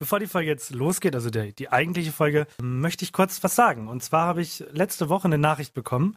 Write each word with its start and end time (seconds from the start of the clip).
Bevor 0.00 0.20
die 0.20 0.28
Folge 0.28 0.48
jetzt 0.48 0.70
losgeht, 0.70 1.16
also 1.16 1.28
die, 1.28 1.52
die 1.52 1.72
eigentliche 1.72 2.12
Folge, 2.12 2.46
möchte 2.62 3.04
ich 3.04 3.12
kurz 3.12 3.42
was 3.42 3.56
sagen. 3.56 3.88
Und 3.88 4.02
zwar 4.02 4.26
habe 4.26 4.40
ich 4.40 4.64
letzte 4.70 5.08
Woche 5.08 5.26
eine 5.26 5.38
Nachricht 5.38 5.74
bekommen 5.74 6.16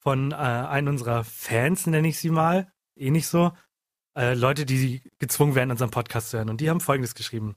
von 0.00 0.30
äh, 0.30 0.36
einem 0.36 0.88
unserer 0.88 1.24
Fans, 1.24 1.88
nenne 1.88 2.06
ich 2.06 2.20
sie 2.20 2.30
mal, 2.30 2.70
eh 2.96 3.10
nicht 3.10 3.26
so, 3.26 3.52
äh, 4.16 4.34
Leute, 4.34 4.64
die 4.64 5.02
gezwungen 5.18 5.56
werden, 5.56 5.72
unseren 5.72 5.90
Podcast 5.90 6.30
zu 6.30 6.36
hören. 6.36 6.50
Und 6.50 6.60
die 6.60 6.70
haben 6.70 6.80
folgendes 6.80 7.16
geschrieben. 7.16 7.56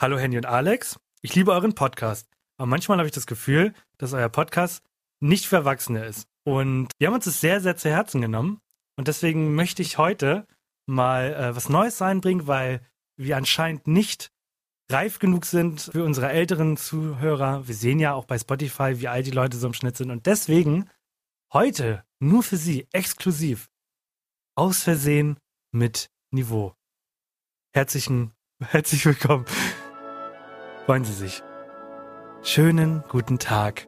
Hallo 0.00 0.18
Henny 0.18 0.38
und 0.38 0.46
Alex, 0.46 0.98
ich 1.20 1.34
liebe 1.34 1.52
euren 1.52 1.74
Podcast. 1.74 2.26
Aber 2.56 2.66
manchmal 2.66 2.96
habe 2.96 3.06
ich 3.06 3.14
das 3.14 3.26
Gefühl, 3.26 3.74
dass 3.98 4.14
euer 4.14 4.30
Podcast 4.30 4.82
nicht 5.20 5.44
für 5.44 5.56
Erwachsene 5.56 6.02
ist. 6.06 6.28
Und 6.44 6.88
wir 6.98 7.08
haben 7.08 7.14
uns 7.14 7.26
das 7.26 7.42
sehr, 7.42 7.60
sehr 7.60 7.76
zu 7.76 7.90
Herzen 7.90 8.22
genommen. 8.22 8.62
Und 8.96 9.06
deswegen 9.06 9.54
möchte 9.54 9.82
ich 9.82 9.98
heute 9.98 10.46
mal 10.86 11.34
äh, 11.34 11.54
was 11.54 11.68
Neues 11.68 12.00
reinbringen, 12.00 12.46
weil 12.46 12.80
wir 13.18 13.36
anscheinend 13.36 13.86
nicht 13.86 14.32
reif 14.90 15.18
genug 15.18 15.44
sind 15.44 15.80
für 15.92 16.04
unsere 16.04 16.30
älteren 16.30 16.76
Zuhörer. 16.76 17.66
Wir 17.66 17.74
sehen 17.74 17.98
ja 18.00 18.14
auch 18.14 18.24
bei 18.24 18.38
Spotify, 18.38 19.00
wie 19.00 19.08
alt 19.08 19.26
die 19.26 19.30
Leute 19.30 19.56
so 19.56 19.66
im 19.66 19.74
Schnitt 19.74 19.96
sind. 19.96 20.10
Und 20.10 20.26
deswegen 20.26 20.88
heute 21.52 22.04
nur 22.18 22.42
für 22.42 22.56
Sie 22.56 22.88
exklusiv 22.92 23.68
aus 24.56 24.82
Versehen 24.82 25.38
mit 25.72 26.10
Niveau. 26.32 26.74
Herzlichen, 27.72 28.32
herzlich 28.62 29.04
willkommen. 29.06 29.44
Freuen 30.86 31.04
Sie 31.04 31.12
sich. 31.12 31.42
Schönen 32.42 33.04
guten 33.08 33.38
Tag. 33.38 33.86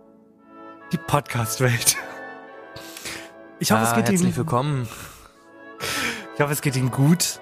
Die 0.93 0.99
Podcast-Welt. 0.99 1.97
Ich 3.59 3.73
hoffe, 3.73 3.83
es 3.83 3.91
Ah, 3.91 3.95
geht 3.97 4.05
herzlich 4.09 4.23
Ihnen 4.23 4.37
willkommen. 4.37 4.89
ich 6.35 6.41
hoffe, 6.41 6.53
es 6.53 6.61
geht 6.61 6.77
Ihnen 6.77 6.91
gut. 6.91 7.41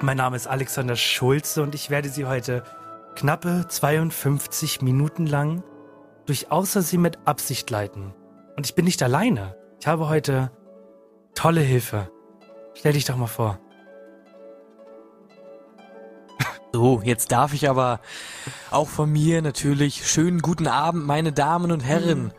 Mein 0.00 0.16
Name 0.16 0.34
ist 0.36 0.48
Alexander 0.48 0.96
Schulze 0.96 1.62
und 1.62 1.74
ich 1.76 1.88
werde 1.90 2.08
Sie 2.08 2.26
heute 2.26 2.64
knappe 3.14 3.66
52 3.68 4.82
Minuten 4.82 5.26
lang 5.26 5.62
durch 6.26 6.50
Außersehen 6.50 7.02
mit 7.02 7.18
Absicht 7.26 7.70
leiten. 7.70 8.14
Und 8.56 8.66
ich 8.66 8.74
bin 8.74 8.84
nicht 8.84 9.02
alleine. 9.02 9.56
Ich 9.80 9.86
habe 9.86 10.08
heute 10.08 10.50
tolle 11.34 11.60
Hilfe. 11.60 12.10
Stell 12.74 12.92
dich 12.92 13.04
doch 13.04 13.16
mal 13.16 13.26
vor. 13.26 13.58
So, 16.74 17.02
jetzt 17.04 17.32
darf 17.32 17.52
ich 17.52 17.68
aber 17.68 18.00
auch 18.70 18.88
von 18.88 19.12
mir 19.12 19.42
natürlich 19.42 20.10
schönen 20.10 20.40
guten 20.40 20.66
Abend, 20.66 21.06
meine 21.06 21.30
Damen 21.30 21.70
und 21.70 21.80
Herren. 21.80 22.32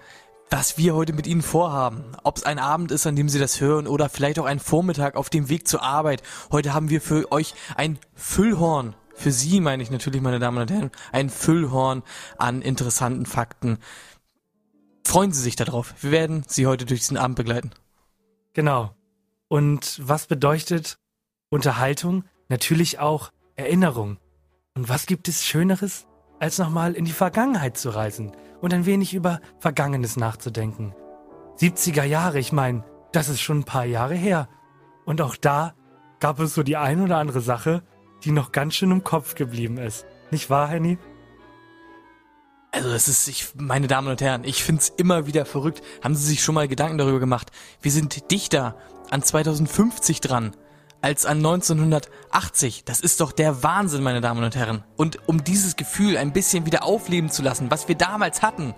Was 0.49 0.75
wir 0.77 0.95
heute 0.95 1.13
mit 1.13 1.27
Ihnen 1.27 1.43
vorhaben. 1.43 2.03
Ob 2.23 2.37
es 2.37 2.43
ein 2.43 2.57
Abend 2.57 2.91
ist, 2.91 3.05
an 3.05 3.15
dem 3.15 3.29
Sie 3.29 3.37
das 3.37 3.61
hören 3.61 3.85
oder 3.85 4.09
vielleicht 4.09 4.39
auch 4.39 4.45
ein 4.45 4.59
Vormittag 4.59 5.15
auf 5.15 5.29
dem 5.29 5.49
Weg 5.49 5.67
zur 5.67 5.83
Arbeit. 5.83 6.23
Heute 6.51 6.73
haben 6.73 6.89
wir 6.89 6.99
für 6.99 7.31
euch 7.31 7.53
ein 7.75 7.99
Füllhorn. 8.15 8.95
Für 9.13 9.31
Sie 9.31 9.59
meine 9.59 9.83
ich 9.83 9.91
natürlich, 9.91 10.21
meine 10.21 10.39
Damen 10.39 10.57
und 10.57 10.71
Herren, 10.71 10.91
ein 11.11 11.29
Füllhorn 11.29 12.03
an 12.37 12.61
interessanten 12.61 13.25
Fakten. 13.25 13.77
Freuen 15.05 15.31
Sie 15.31 15.41
sich 15.41 15.55
darauf. 15.55 15.93
Wir 16.01 16.11
werden 16.11 16.43
Sie 16.47 16.67
heute 16.67 16.85
durch 16.85 17.01
diesen 17.01 17.17
Abend 17.17 17.35
begleiten. 17.35 17.71
Genau. 18.53 18.95
Und 19.47 19.99
was 20.01 20.27
bedeutet 20.27 20.97
Unterhaltung? 21.49 22.23
Natürlich 22.49 22.99
auch 22.99 23.31
Erinnerung. 23.55 24.17
Und 24.75 24.89
was 24.89 25.05
gibt 25.05 25.27
es 25.27 25.45
Schöneres, 25.45 26.07
als 26.39 26.57
nochmal 26.57 26.93
in 26.93 27.05
die 27.05 27.11
Vergangenheit 27.11 27.77
zu 27.77 27.91
reisen 27.91 28.31
und 28.61 28.73
ein 28.73 28.85
wenig 28.85 29.13
über 29.13 29.39
Vergangenes 29.59 30.17
nachzudenken? 30.17 30.95
70er 31.59 32.03
Jahre, 32.03 32.39
ich 32.39 32.51
meine, 32.51 32.83
das 33.11 33.29
ist 33.29 33.41
schon 33.41 33.59
ein 33.59 33.65
paar 33.65 33.85
Jahre 33.85 34.15
her. 34.15 34.49
Und 35.05 35.21
auch 35.21 35.35
da 35.35 35.75
gab 36.19 36.39
es 36.39 36.55
so 36.55 36.63
die 36.63 36.77
ein 36.77 37.01
oder 37.01 37.17
andere 37.17 37.41
Sache, 37.41 37.83
die 38.23 38.31
noch 38.31 38.51
ganz 38.51 38.75
schön 38.75 38.91
im 38.91 39.03
Kopf 39.03 39.35
geblieben 39.35 39.77
ist. 39.77 40.05
Nicht 40.31 40.49
wahr, 40.49 40.67
Henny? 40.67 40.97
Also 42.71 42.89
es 42.89 43.07
ist, 43.07 43.27
ich, 43.27 43.49
meine 43.55 43.87
Damen 43.87 44.07
und 44.07 44.21
Herren, 44.21 44.43
ich 44.43 44.63
find's 44.63 44.89
immer 44.89 45.27
wieder 45.27 45.45
verrückt. 45.45 45.83
Haben 46.03 46.15
Sie 46.15 46.25
sich 46.25 46.43
schon 46.43 46.55
mal 46.55 46.67
Gedanken 46.67 46.97
darüber 46.97 47.19
gemacht? 47.19 47.51
Wir 47.81 47.91
sind 47.91 48.31
dichter 48.31 48.77
an 49.11 49.21
2050 49.21 50.21
dran 50.21 50.55
als 51.03 51.25
an 51.25 51.37
1980. 51.37 52.85
Das 52.85 53.01
ist 53.01 53.19
doch 53.19 53.31
der 53.33 53.61
Wahnsinn, 53.61 54.01
meine 54.01 54.21
Damen 54.21 54.43
und 54.43 54.55
Herren. 54.55 54.83
Und 54.95 55.19
um 55.27 55.43
dieses 55.43 55.75
Gefühl 55.75 56.17
ein 56.17 56.33
bisschen 56.33 56.65
wieder 56.65 56.83
aufleben 56.83 57.29
zu 57.29 57.43
lassen, 57.43 57.69
was 57.69 57.87
wir 57.87 57.95
damals 57.95 58.41
hatten, 58.41 58.73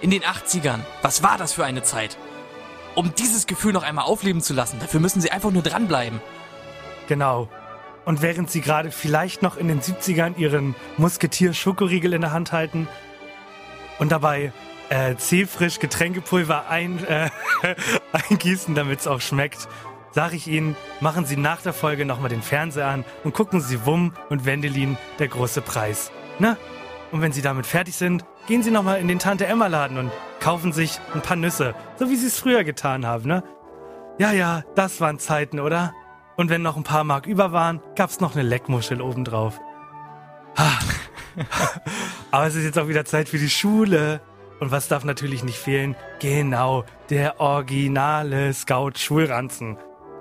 in 0.00 0.10
den 0.10 0.22
80ern, 0.22 0.80
was 1.02 1.22
war 1.22 1.36
das 1.36 1.52
für 1.52 1.64
eine 1.64 1.82
Zeit? 1.82 2.16
Um 2.94 3.14
dieses 3.14 3.46
Gefühl 3.46 3.72
noch 3.72 3.82
einmal 3.82 4.06
aufleben 4.06 4.40
zu 4.40 4.54
lassen, 4.54 4.78
dafür 4.78 5.00
müssen 5.00 5.20
Sie 5.20 5.30
einfach 5.30 5.50
nur 5.50 5.62
dranbleiben. 5.62 6.20
Genau. 7.08 7.48
Und 8.06 8.22
während 8.22 8.50
sie 8.50 8.62
gerade 8.62 8.90
vielleicht 8.92 9.42
noch 9.42 9.56
in 9.56 9.68
den 9.68 9.80
70ern 9.82 10.38
ihren 10.38 10.74
Musketier-Schokoriegel 10.96 12.14
in 12.14 12.22
der 12.22 12.32
Hand 12.32 12.52
halten 12.52 12.88
und 13.98 14.12
dabei 14.12 14.52
äh, 14.88 15.16
zähfrisch 15.16 15.80
Getränkepulver 15.80 16.70
ein, 16.70 17.04
äh, 17.04 17.28
eingießen, 18.30 18.76
damit 18.76 19.00
es 19.00 19.08
auch 19.08 19.20
schmeckt, 19.20 19.68
sage 20.12 20.36
ich 20.36 20.46
Ihnen, 20.46 20.76
machen 21.00 21.26
Sie 21.26 21.36
nach 21.36 21.60
der 21.62 21.72
Folge 21.72 22.06
nochmal 22.06 22.30
den 22.30 22.42
Fernseher 22.42 22.86
an 22.86 23.04
und 23.24 23.34
gucken 23.34 23.60
Sie 23.60 23.84
Wumm 23.84 24.12
und 24.30 24.44
Wendelin, 24.44 24.96
der 25.18 25.26
große 25.26 25.60
Preis. 25.60 26.12
Ne? 26.38 26.56
Und 27.10 27.22
wenn 27.22 27.32
Sie 27.32 27.42
damit 27.42 27.66
fertig 27.66 27.96
sind, 27.96 28.24
gehen 28.46 28.62
Sie 28.62 28.70
nochmal 28.70 29.00
in 29.00 29.08
den 29.08 29.18
Tante-Emma-Laden 29.18 29.98
und 29.98 30.12
kaufen 30.38 30.72
sich 30.72 31.00
ein 31.12 31.22
paar 31.22 31.36
Nüsse, 31.36 31.74
so 31.98 32.08
wie 32.08 32.16
Sie 32.16 32.28
es 32.28 32.38
früher 32.38 32.62
getan 32.62 33.04
haben, 33.04 33.26
ne? 33.26 33.42
Ja, 34.18 34.32
ja, 34.32 34.62
das 34.74 35.00
waren 35.00 35.18
Zeiten, 35.18 35.60
oder? 35.60 35.92
Und 36.36 36.50
wenn 36.50 36.62
noch 36.62 36.76
ein 36.76 36.82
paar 36.82 37.04
Mark 37.04 37.26
über 37.26 37.52
waren, 37.52 37.80
gab's 37.94 38.20
noch 38.20 38.34
eine 38.34 38.42
Leckmuschel 38.42 39.00
obendrauf. 39.00 39.58
Ha. 40.58 40.70
Aber 42.30 42.46
es 42.46 42.54
ist 42.54 42.64
jetzt 42.64 42.78
auch 42.78 42.88
wieder 42.88 43.04
Zeit 43.04 43.28
für 43.28 43.38
die 43.38 43.50
Schule. 43.50 44.20
Und 44.60 44.70
was 44.70 44.88
darf 44.88 45.04
natürlich 45.04 45.44
nicht 45.44 45.58
fehlen? 45.58 45.96
Genau, 46.20 46.84
der 47.10 47.40
originale 47.40 48.52
Scout-Schulranzen. 48.54 49.76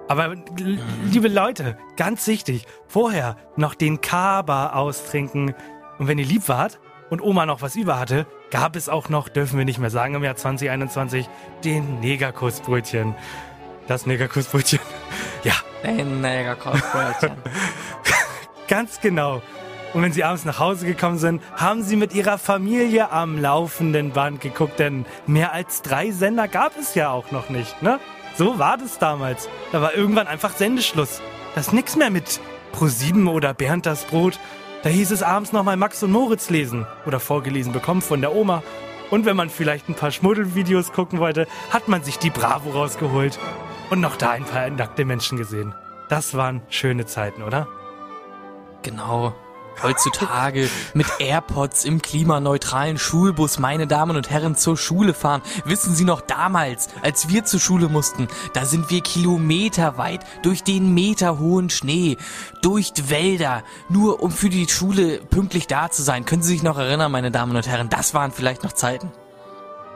Aber 0.07 0.33
l- 0.33 0.79
liebe 1.09 1.29
Leute, 1.29 1.77
ganz 1.95 2.27
wichtig, 2.27 2.65
vorher 2.87 3.37
noch 3.55 3.75
den 3.75 4.01
Kaba 4.01 4.69
austrinken. 4.73 5.55
Und 5.99 6.07
wenn 6.07 6.17
ihr 6.19 6.25
lieb 6.25 6.47
wart 6.49 6.79
und 7.09 7.21
Oma 7.21 7.45
noch 7.45 7.61
was 7.61 7.75
über 7.77 7.97
hatte, 7.97 8.25
gab 8.51 8.75
es 8.75 8.89
auch 8.89 9.07
noch, 9.09 9.29
dürfen 9.29 9.57
wir 9.57 9.65
nicht 9.65 9.79
mehr 9.79 9.89
sagen 9.89 10.15
im 10.15 10.23
Jahr 10.23 10.35
2021, 10.35 11.29
den 11.63 12.01
Negerkussbrötchen. 12.01 13.15
Das 13.87 14.05
Negerkussbrötchen. 14.05 14.79
Ja, 15.43 15.53
Ein 15.83 16.21
Negerkopfbrötchen. 16.21 17.31
Ganz 18.67 18.99
genau. 18.99 19.41
Und 19.93 20.01
wenn 20.01 20.11
sie 20.11 20.23
abends 20.23 20.43
nach 20.43 20.59
Hause 20.59 20.85
gekommen 20.85 21.17
sind, 21.19 21.41
haben 21.55 21.83
sie 21.83 21.95
mit 21.95 22.13
ihrer 22.13 22.37
Familie 22.37 23.11
am 23.11 23.39
laufenden 23.39 24.11
Band 24.11 24.41
geguckt, 24.41 24.79
denn 24.79 25.05
mehr 25.25 25.53
als 25.53 25.83
drei 25.83 26.11
Sender 26.11 26.47
gab 26.47 26.77
es 26.77 26.95
ja 26.95 27.11
auch 27.11 27.31
noch 27.31 27.49
nicht, 27.49 27.81
ne? 27.81 27.99
So 28.35 28.59
war 28.59 28.77
das 28.77 28.97
damals. 28.97 29.47
Da 29.71 29.81
war 29.81 29.93
irgendwann 29.93 30.27
einfach 30.27 30.51
Sendeschluss. 30.57 31.21
Das 31.53 31.67
ist 31.67 31.73
nix 31.73 31.95
mehr 31.95 32.09
mit 32.09 32.41
Pro7 32.73 33.29
oder 33.29 33.53
Bernd 33.53 33.85
das 33.85 34.03
Brot. 34.03 34.37
Da 34.83 34.89
hieß 34.89 35.11
es 35.11 35.23
abends 35.23 35.53
nochmal 35.53 35.77
Max 35.77 36.03
und 36.03 36.11
Moritz 36.11 36.49
lesen 36.49 36.85
oder 37.05 37.21
vorgelesen 37.21 37.71
bekommen 37.71 38.01
von 38.01 38.19
der 38.19 38.35
Oma. 38.35 38.63
Und 39.11 39.25
wenn 39.25 39.37
man 39.37 39.49
vielleicht 39.49 39.87
ein 39.87 39.95
paar 39.95 40.11
Schmuddelvideos 40.11 40.91
gucken 40.91 41.19
wollte, 41.19 41.47
hat 41.69 41.87
man 41.87 42.03
sich 42.03 42.17
die 42.19 42.31
Bravo 42.31 42.71
rausgeholt 42.71 43.39
und 43.95 44.01
noch 44.01 44.17
da 44.17 44.31
ein 44.31 44.43
paar 44.43 44.69
nackte 44.69 45.05
Menschen 45.05 45.37
gesehen. 45.37 45.73
Das 46.09 46.33
waren 46.33 46.61
schöne 46.69 47.05
Zeiten, 47.05 47.43
oder? 47.43 47.65
Genau. 48.83 49.33
Heutzutage 49.81 50.69
mit 50.93 51.07
AirPods 51.19 51.85
im 51.85 52.01
klimaneutralen 52.01 52.97
Schulbus, 52.97 53.57
meine 53.57 53.87
Damen 53.87 54.15
und 54.17 54.29
Herren, 54.29 54.55
zur 54.55 54.77
Schule 54.77 55.13
fahren. 55.13 55.41
Wissen 55.63 55.95
Sie 55.95 56.03
noch 56.03 56.21
damals, 56.21 56.89
als 57.03 57.29
wir 57.29 57.45
zur 57.45 57.59
Schule 57.59 57.87
mussten, 57.87 58.27
da 58.53 58.65
sind 58.65 58.89
wir 58.89 59.01
kilometerweit 59.01 60.25
durch 60.43 60.63
den 60.63 60.93
meterhohen 60.93 61.69
Schnee, 61.69 62.17
durch 62.61 62.91
Wälder, 63.07 63.63
nur 63.89 64.21
um 64.21 64.31
für 64.31 64.49
die 64.49 64.67
Schule 64.67 65.19
pünktlich 65.19 65.67
da 65.67 65.89
zu 65.89 66.03
sein. 66.03 66.25
Können 66.25 66.41
Sie 66.41 66.53
sich 66.53 66.63
noch 66.63 66.77
erinnern, 66.77 67.11
meine 67.11 67.31
Damen 67.31 67.55
und 67.55 67.67
Herren? 67.67 67.89
Das 67.89 68.13
waren 68.13 68.31
vielleicht 68.31 68.63
noch 68.63 68.73
Zeiten. 68.73 69.11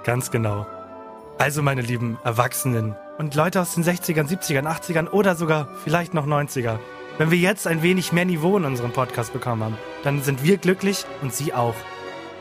Ganz 0.04 0.32
genau. 0.32 0.66
Also, 1.38 1.62
meine 1.62 1.82
lieben 1.82 2.18
Erwachsenen 2.24 2.96
und 3.20 3.36
Leute 3.36 3.62
aus 3.62 3.76
den 3.76 3.84
60ern, 3.84 4.28
70ern, 4.28 4.66
80ern 4.66 5.10
oder 5.10 5.36
sogar 5.36 5.68
vielleicht 5.84 6.14
noch 6.14 6.26
90er. 6.26 6.80
wenn 7.18 7.32
wir 7.32 7.38
jetzt 7.38 7.68
ein 7.68 7.84
wenig 7.84 8.14
mehr 8.14 8.24
Niveau 8.24 8.56
in 8.56 8.64
unserem 8.64 8.94
Podcast 8.94 9.34
bekommen 9.34 9.62
haben, 9.62 9.78
dann 10.06 10.24
sind 10.24 10.42
wir 10.42 10.58
glücklich 10.58 11.04
und 11.22 11.34
Sie 11.34 11.54
auch. 11.54 11.76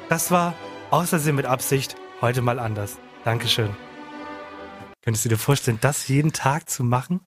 Das 0.09 0.31
war 0.31 0.55
Außersehen 0.91 1.35
mit 1.35 1.47
Absicht 1.47 1.97
heute 2.21 2.43
mal 2.43 2.61
anders. 2.61 2.97
Dankeschön. 3.25 3.71
Könntest 5.03 5.25
du 5.25 5.29
dir 5.31 5.37
vorstellen, 5.37 5.79
das 5.81 6.07
jeden 6.07 6.33
Tag 6.33 6.71
zu 6.71 6.85
machen? 6.85 7.21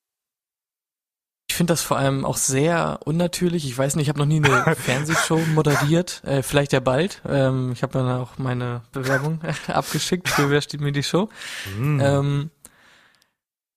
Ich 1.50 1.56
finde 1.58 1.74
das 1.74 1.82
vor 1.82 1.98
allem 1.98 2.24
auch 2.24 2.38
sehr 2.38 3.00
unnatürlich. 3.04 3.66
Ich 3.66 3.78
weiß 3.78 3.98
nicht, 3.98 4.04
ich 4.04 4.10
habe 4.10 4.20
noch 4.20 4.26
nie 4.26 4.42
eine 4.42 4.76
Fernsehshow 4.78 5.40
moderiert. 5.54 6.24
Äh, 6.24 6.42
vielleicht 6.42 6.72
ja 6.72 6.80
bald. 6.80 7.22
Ähm, 7.28 7.74
ich 7.74 7.84
habe 7.84 7.92
dann 7.92 8.10
auch 8.10 8.38
meine 8.38 8.84
Bewerbung 8.94 9.42
abgeschickt 9.68 10.30
für 10.30 10.50
Wer 10.50 10.62
steht 10.62 10.80
mir 10.80 10.94
die 10.94 11.04
Show. 11.04 11.28
Mm. 11.78 12.00
Ähm, 12.00 12.52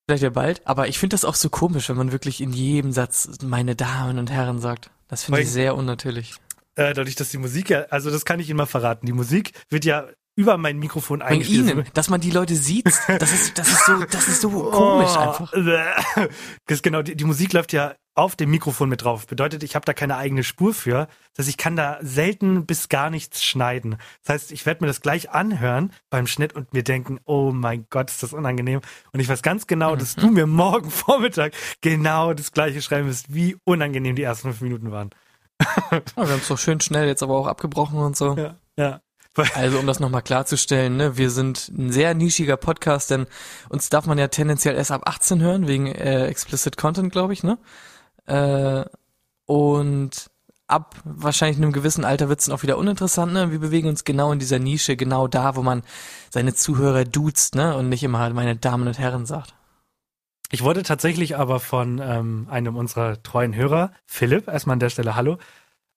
vielleicht 0.07 0.23
ja 0.23 0.31
bald. 0.31 0.67
Aber 0.67 0.89
ich 0.89 0.99
finde 0.99 1.15
das 1.15 1.25
auch 1.25 1.35
so 1.35 1.51
komisch, 1.51 1.89
wenn 1.89 1.97
man 1.97 2.13
wirklich 2.13 2.41
in 2.41 2.53
jedem 2.53 2.93
Satz 2.93 3.29
meine 3.43 3.77
Damen 3.77 4.19
und 4.19 4.31
Herren 4.31 4.61
sagt. 4.61 4.91
Das 5.09 5.25
finde 5.25 5.43
ich 5.43 5.51
sehr 5.51 5.75
unnatürlich. 5.77 6.35
Äh, 6.77 6.95
dadurch, 6.95 7.15
dass 7.15 7.31
die 7.31 7.39
Musik 7.39 7.71
ja, 7.71 7.83
also 7.91 8.11
das 8.11 8.25
kann 8.25 8.41
ich 8.41 8.49
Ihnen 8.49 8.57
mal 8.57 8.67
verraten. 8.67 9.07
Die 9.07 9.13
Musik 9.13 9.53
wird 9.71 9.85
ja 9.85 10.09
über 10.37 10.57
mein 10.57 10.79
Mikrofon 10.79 11.23
eingespielt. 11.23 11.71
Ihnen, 11.71 11.85
dass 11.95 12.11
man 12.11 12.21
die 12.21 12.31
Leute 12.31 12.57
sieht, 12.57 12.87
das 12.87 13.33
ist, 13.33 13.57
das 13.57 13.69
ist 13.69 13.87
so, 13.87 14.05
das 14.05 14.29
ist 14.29 14.41
so 14.41 14.51
komisch 14.71 15.13
oh, 15.15 15.19
einfach. 15.19 15.53
Das 16.67 16.79
ist 16.79 16.83
genau, 16.83 17.03
die, 17.03 17.15
die, 17.15 17.25
Musik 17.25 17.53
läuft 17.53 17.73
ja 17.73 17.95
auf 18.15 18.37
dem 18.37 18.51
Mikrofon 18.51 18.89
mit 18.89 19.03
drauf. 19.03 19.27
Bedeutet, 19.27 19.63
ich 19.63 19.75
habe 19.75 19.85
da 19.85 19.93
keine 19.93 20.17
eigene 20.17 20.45
Spur 20.45 20.73
für. 20.73 21.09
Das 21.35 21.45
heißt, 21.45 21.49
ich 21.49 21.57
kann 21.57 21.77
da 21.77 21.99
selten 22.01 22.65
bis 22.65 22.89
gar 22.89 23.11
nichts 23.11 23.43
schneiden. 23.43 23.97
Das 24.23 24.35
heißt, 24.35 24.53
ich 24.53 24.67
werde 24.67 24.83
mir 24.83 24.87
das 24.87 25.01
gleich 25.01 25.31
anhören 25.31 25.93
beim 26.11 26.27
Schnitt 26.27 26.53
und 26.53 26.73
mir 26.73 26.85
denken, 26.85 27.19
oh 27.25 27.51
mein 27.53 27.87
Gott, 27.91 28.11
ist 28.11 28.23
das 28.23 28.33
unangenehm. 28.33 28.81
Und 29.13 29.21
ich 29.21 29.29
weiß 29.29 29.43
ganz 29.43 29.67
genau, 29.67 29.95
mhm. 29.95 29.99
dass 29.99 30.15
du 30.15 30.31
mir 30.31 30.47
morgen 30.47 30.91
Vormittag 30.93 31.53
genau 31.81 32.35
das 32.35 32.53
gleiche 32.53 32.83
schreiben 32.83 33.09
wirst, 33.09 33.35
wie 33.35 33.57
unangenehm 33.65 34.15
die 34.15 34.23
ersten 34.23 34.49
fünf 34.49 34.61
Minuten 34.61 34.91
waren. 34.91 35.11
Ja, 35.91 36.01
wir 36.17 36.33
haben 36.33 36.41
es 36.41 36.49
doch 36.49 36.59
schön 36.59 36.81
schnell 36.81 37.07
jetzt 37.07 37.23
aber 37.23 37.35
auch 37.35 37.47
abgebrochen 37.47 37.99
und 37.99 38.17
so. 38.17 38.37
Ja, 38.37 38.57
ja. 38.77 39.01
Also 39.55 39.79
um 39.79 39.87
das 39.87 40.01
nochmal 40.01 40.23
klarzustellen, 40.23 40.97
ne, 40.97 41.17
wir 41.17 41.31
sind 41.31 41.69
ein 41.69 41.91
sehr 41.91 42.15
nischiger 42.15 42.57
Podcast, 42.57 43.11
denn 43.11 43.27
uns 43.69 43.89
darf 43.89 44.07
man 44.07 44.19
ja 44.19 44.29
tendenziell 44.29 44.77
erst 44.77 44.93
ab 44.93 45.03
18 45.07 45.41
hören, 45.41 45.67
wegen 45.67 45.87
äh, 45.87 46.27
Explicit 46.27 46.77
Content, 46.77 47.13
glaube 47.13 47.33
ich, 47.33 47.43
ne? 47.43 47.59
Äh, 48.27 48.85
und 49.47 50.31
ab 50.67 50.97
wahrscheinlich 51.05 51.59
einem 51.59 51.73
gewissen 51.73 52.05
Alter 52.05 52.29
wird 52.29 52.41
es 52.41 52.47
dann 52.47 52.55
auch 52.55 52.63
wieder 52.63 52.79
uninteressant, 52.79 53.33
ne? 53.33 53.51
Wir 53.51 53.59
bewegen 53.59 53.89
uns 53.89 54.05
genau 54.05 54.33
in 54.33 54.39
dieser 54.39 54.59
Nische, 54.59 54.97
genau 54.97 55.29
da, 55.29 55.57
wo 55.57 55.63
man 55.63 55.83
seine 56.31 56.55
Zuhörer 56.55 57.05
duzt, 57.05 57.55
ne? 57.55 57.77
Und 57.77 57.89
nicht 57.89 58.03
immer 58.03 58.19
halt 58.19 58.35
meine 58.35 58.57
Damen 58.57 58.89
und 58.89 58.99
Herren 58.99 59.27
sagt. 59.27 59.55
Ich 60.51 60.63
wurde 60.63 60.83
tatsächlich 60.83 61.37
aber 61.37 61.61
von 61.61 62.01
ähm, 62.03 62.47
einem 62.51 62.77
unserer 62.77 63.23
treuen 63.23 63.55
Hörer, 63.55 63.93
Philipp, 64.07 64.49
erstmal 64.49 64.75
an 64.75 64.81
der 64.81 64.91
Stelle 64.91 65.17
Hallo, 65.17 65.39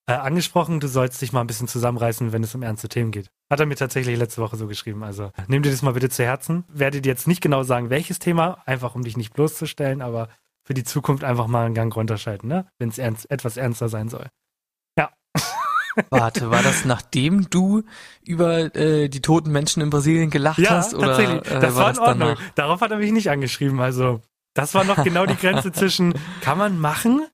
äh, 0.08 0.14
angesprochen, 0.14 0.80
du 0.80 0.88
sollst 0.88 1.22
dich 1.22 1.34
mal 1.34 1.42
ein 1.42 1.48
bisschen 1.48 1.68
zusammenreißen, 1.68 2.32
wenn 2.32 2.44
es 2.44 2.56
um 2.56 2.64
ernste 2.64 2.88
Themen 2.88 3.12
geht. 3.12 3.30
Hat 3.50 3.60
er 3.60 3.66
mir 3.66 3.76
tatsächlich 3.76 4.18
letzte 4.18 4.42
Woche 4.42 4.56
so 4.56 4.66
geschrieben. 4.66 5.04
Also 5.04 5.32
nimm 5.48 5.64
dir 5.64 5.72
das 5.72 5.82
mal 5.82 5.94
bitte 5.94 6.10
zu 6.10 6.24
Herzen. 6.24 6.64
Werde 6.70 7.02
dir 7.02 7.10
jetzt 7.10 7.28
nicht 7.28 7.42
genau 7.42 7.64
sagen, 7.64 7.90
welches 7.90 8.18
Thema, 8.18 8.58
einfach 8.66 8.96
um 8.96 9.04
dich 9.04 9.18
nicht 9.18 9.34
bloßzustellen, 9.34 10.02
aber 10.02 10.30
für 10.68 10.74
die 10.74 10.84
Zukunft 10.84 11.24
einfach 11.24 11.48
mal 11.48 11.66
einen 11.66 11.74
Gang 11.74 11.96
runterschalten, 11.96 12.50
ne? 12.50 12.68
wenn 12.78 12.90
es 12.90 12.98
ernst, 12.98 13.32
etwas 13.32 13.56
ernster 13.56 13.88
sein 13.88 14.10
soll. 14.10 14.28
Ja. 15.00 15.12
Warte, 16.10 16.52
war 16.52 16.62
das 16.62 16.84
nachdem 16.84 17.50
du 17.50 17.84
über 18.22 18.76
äh, 18.76 19.08
die 19.08 19.22
toten 19.22 19.50
Menschen 19.52 19.82
in 19.82 19.90
Brasilien 19.90 20.30
gelacht 20.30 20.60
ja, 20.60 20.72
hast? 20.72 20.94
Oder, 20.94 21.08
tatsächlich. 21.08 21.50
Äh, 21.50 21.60
das 21.62 21.76
war, 21.76 21.84
war 21.84 21.92
in 21.92 22.00
Ordnung. 22.00 22.36
Danach? 22.36 22.54
Darauf 22.56 22.82
hat 22.82 22.92
er 22.92 22.98
mich 22.98 23.14
nicht 23.14 23.30
angeschrieben. 23.30 23.80
Also 23.80 24.20
das 24.54 24.74
war 24.74 24.84
noch 24.84 25.02
genau 25.06 25.26
die 25.26 25.38
Grenze 25.38 25.72
zwischen, 25.72 26.14
kann 26.42 26.58
man 26.58 26.78
machen 26.78 27.26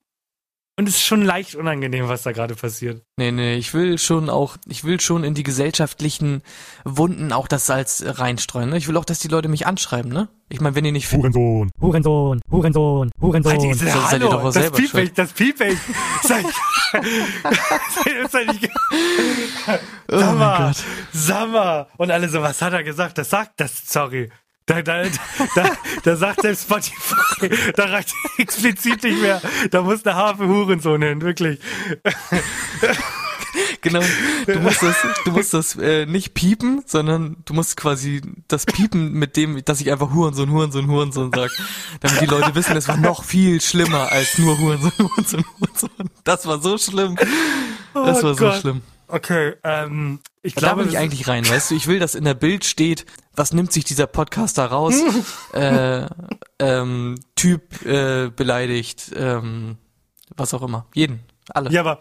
und 0.76 0.88
es 0.88 0.96
ist 0.96 1.04
schon 1.04 1.22
leicht 1.22 1.54
unangenehm, 1.54 2.08
was 2.08 2.22
da 2.22 2.32
gerade 2.32 2.54
passiert. 2.56 3.02
Nee, 3.16 3.30
nee, 3.30 3.54
ich 3.54 3.74
will 3.74 3.96
schon 3.98 4.28
auch, 4.28 4.56
ich 4.66 4.82
will 4.84 5.00
schon 5.00 5.22
in 5.22 5.34
die 5.34 5.44
gesellschaftlichen 5.44 6.42
Wunden 6.84 7.32
auch 7.32 7.46
das 7.46 7.66
Salz 7.66 8.02
reinstreuen. 8.04 8.70
Ne? 8.70 8.78
Ich 8.78 8.88
will 8.88 8.96
auch, 8.96 9.04
dass 9.04 9.20
die 9.20 9.28
Leute 9.28 9.48
mich 9.48 9.66
anschreiben, 9.66 10.12
ne? 10.12 10.28
Ich 10.48 10.60
meine, 10.60 10.74
wenn 10.74 10.84
ihr 10.84 10.92
nicht 10.92 11.10
Hurensohn, 11.10 11.70
Hurensohn, 11.80 12.40
Hurensohn, 12.50 13.10
Hurensohn. 13.20 13.58
Diese, 13.60 13.88
so, 13.88 14.00
seid 14.00 14.20
ihr 14.20 14.28
doch 14.28 14.40
auch 14.40 14.44
das 14.44 14.54
selber 14.54 14.76
piep 14.76 14.94
ich, 14.94 15.12
das 15.12 15.32
piep 15.32 15.60
ich. 15.60 15.78
Sag, 16.22 16.44
oh 20.12 20.18
sag 20.18 20.38
mal, 20.38 20.72
sag 21.12 21.50
mal. 21.50 21.86
Und 21.96 22.10
alle 22.10 22.28
so, 22.28 22.42
was 22.42 22.60
hat 22.60 22.72
er 22.72 22.82
gesagt? 22.82 23.16
Das 23.18 23.30
sagt 23.30 23.60
das, 23.60 23.84
sorry. 23.86 24.30
Da, 24.66 24.80
da, 24.80 25.02
da, 25.54 25.70
da 26.02 26.16
sagt 26.16 26.40
selbst 26.40 26.62
Spotify, 26.62 27.50
da 27.76 27.84
reicht 27.84 28.14
explizit 28.38 29.02
nicht 29.02 29.20
mehr. 29.20 29.42
Da 29.70 29.82
muss 29.82 30.02
der 30.02 30.14
Harfe 30.14 30.48
Hurensohn 30.48 31.02
hin, 31.02 31.20
wirklich. 31.20 31.60
Genau, 33.82 34.00
du 34.46 34.58
musst 34.60 34.82
das, 34.82 34.96
du 35.24 35.30
musst 35.30 35.54
das 35.54 35.76
äh, 35.76 36.06
nicht 36.06 36.34
piepen, 36.34 36.82
sondern 36.86 37.36
du 37.44 37.54
musst 37.54 37.76
quasi 37.76 38.22
das 38.48 38.66
piepen 38.66 39.12
mit 39.12 39.36
dem, 39.36 39.62
dass 39.64 39.80
ich 39.80 39.92
einfach 39.92 40.12
Hurensohn, 40.12 40.50
Hurensohn, 40.50 40.88
Hurensohn 40.88 41.30
sag. 41.34 41.50
Damit 42.00 42.20
die 42.22 42.26
Leute 42.26 42.54
wissen, 42.54 42.76
es 42.76 42.88
war 42.88 42.96
noch 42.96 43.22
viel 43.22 43.60
schlimmer 43.60 44.10
als 44.10 44.38
nur 44.38 44.58
Hurensohn, 44.58 44.92
Hurensohn, 44.98 45.44
Hurensohn. 45.60 46.10
Das 46.24 46.46
war 46.46 46.60
so 46.60 46.78
schlimm. 46.78 47.16
Das 47.92 48.22
war 48.22 48.32
oh 48.32 48.34
so 48.34 48.52
schlimm. 48.52 48.82
Okay, 49.08 49.54
ähm, 49.64 50.20
ich 50.42 50.54
da 50.54 50.60
glaube. 50.60 50.82
Da 50.82 50.86
will 50.86 50.92
ich 50.92 50.98
eigentlich 50.98 51.28
rein, 51.28 51.48
weißt 51.48 51.70
du, 51.70 51.74
ich 51.74 51.86
will, 51.86 51.98
dass 51.98 52.14
in 52.14 52.24
der 52.24 52.34
Bild 52.34 52.64
steht, 52.64 53.06
was 53.34 53.52
nimmt 53.52 53.72
sich 53.72 53.84
dieser 53.84 54.06
Podcaster 54.06 54.66
raus? 54.66 54.94
äh, 55.52 56.06
ähm, 56.58 57.18
typ 57.36 57.84
äh, 57.84 58.30
beleidigt, 58.30 59.12
ähm, 59.16 59.76
was 60.36 60.54
auch 60.54 60.62
immer. 60.62 60.86
Jeden. 60.94 61.20
Alle. 61.50 61.70
Ja, 61.70 61.80
aber 61.80 62.00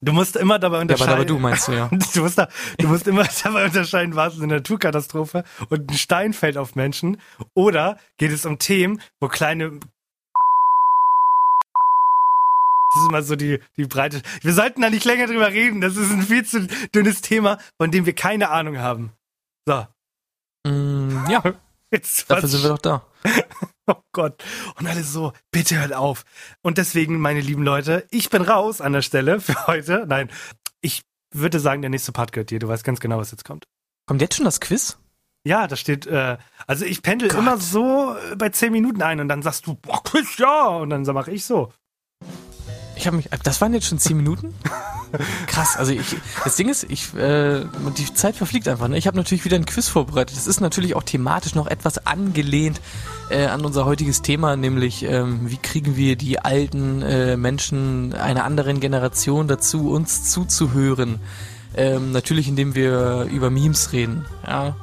du 0.00 0.12
musst 0.12 0.36
immer 0.36 0.58
dabei 0.58 0.80
unterscheiden. 0.80 1.08
Ja, 1.08 1.12
aber, 1.12 1.20
aber 1.22 1.28
du 1.28 1.38
meinst 1.38 1.68
du, 1.68 1.72
ja. 1.72 1.88
du, 2.14 2.20
musst 2.20 2.38
da, 2.38 2.48
du 2.78 2.88
musst 2.88 3.06
immer 3.06 3.26
dabei 3.42 3.66
unterscheiden, 3.66 4.14
war 4.16 4.28
es 4.28 4.36
eine 4.36 4.54
Naturkatastrophe 4.54 5.44
und 5.68 5.90
ein 5.90 5.96
Stein 5.96 6.32
fällt 6.32 6.56
auf 6.56 6.74
Menschen 6.74 7.20
oder 7.54 7.98
geht 8.16 8.32
es 8.32 8.46
um 8.46 8.58
Themen, 8.58 9.00
wo 9.20 9.28
kleine 9.28 9.78
das 12.92 13.02
ist 13.02 13.08
immer 13.08 13.22
so 13.22 13.36
die, 13.36 13.60
die 13.76 13.86
breite. 13.86 14.20
Wir 14.42 14.52
sollten 14.52 14.80
da 14.80 14.90
nicht 14.90 15.04
länger 15.04 15.28
drüber 15.28 15.52
reden. 15.52 15.80
Das 15.80 15.96
ist 15.96 16.10
ein 16.10 16.22
viel 16.22 16.44
zu 16.44 16.66
dünnes 16.94 17.20
Thema, 17.20 17.58
von 17.76 17.92
dem 17.92 18.04
wir 18.04 18.14
keine 18.14 18.50
Ahnung 18.50 18.78
haben. 18.78 19.12
So. 19.66 19.86
Mm, 20.66 21.26
ja. 21.30 21.42
Jetzt 21.92 22.30
Dafür 22.30 22.48
sind 22.48 22.62
wir 22.62 22.70
doch 22.70 22.78
da. 22.78 23.06
oh 23.86 24.02
Gott. 24.12 24.42
Und 24.76 24.86
alle 24.86 25.02
so, 25.04 25.32
bitte 25.50 25.78
hört 25.78 25.92
auf. 25.92 26.24
Und 26.62 26.78
deswegen, 26.78 27.18
meine 27.18 27.40
lieben 27.40 27.62
Leute, 27.62 28.06
ich 28.10 28.30
bin 28.30 28.42
raus 28.42 28.80
an 28.80 28.92
der 28.92 29.02
Stelle 29.02 29.40
für 29.40 29.66
heute. 29.66 30.04
Nein, 30.08 30.30
ich 30.80 31.02
würde 31.32 31.60
sagen, 31.60 31.82
der 31.82 31.90
nächste 31.90 32.12
Part 32.12 32.32
gehört 32.32 32.50
dir. 32.50 32.58
Du 32.58 32.68
weißt 32.68 32.84
ganz 32.84 33.00
genau, 33.00 33.18
was 33.18 33.30
jetzt 33.30 33.44
kommt. 33.44 33.66
Kommt 34.06 34.20
jetzt 34.20 34.36
schon 34.36 34.44
das 34.44 34.60
Quiz? 34.60 34.98
Ja, 35.44 35.66
da 35.66 35.76
steht, 35.76 36.06
äh, 36.06 36.36
also 36.66 36.84
ich 36.84 37.02
pendel 37.02 37.28
Gott. 37.28 37.38
immer 37.38 37.56
so 37.56 38.16
bei 38.36 38.50
zehn 38.50 38.72
Minuten 38.72 39.02
ein 39.02 39.20
und 39.20 39.28
dann 39.28 39.42
sagst 39.42 39.66
du, 39.66 39.74
boah, 39.74 40.02
Quiz, 40.02 40.36
ja. 40.38 40.66
Und 40.68 40.90
dann 40.90 41.02
mache 41.04 41.30
ich 41.30 41.44
so. 41.44 41.72
Ich 43.00 43.06
habe 43.06 43.16
mich, 43.16 43.30
das 43.42 43.62
waren 43.62 43.72
jetzt 43.72 43.86
schon 43.86 43.98
zehn 43.98 44.14
Minuten? 44.14 44.52
Krass, 45.46 45.74
also 45.78 45.90
ich, 45.90 46.16
das 46.44 46.56
Ding 46.56 46.68
ist, 46.68 46.84
ich, 46.84 47.14
äh, 47.14 47.64
die 47.96 48.12
Zeit 48.12 48.36
verfliegt 48.36 48.68
einfach. 48.68 48.88
Ne? 48.88 48.98
Ich 48.98 49.06
habe 49.06 49.16
natürlich 49.16 49.46
wieder 49.46 49.56
ein 49.56 49.64
Quiz 49.64 49.88
vorbereitet. 49.88 50.36
Das 50.36 50.46
ist 50.46 50.60
natürlich 50.60 50.94
auch 50.94 51.02
thematisch 51.02 51.54
noch 51.54 51.66
etwas 51.66 52.06
angelehnt 52.06 52.82
äh, 53.30 53.46
an 53.46 53.64
unser 53.64 53.86
heutiges 53.86 54.20
Thema, 54.20 54.54
nämlich 54.54 55.02
ähm, 55.04 55.48
wie 55.50 55.56
kriegen 55.56 55.96
wir 55.96 56.16
die 56.16 56.40
alten 56.40 57.00
äh, 57.00 57.38
Menschen 57.38 58.12
einer 58.12 58.44
anderen 58.44 58.80
Generation 58.80 59.48
dazu, 59.48 59.90
uns 59.90 60.30
zuzuhören. 60.30 61.20
Ähm, 61.74 62.12
natürlich, 62.12 62.48
indem 62.48 62.74
wir 62.74 63.28
über 63.32 63.48
Memes 63.48 63.92
reden. 63.92 64.26
Ja, 64.46 64.76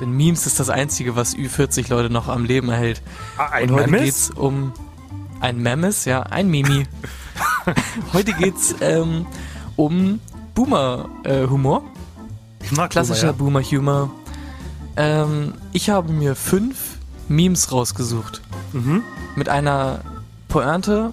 denn 0.00 0.10
Memes 0.10 0.44
ist 0.44 0.58
das 0.58 0.70
Einzige, 0.70 1.14
was 1.14 1.36
Ü40 1.36 1.88
Leute 1.88 2.12
noch 2.12 2.26
am 2.26 2.44
Leben 2.44 2.68
erhält. 2.68 3.00
Ah, 3.38 3.50
ein 3.50 3.70
Und 3.70 3.76
heute 3.76 3.90
Memes? 3.90 4.04
geht's 4.04 4.30
um 4.30 4.72
ein 5.40 5.62
Memes, 5.62 6.04
ja, 6.04 6.24
ein 6.24 6.48
Mimi. 6.48 6.88
Heute 8.12 8.32
geht's 8.32 8.74
ähm, 8.80 9.26
um 9.76 10.20
Boomer-Humor. 10.54 11.82
Äh, 12.62 12.88
Klassischer 12.88 13.32
Boomer-Humor. 13.32 14.10
Ähm, 14.96 15.54
ich 15.72 15.90
habe 15.90 16.12
mir 16.12 16.34
fünf 16.34 16.98
Memes 17.28 17.72
rausgesucht. 17.72 18.42
Mhm. 18.72 19.02
Mit 19.36 19.48
einer 19.48 20.00
Pointe, 20.48 21.12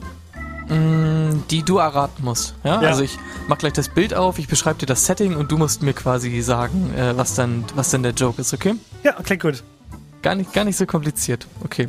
mh, 0.67 0.75
mm, 0.75 1.43
die 1.49 1.63
du 1.63 1.77
erraten 1.77 2.25
musst. 2.25 2.55
Ja? 2.63 2.81
ja? 2.81 2.89
Also 2.89 3.03
ich 3.03 3.17
mach 3.47 3.57
gleich 3.57 3.73
das 3.73 3.89
Bild 3.89 4.13
auf, 4.13 4.39
ich 4.39 4.47
beschreibe 4.47 4.79
dir 4.79 4.85
das 4.85 5.05
Setting 5.05 5.35
und 5.35 5.51
du 5.51 5.57
musst 5.57 5.81
mir 5.83 5.93
quasi 5.93 6.41
sagen, 6.41 6.93
äh, 6.95 7.15
was, 7.15 7.35
dann, 7.35 7.63
was 7.75 7.91
denn 7.91 8.03
der 8.03 8.13
Joke 8.13 8.41
ist, 8.41 8.53
okay? 8.53 8.75
Ja, 9.03 9.13
klingt 9.13 9.41
gut. 9.41 9.63
Gar 10.21 10.35
nicht, 10.35 10.51
gar 10.53 10.65
nicht 10.65 10.77
so 10.77 10.85
kompliziert. 10.85 11.47
Okay. 11.63 11.87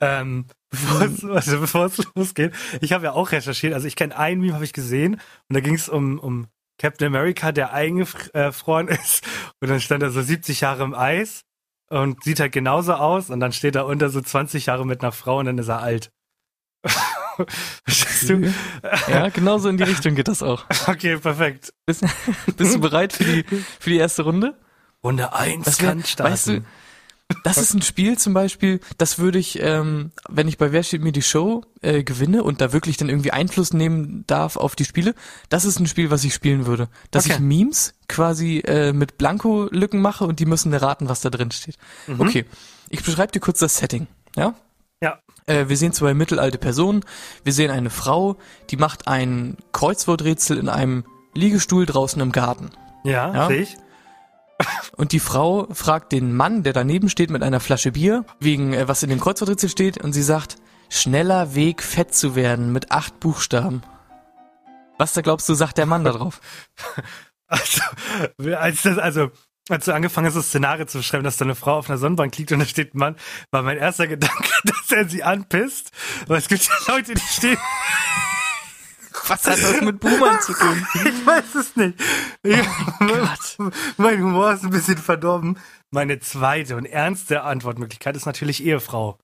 Ähm, 0.00 0.46
bevor 0.80 1.02
es, 1.02 1.24
also 1.24 1.60
bevor 1.60 1.86
es 1.86 2.02
losgeht, 2.14 2.52
ich 2.80 2.92
habe 2.92 3.04
ja 3.04 3.12
auch 3.12 3.32
recherchiert, 3.32 3.74
also 3.74 3.86
ich 3.86 3.96
kenne 3.96 4.16
ein 4.16 4.40
Meme, 4.40 4.54
habe 4.54 4.64
ich 4.64 4.72
gesehen, 4.72 5.14
und 5.48 5.54
da 5.54 5.60
ging 5.60 5.74
es 5.74 5.88
um, 5.88 6.18
um 6.18 6.46
Captain 6.78 7.06
America, 7.06 7.52
der 7.52 7.72
eingefroren 7.72 8.88
ist, 8.88 9.24
und 9.60 9.68
dann 9.68 9.80
stand 9.80 10.02
er 10.02 10.10
so 10.10 10.20
70 10.22 10.60
Jahre 10.60 10.84
im 10.84 10.94
Eis 10.94 11.42
und 11.88 12.22
sieht 12.24 12.40
halt 12.40 12.52
genauso 12.52 12.94
aus, 12.94 13.30
und 13.30 13.40
dann 13.40 13.52
steht 13.52 13.74
er 13.76 13.86
unter 13.86 14.08
so 14.10 14.20
20 14.20 14.66
Jahre 14.66 14.84
mit 14.86 15.02
einer 15.02 15.12
Frau 15.12 15.38
und 15.38 15.46
dann 15.46 15.58
ist 15.58 15.68
er 15.68 15.80
alt. 15.82 16.10
Verstehst 17.84 18.28
du? 18.30 18.52
Ja, 19.08 19.28
genau 19.28 19.58
so 19.58 19.68
in 19.68 19.76
die 19.76 19.82
Richtung 19.84 20.14
geht 20.14 20.28
das 20.28 20.42
auch. 20.42 20.64
Okay, 20.86 21.16
perfekt. 21.18 21.72
Bist, 21.86 22.04
bist 22.56 22.74
du 22.74 22.80
bereit 22.80 23.12
für 23.12 23.24
die, 23.24 23.44
für 23.80 23.90
die 23.90 23.96
erste 23.96 24.22
Runde? 24.22 24.56
Runde 25.04 25.32
1 25.32 25.64
Das 25.64 25.80
wär- 25.82 25.88
kann 25.90 26.04
starten. 26.04 26.32
weißt 26.32 26.48
du, 26.48 26.64
das 27.42 27.58
ist 27.58 27.74
ein 27.74 27.82
Spiel 27.82 28.16
zum 28.18 28.34
Beispiel, 28.34 28.80
das 28.98 29.18
würde 29.18 29.38
ich, 29.38 29.60
ähm, 29.60 30.12
wenn 30.28 30.46
ich 30.46 30.58
bei 30.58 30.70
Wer 30.72 30.82
steht 30.84 31.02
mir 31.02 31.12
die 31.12 31.22
Show 31.22 31.62
äh, 31.82 32.04
gewinne 32.04 32.42
und 32.44 32.60
da 32.60 32.72
wirklich 32.72 32.96
dann 32.96 33.08
irgendwie 33.08 33.32
Einfluss 33.32 33.72
nehmen 33.72 34.24
darf 34.26 34.56
auf 34.56 34.76
die 34.76 34.84
Spiele, 34.84 35.14
das 35.48 35.64
ist 35.64 35.80
ein 35.80 35.86
Spiel, 35.86 36.10
was 36.10 36.22
ich 36.24 36.34
spielen 36.34 36.66
würde. 36.66 36.88
Dass 37.10 37.24
Okay. 37.24 37.34
ich 37.34 37.40
Memes 37.40 37.94
quasi 38.08 38.58
äh, 38.60 38.92
mit 38.92 39.18
Blanko-Lücken 39.18 40.00
mache 40.00 40.24
und 40.24 40.38
die 40.38 40.46
müssen 40.46 40.72
erraten, 40.72 41.08
was 41.08 41.20
da 41.20 41.30
drin 41.30 41.50
steht. 41.50 41.76
Okay, 42.18 42.44
ich 42.90 43.02
beschreibe 43.02 43.32
dir 43.32 43.40
kurz 43.40 43.58
das 43.58 43.76
Setting, 43.78 44.06
ja? 44.36 44.54
ja. 45.02 45.18
Äh, 45.46 45.68
wir 45.68 45.76
sehen 45.76 45.92
zwei 45.92 46.14
mittelalte 46.14 46.58
Personen. 46.58 47.04
Wir 47.44 47.52
sehen 47.52 47.70
eine 47.72 47.90
Frau, 47.90 48.36
die 48.70 48.76
macht 48.76 49.08
ein 49.08 49.56
Kreuzworträtsel 49.72 50.58
in 50.58 50.68
einem 50.68 51.04
Liegestuhl 51.34 51.86
draußen 51.86 52.20
im 52.22 52.30
Garten. 52.32 52.70
Ja, 53.04 53.32
Ja. 53.34 53.46
sehe 53.48 53.62
ich. 53.62 53.76
Und 54.96 55.12
die 55.12 55.20
Frau 55.20 55.68
fragt 55.72 56.12
den 56.12 56.34
Mann, 56.34 56.62
der 56.62 56.72
daneben 56.72 57.08
steht 57.08 57.30
mit 57.30 57.42
einer 57.42 57.60
Flasche 57.60 57.92
Bier, 57.92 58.24
wegen 58.40 58.72
äh, 58.72 58.88
was 58.88 59.02
in 59.02 59.10
dem 59.10 59.20
Kreuzworträtsel 59.20 59.68
steht, 59.68 60.02
und 60.02 60.12
sie 60.12 60.22
sagt, 60.22 60.56
schneller 60.88 61.54
Weg, 61.54 61.82
fett 61.82 62.14
zu 62.14 62.34
werden, 62.34 62.72
mit 62.72 62.90
acht 62.90 63.20
Buchstaben. 63.20 63.82
Was 64.98 65.12
da 65.12 65.20
glaubst 65.20 65.48
du, 65.48 65.54
sagt 65.54 65.78
der 65.78 65.86
Mann 65.86 66.04
da 66.04 66.12
drauf? 66.12 66.40
Also, 67.48 67.80
als 68.56 68.82
das, 68.82 68.98
also, 68.98 69.30
als 69.68 69.84
du 69.84 69.94
angefangen 69.94 70.26
hast, 70.26 70.34
das 70.34 70.48
Szenario 70.48 70.84
zu 70.86 70.98
beschreiben, 70.98 71.22
dass 71.22 71.36
da 71.36 71.44
eine 71.44 71.54
Frau 71.54 71.78
auf 71.78 71.88
einer 71.88 71.96
Sonnenbank 71.96 72.36
liegt 72.38 72.50
und 72.50 72.58
da 72.58 72.64
steht 72.64 72.92
ein 72.92 72.98
Mann, 72.98 73.16
war 73.52 73.62
mein 73.62 73.78
erster 73.78 74.08
Gedanke, 74.08 74.48
dass 74.64 74.90
er 74.90 75.08
sie 75.08 75.22
anpisst. 75.22 75.92
Weil 76.26 76.38
es 76.38 76.48
gibt 76.48 76.64
ja 76.64 76.92
Leute, 76.92 77.14
die 77.14 77.20
stehen, 77.20 77.58
Was 79.28 79.44
hat 79.44 79.58
das 79.62 79.80
mit 79.80 79.98
Boomern 80.00 80.40
zu 80.40 80.52
tun? 80.52 80.86
ich 80.94 81.26
weiß 81.26 81.54
es 81.56 81.76
nicht. 81.76 81.98
Ja, 82.44 82.62
Gott. 82.98 83.72
mein 83.96 84.22
Humor 84.22 84.52
ist 84.52 84.64
ein 84.64 84.70
bisschen 84.70 84.98
verdorben. 84.98 85.58
Meine 85.90 86.18
zweite 86.20 86.76
und 86.76 86.84
ernste 86.86 87.42
Antwortmöglichkeit 87.42 88.16
ist 88.16 88.26
natürlich 88.26 88.64
Ehefrau. 88.64 89.18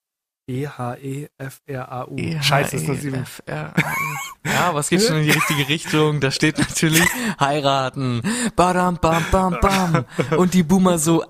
E 0.49 0.63
E-H-E-F-R-A-U. 0.65 2.17
Scheiße, 2.43 2.77
ist 2.77 2.87
nur 2.89 2.97
sieben. 2.97 3.17
E-F-R-A-U. 3.21 4.51
Ja, 4.51 4.61
aber 4.71 4.81
es 4.81 4.89
geht 4.89 5.03
schon 5.03 5.19
in 5.19 5.25
die 5.25 5.31
richtige 5.31 5.69
Richtung. 5.69 6.21
Da 6.21 6.31
steht 6.33 6.59
natürlich 6.59 7.05
heiraten. 7.39 8.23
Badam, 8.57 8.97
bam, 9.01 9.25
bam, 9.31 9.57
bam. 9.61 10.05
Und 10.37 10.55
die 10.55 10.65
Boomer 10.65 10.99
so, 10.99 11.23
ah, 11.23 11.27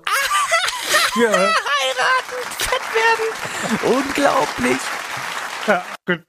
Ja, 1.21 1.29
heiraten, 1.29 2.41
fett 2.57 2.81
werden. 2.95 3.95
Unglaublich. 3.97 4.77
ja, 5.67 5.85
gut. 6.07 6.23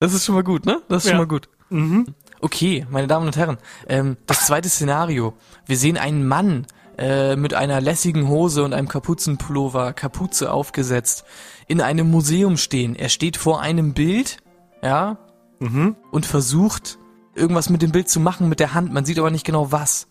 Das 0.00 0.12
ist 0.14 0.24
schon 0.24 0.34
mal 0.34 0.44
gut, 0.44 0.64
ne? 0.66 0.82
Das 0.88 1.04
ist 1.04 1.10
schon 1.10 1.18
Ja. 1.18 1.24
mal 1.24 1.28
gut. 1.28 1.48
Mhm. 1.70 2.06
Okay, 2.40 2.86
meine 2.90 3.06
Damen 3.06 3.26
und 3.26 3.36
Herren, 3.36 3.58
ähm, 3.88 4.16
das 4.26 4.46
zweite 4.46 4.68
Szenario. 4.68 5.34
Wir 5.66 5.76
sehen 5.76 5.96
einen 5.96 6.26
Mann 6.26 6.66
äh, 6.98 7.36
mit 7.36 7.54
einer 7.54 7.80
lässigen 7.80 8.28
Hose 8.28 8.64
und 8.64 8.72
einem 8.72 8.88
Kapuzenpullover, 8.88 9.92
Kapuze 9.92 10.52
aufgesetzt, 10.52 11.24
in 11.66 11.80
einem 11.80 12.10
Museum 12.10 12.56
stehen. 12.56 12.94
Er 12.94 13.08
steht 13.08 13.36
vor 13.36 13.60
einem 13.60 13.94
Bild, 13.94 14.38
ja, 14.82 15.18
Mhm. 15.58 15.96
und 16.10 16.26
versucht 16.26 16.98
irgendwas 17.34 17.70
mit 17.70 17.80
dem 17.80 17.90
Bild 17.90 18.10
zu 18.10 18.20
machen 18.20 18.50
mit 18.50 18.60
der 18.60 18.74
Hand. 18.74 18.92
Man 18.92 19.06
sieht 19.06 19.18
aber 19.18 19.30
nicht 19.30 19.46
genau 19.46 19.72
was. 19.72 20.06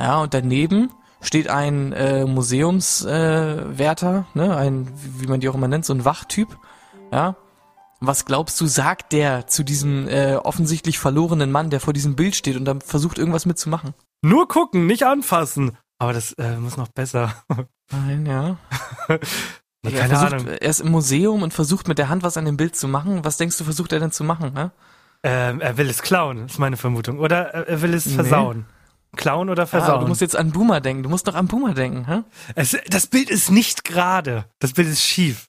Ja, 0.00 0.22
und 0.22 0.32
daneben 0.34 0.90
steht 1.20 1.48
ein 1.48 1.92
äh, 1.92 2.24
Museumswärter, 2.24 4.26
äh, 4.34 4.38
ne, 4.38 4.56
ein, 4.56 4.88
wie 5.18 5.26
man 5.26 5.40
die 5.40 5.48
auch 5.48 5.54
immer 5.54 5.68
nennt, 5.68 5.84
so 5.84 5.92
ein 5.92 6.04
Wachtyp, 6.04 6.48
ja. 7.12 7.36
Was 8.06 8.24
glaubst 8.24 8.60
du, 8.60 8.66
sagt 8.66 9.12
der 9.12 9.46
zu 9.46 9.62
diesem 9.64 10.08
äh, 10.08 10.36
offensichtlich 10.36 10.98
verlorenen 10.98 11.50
Mann, 11.52 11.70
der 11.70 11.80
vor 11.80 11.92
diesem 11.92 12.16
Bild 12.16 12.34
steht 12.36 12.56
und 12.56 12.64
dann 12.64 12.80
versucht 12.80 13.18
irgendwas 13.18 13.46
mitzumachen? 13.46 13.94
Nur 14.22 14.48
gucken, 14.48 14.86
nicht 14.86 15.04
anfassen. 15.04 15.76
Aber 15.98 16.12
das 16.12 16.32
äh, 16.34 16.56
muss 16.56 16.76
noch 16.76 16.88
besser. 16.88 17.34
Nein, 17.90 18.26
ja. 18.26 18.56
Na, 19.08 19.90
er, 19.90 19.98
keine 20.00 20.08
versucht, 20.16 20.32
Ahnung. 20.32 20.46
er 20.48 20.62
ist 20.68 20.80
im 20.80 20.90
Museum 20.90 21.42
und 21.42 21.52
versucht 21.52 21.88
mit 21.88 21.98
der 21.98 22.08
Hand 22.08 22.22
was 22.22 22.36
an 22.36 22.44
dem 22.46 22.56
Bild 22.56 22.74
zu 22.76 22.88
machen. 22.88 23.24
Was 23.24 23.36
denkst 23.36 23.58
du, 23.58 23.64
versucht 23.64 23.92
er 23.92 24.00
denn 24.00 24.10
zu 24.12 24.24
machen? 24.24 24.52
Ne? 24.54 24.70
Ähm, 25.22 25.60
er 25.60 25.76
will 25.76 25.88
es 25.88 26.02
klauen, 26.02 26.46
ist 26.46 26.58
meine 26.58 26.76
Vermutung. 26.76 27.18
Oder 27.18 27.46
er- 27.54 27.68
er 27.68 27.82
will 27.82 27.94
es 27.94 28.06
Nee. 28.06 28.14
versauen. 28.14 28.66
Klauen 29.16 29.48
oder 29.48 29.62
Ah, 29.64 29.66
versauen. 29.66 30.00
du 30.00 30.08
musst 30.08 30.20
jetzt 30.22 30.34
an 30.36 30.50
Boomer 30.50 30.80
denken. 30.80 31.02
Du 31.04 31.08
musst 31.08 31.28
doch 31.28 31.34
an 31.34 31.46
Boomer 31.46 31.72
denken, 31.74 32.06
hä? 32.06 32.22
es, 32.56 32.76
das 32.88 33.06
Bild 33.06 33.30
ist 33.30 33.50
nicht 33.50 33.84
gerade. 33.84 34.46
Das 34.58 34.72
Bild 34.72 34.88
ist 34.88 35.02
schief. 35.02 35.46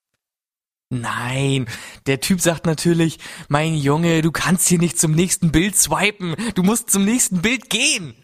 Nein, 1.01 1.67
der 2.05 2.19
Typ 2.19 2.41
sagt 2.41 2.65
natürlich, 2.65 3.19
mein 3.47 3.75
Junge, 3.75 4.21
du 4.21 4.31
kannst 4.31 4.67
hier 4.67 4.79
nicht 4.79 4.99
zum 4.99 5.11
nächsten 5.11 5.51
Bild 5.51 5.75
swipen, 5.75 6.35
du 6.55 6.63
musst 6.63 6.89
zum 6.89 7.05
nächsten 7.05 7.41
Bild 7.41 7.69
gehen. 7.69 8.15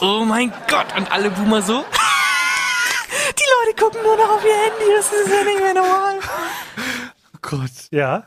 Oh 0.00 0.24
mein 0.24 0.52
Gott, 0.68 0.96
und 0.96 1.10
alle 1.10 1.30
Boomer 1.30 1.62
so. 1.62 1.84
Die 3.38 3.66
Leute 3.66 3.82
gucken 3.82 4.02
nur 4.02 4.16
noch 4.16 4.36
auf 4.36 4.44
ihr 4.44 4.56
Handy, 4.56 4.84
das 4.96 5.12
ist 5.12 5.28
ja 5.28 5.44
nicht 5.44 5.60
mehr 5.60 5.74
normal. 5.74 6.18
Oh 7.34 7.38
Gott. 7.40 7.70
Ja. 7.90 8.26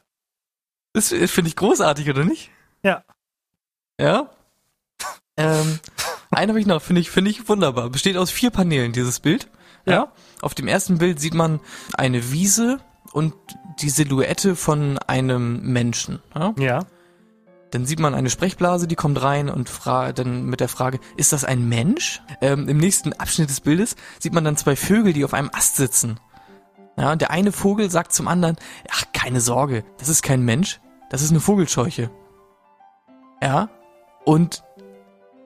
Das 0.93 1.09
finde 1.09 1.49
ich 1.49 1.55
großartig, 1.55 2.09
oder 2.09 2.23
nicht? 2.23 2.49
Ja. 2.83 3.03
Ja? 3.99 4.29
Ähm, 5.37 5.79
einen 6.31 6.49
habe 6.49 6.59
ich 6.59 6.65
noch, 6.65 6.81
finde 6.81 7.01
ich, 7.01 7.09
finde 7.11 7.31
ich 7.31 7.47
wunderbar. 7.47 7.89
Besteht 7.89 8.17
aus 8.17 8.31
vier 8.31 8.49
Paneelen, 8.49 8.93
dieses 8.93 9.19
Bild. 9.19 9.49
Ja. 9.85 9.93
Ja. 9.93 10.11
Auf 10.41 10.53
dem 10.55 10.67
ersten 10.67 10.97
Bild 10.97 11.19
sieht 11.19 11.33
man 11.33 11.59
eine 11.93 12.31
Wiese 12.31 12.79
und 13.11 13.33
die 13.79 13.89
Silhouette 13.89 14.55
von 14.55 14.97
einem 14.99 15.61
Menschen. 15.71 16.19
Ja? 16.35 16.53
Ja. 16.57 16.85
Dann 17.71 17.85
sieht 17.85 17.99
man 17.99 18.15
eine 18.15 18.29
Sprechblase, 18.29 18.87
die 18.87 18.95
kommt 18.95 19.21
rein 19.21 19.49
und 19.49 19.69
dann 19.85 20.45
mit 20.45 20.61
der 20.61 20.69
Frage, 20.69 20.99
ist 21.17 21.33
das 21.33 21.43
ein 21.43 21.67
Mensch? 21.67 22.21
Ähm, 22.39 22.69
Im 22.69 22.77
nächsten 22.77 23.13
Abschnitt 23.13 23.49
des 23.49 23.59
Bildes 23.59 23.95
sieht 24.19 24.33
man 24.33 24.45
dann 24.45 24.55
zwei 24.55 24.75
Vögel, 24.75 25.11
die 25.13 25.25
auf 25.25 25.33
einem 25.33 25.49
Ast 25.51 25.75
sitzen. 25.75 26.19
Ja, 26.97 27.11
und 27.11 27.21
der 27.21 27.31
eine 27.31 27.51
Vogel 27.51 27.91
sagt 27.91 28.13
zum 28.13 28.27
anderen, 28.27 28.55
ach, 28.89 29.03
keine 29.13 29.41
Sorge, 29.41 29.83
das 29.97 30.09
ist 30.09 30.23
kein 30.23 30.43
Mensch, 30.43 30.79
das 31.09 31.21
ist 31.21 31.29
eine 31.29 31.39
Vogelscheuche. 31.39 32.09
Ja, 33.41 33.69
und 34.25 34.63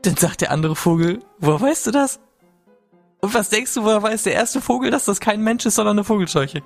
dann 0.03 0.15
sagt 0.15 0.41
der 0.41 0.51
andere 0.51 0.75
Vogel, 0.75 1.19
woher 1.39 1.62
weißt 1.62 1.88
du 1.88 1.91
das? 1.91 2.19
Und 3.22 3.34
was 3.34 3.50
denkst 3.50 3.74
du, 3.75 3.84
woher 3.84 4.01
weiß 4.01 4.24
der 4.24 4.34
erste 4.34 4.62
Vogel, 4.62 4.92
dass 4.92 5.06
das 5.06 5.20
kein 5.20 5.42
Mensch 5.44 5.66
ist, 5.66 5.75
sondern 5.75 5.96
eine 5.98 6.04
Vogelscheuche? 6.04 6.63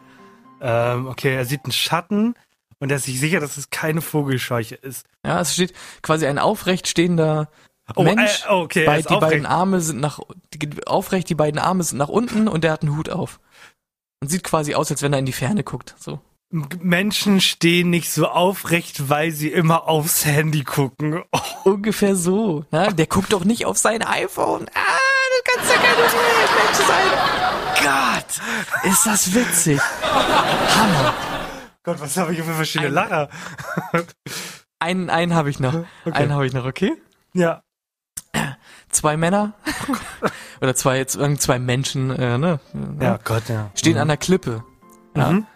Ähm, 0.61 1.07
okay, 1.07 1.35
er 1.35 1.45
sieht 1.45 1.65
einen 1.65 1.73
Schatten 1.73 2.35
und 2.79 2.89
er 2.91 2.97
ist 2.97 3.05
sich 3.05 3.19
sicher, 3.19 3.39
dass 3.41 3.57
es 3.57 3.69
keine 3.69 4.01
Vogelscheuche 4.01 4.75
ist. 4.75 5.05
Ja, 5.25 5.41
es 5.41 5.53
steht 5.53 5.73
quasi 6.01 6.25
ein 6.27 6.39
aufrecht 6.39 6.87
stehender 6.87 7.49
Oh, 7.95 8.01
Mensch. 8.03 8.45
äh, 8.45 8.51
okay, 8.51 8.83
er 8.83 8.85
Bei, 8.85 9.01
die 9.01 9.07
beiden 9.07 9.23
aufrecht. 9.45 9.45
Arme 9.45 9.81
sind 9.81 9.99
nach 9.99 10.19
die, 10.53 10.87
aufrecht, 10.87 11.29
die 11.29 11.35
beiden 11.35 11.59
Arme 11.59 11.83
sind 11.83 11.97
nach 11.99 12.09
unten 12.09 12.47
und 12.47 12.63
der 12.63 12.71
hat 12.71 12.81
einen 12.81 12.97
Hut 12.97 13.09
auf. 13.09 13.39
Und 14.21 14.29
sieht 14.29 14.43
quasi 14.43 14.73
aus, 14.73 14.89
als 14.89 15.01
wenn 15.03 15.13
er 15.13 15.19
in 15.19 15.25
die 15.27 15.33
Ferne 15.33 15.63
guckt. 15.63 15.93
So. 15.99 16.19
Menschen 16.49 17.41
stehen 17.41 17.89
nicht 17.91 18.09
so 18.11 18.27
aufrecht, 18.27 19.09
weil 19.09 19.31
sie 19.31 19.49
immer 19.51 19.87
aufs 19.87 20.25
Handy 20.25 20.63
gucken. 20.63 21.21
Oh, 21.31 21.39
Ungefähr 21.69 22.15
so. 22.15 22.65
Ja, 22.71 22.91
der 22.91 23.07
guckt 23.07 23.33
doch 23.33 23.43
nicht 23.43 23.65
auf 23.67 23.77
sein 23.77 24.01
iPhone. 24.01 24.65
Ah, 24.73 24.97
kannst 25.45 25.71
ja 25.71 25.77
kein 25.77 25.97
Mensch 25.97 26.11
sein. 26.87 27.09
Gott, 27.83 28.91
ist 28.91 29.05
das 29.05 29.33
witzig. 29.33 29.81
Hammer. 30.03 31.13
Gott, 31.83 32.01
was 32.01 32.17
habe 32.17 32.33
ich 32.33 32.41
für 32.41 32.53
verschiedene 32.53 32.89
Lacher? 32.89 33.29
Einen, 34.79 35.09
einen 35.09 35.33
habe 35.33 35.49
ich 35.49 35.59
noch. 35.59 35.73
Okay. 36.05 36.11
Einen 36.11 36.33
habe 36.33 36.45
ich 36.45 36.53
noch, 36.53 36.65
okay? 36.65 36.93
Ja. 37.33 37.61
Zwei 38.89 39.17
Männer 39.17 39.53
oder 40.61 40.75
zwei, 40.75 41.03
zwei 41.05 41.59
Menschen, 41.59 42.11
äh, 42.11 42.37
ne? 42.37 42.59
Ja, 42.99 43.19
Gott, 43.23 43.49
ja. 43.49 43.71
stehen 43.75 43.97
an 43.97 44.07
der 44.07 44.17
Klippe. 44.17 44.63
Ja. 45.15 45.31
Mhm. 45.31 45.47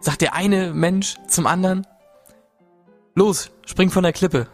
Sagt 0.00 0.20
der 0.20 0.34
eine 0.34 0.72
Mensch 0.72 1.16
zum 1.26 1.46
anderen, 1.46 1.86
los, 3.14 3.50
spring 3.66 3.90
von 3.90 4.02
der 4.02 4.12
Klippe. 4.12 4.46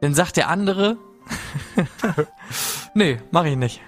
Dann 0.00 0.14
sagt 0.14 0.36
der 0.36 0.48
andere, 0.48 0.96
nee, 2.94 3.18
mach 3.30 3.44
ich 3.44 3.56
nicht. 3.56 3.80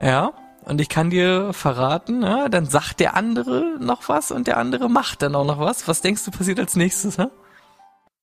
Ja, 0.00 0.32
und 0.64 0.80
ich 0.80 0.88
kann 0.88 1.10
dir 1.10 1.52
verraten, 1.52 2.22
ja, 2.22 2.48
dann 2.48 2.66
sagt 2.66 3.00
der 3.00 3.14
andere 3.16 3.76
noch 3.80 4.08
was 4.08 4.30
und 4.30 4.46
der 4.46 4.56
andere 4.58 4.88
macht 4.90 5.22
dann 5.22 5.34
auch 5.34 5.44
noch 5.44 5.58
was. 5.60 5.86
Was 5.88 6.00
denkst 6.00 6.24
du 6.24 6.30
passiert 6.30 6.58
als 6.58 6.76
nächstes? 6.76 7.16
Ja? 7.16 7.30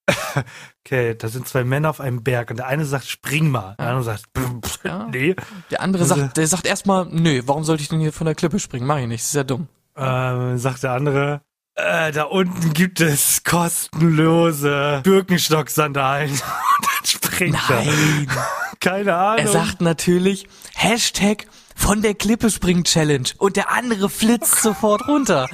Okay, 0.86 1.16
da 1.16 1.30
sind 1.30 1.48
zwei 1.48 1.64
Männer 1.64 1.90
auf 1.90 2.02
einem 2.02 2.24
Berg 2.24 2.50
und 2.52 2.58
der 2.58 2.68
eine 2.68 2.84
sagt, 2.84 3.06
spring 3.06 3.50
mal. 3.50 3.76
Der 3.80 3.88
andere 3.88 4.04
sagt, 4.04 4.26
pff, 4.66 4.84
Ja. 4.84 5.08
nee. 5.10 5.34
Der 5.72 5.80
andere 5.82 6.04
sagt, 6.04 6.36
der 6.36 6.46
sagt 6.46 6.66
erstmal, 6.66 7.06
nö, 7.10 7.42
warum 7.46 7.64
sollte 7.64 7.84
ich 7.84 7.88
denn 7.90 8.02
hier 8.02 8.12
von 8.12 8.26
der 8.26 8.36
Klippe 8.36 8.60
springen? 8.60 8.86
Mach 8.86 8.98
ich 8.98 9.08
nicht, 9.08 9.22
ist 9.22 9.34
ja 9.34 9.46
dumm. 9.46 9.70
Ähm, 9.96 10.58
sagt 10.58 10.84
der 10.84 10.92
andere, 10.92 11.42
äh, 11.76 12.12
da 12.12 12.24
unten 12.24 12.74
gibt 12.74 13.00
es 13.00 13.44
kostenlose 13.46 15.00
Birkenstock-Sandalen. 15.06 16.38
Sprecher. 17.14 17.60
Nein. 17.70 18.28
Keine 18.80 19.16
Ahnung. 19.16 19.46
Er 19.46 19.52
sagt 19.52 19.82
natürlich 19.82 20.48
Hashtag 20.74 21.46
von 21.76 22.02
der 22.02 22.14
Klippe 22.14 22.50
springt 22.50 22.88
Challenge 22.88 23.30
und 23.38 23.56
der 23.56 23.72
andere 23.72 24.10
flitzt 24.10 24.62
sofort 24.62 25.08
runter. 25.08 25.48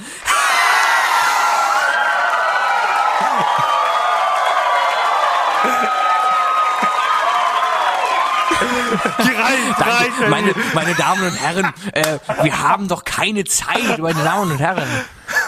Gereicht, 9.18 9.76
Danke, 9.78 10.28
meine, 10.28 10.54
meine 10.74 10.94
Damen 10.94 11.22
und 11.24 11.40
Herren, 11.40 11.72
äh, 11.92 12.18
wir 12.42 12.58
haben 12.58 12.88
doch 12.88 13.04
keine 13.04 13.44
Zeit, 13.44 13.98
meine 13.98 14.22
Damen 14.22 14.50
und 14.52 14.58
Herren. 14.58 14.88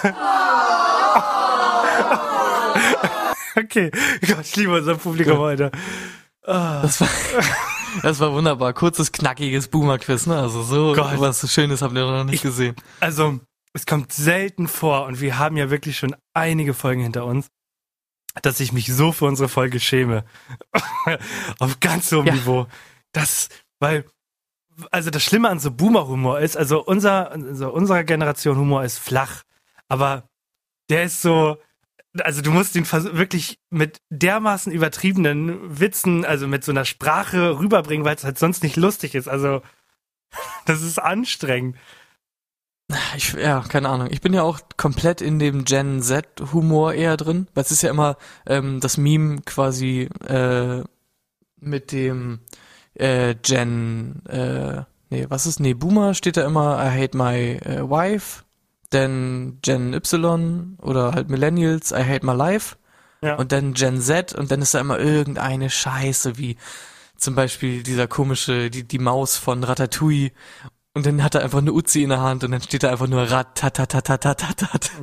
Okay, 3.57 3.91
Gott, 4.27 4.41
ich 4.47 4.57
liebe 4.57 4.75
unser 4.77 4.97
Publikum 4.97 5.39
heute. 5.39 5.71
Das 6.43 7.01
war, 7.01 7.09
das 8.03 8.21
war 8.21 8.33
wunderbar. 8.33 8.73
Kurzes, 8.73 9.13
knackiges 9.13 9.69
Boomer-Quiz, 9.69 10.27
ne? 10.27 10.39
Also 10.39 10.63
so 10.63 10.95
Gott. 10.95 11.21
was 11.21 11.53
Schönes 11.53 11.83
habt 11.83 11.95
ihr 11.95 12.05
noch 12.05 12.25
nicht 12.25 12.43
gesehen. 12.43 12.75
Also, 13.01 13.41
es 13.75 13.87
kommt 13.87 14.13
selten 14.13 14.69
vor 14.69 15.07
und 15.07 15.21
wir 15.21 15.39
haben 15.39 15.57
ja 15.57 15.71
wirklich 15.71 15.99
schon 15.99 16.17
einige 16.35 16.75
Folgen 16.75 17.03
hinter 17.03 17.25
uns, 17.27 17.49
dass 18.43 18.61
ich 18.61 18.73
mich 18.73 18.87
so 18.93 19.13
für 19.13 19.27
unsere 19.27 19.49
Folge 19.49 19.81
schäme. 19.81 20.25
Auf 21.59 21.81
ganz 21.81 22.11
hohem 22.13 22.27
Ja. 22.27 22.35
Niveau. 22.35 22.67
Das, 23.13 23.51
weil, 23.79 24.05
also 24.91 25.11
das 25.11 25.23
Schlimme 25.23 25.49
an 25.51 25.59
so 25.61 25.71
Boomer-Humor 25.71 26.41
ist, 26.41 26.57
also 26.57 26.83
unser, 26.83 27.31
also 27.33 27.71
unserer 27.71 28.05
Generation 28.05 28.57
Humor 28.57 28.85
ist 28.85 28.99
flach, 28.99 29.43
aber 29.89 30.25
der 30.89 31.05
ist 31.05 31.21
so, 31.23 31.59
also 32.21 32.42
du 32.42 32.50
musst 32.50 32.76
ihn 32.76 32.90
wirklich 32.90 33.59
mit 33.71 34.00
dermaßen 34.11 34.73
übertriebenen 34.73 35.81
Witzen, 35.81 36.25
also 36.25 36.47
mit 36.47 36.64
so 36.64 36.73
einer 36.73 36.85
Sprache 36.85 37.59
rüberbringen, 37.59 38.04
weil 38.04 38.16
es 38.16 38.25
halt 38.25 38.38
sonst 38.38 38.62
nicht 38.62 38.76
lustig 38.76 39.14
ist. 39.14 39.28
Also, 39.28 39.62
das 40.66 40.83
ist 40.83 40.99
anstrengend. 40.99 41.76
Ich, 43.16 43.33
ja, 43.33 43.61
keine 43.61 43.88
Ahnung. 43.88 44.09
Ich 44.11 44.21
bin 44.21 44.35
ja 44.35 44.42
auch 44.42 44.61
komplett 44.76 45.21
in 45.23 45.38
dem 45.38 45.64
Gen 45.64 46.02
Z-Humor 46.02 46.92
eher 46.92 47.16
drin, 47.16 47.49
weil 47.54 47.64
es 47.64 47.71
ist 47.71 47.83
ja 47.83 47.90
immer 47.90 48.16
ähm, 48.47 48.81
das 48.81 48.99
Meme 48.99 49.40
quasi 49.47 50.09
äh, 50.26 50.83
mit 51.59 51.92
dem 51.92 52.40
äh, 52.95 53.35
Gen, 53.40 54.26
äh, 54.26 54.83
nee, 55.09 55.26
was 55.28 55.47
ist, 55.47 55.61
nee, 55.61 55.75
Boomer 55.75 56.12
steht 56.14 56.37
da 56.37 56.45
immer, 56.45 56.85
I 56.85 57.02
hate 57.02 57.16
my 57.16 57.35
äh, 57.35 57.88
wife, 57.88 58.42
dann 58.95 59.59
Gen 59.63 59.95
Y 59.95 60.77
oder 60.81 61.13
halt 61.13 61.29
Millennials, 61.29 61.91
I 61.93 62.05
hate 62.05 62.25
my 62.27 62.33
life 62.35 62.77
Ja. 63.23 63.37
und 63.37 63.53
dann 63.53 63.75
Gen 63.75 64.01
Z 64.01 64.35
und 64.35 64.51
dann 64.51 64.63
ist 64.63 64.75
da 64.75 64.81
immer 64.81 64.99
irgendeine 64.99 65.71
Scheiße 65.71 66.39
wie 66.39 66.57
zum 67.17 67.35
Beispiel 67.35 67.83
dieser 67.83 68.09
komische, 68.09 68.69
die, 68.71 68.83
die 68.83 68.99
Maus 68.99 69.37
von 69.37 69.63
Ratatouille 69.65 70.31
und 70.95 71.07
dann 71.07 71.23
hat 71.23 71.35
er 71.35 71.43
einfach 71.43 71.59
eine 71.59 71.73
Uzi 71.73 72.03
in 72.03 72.09
der 72.11 72.21
Hand 72.21 72.45
und 72.45 72.51
dann 72.51 72.61
steht 72.63 72.83
da 72.83 72.91
einfach 72.91 73.07
nur 73.09 73.23
Ratatatatatatat. 73.31 74.91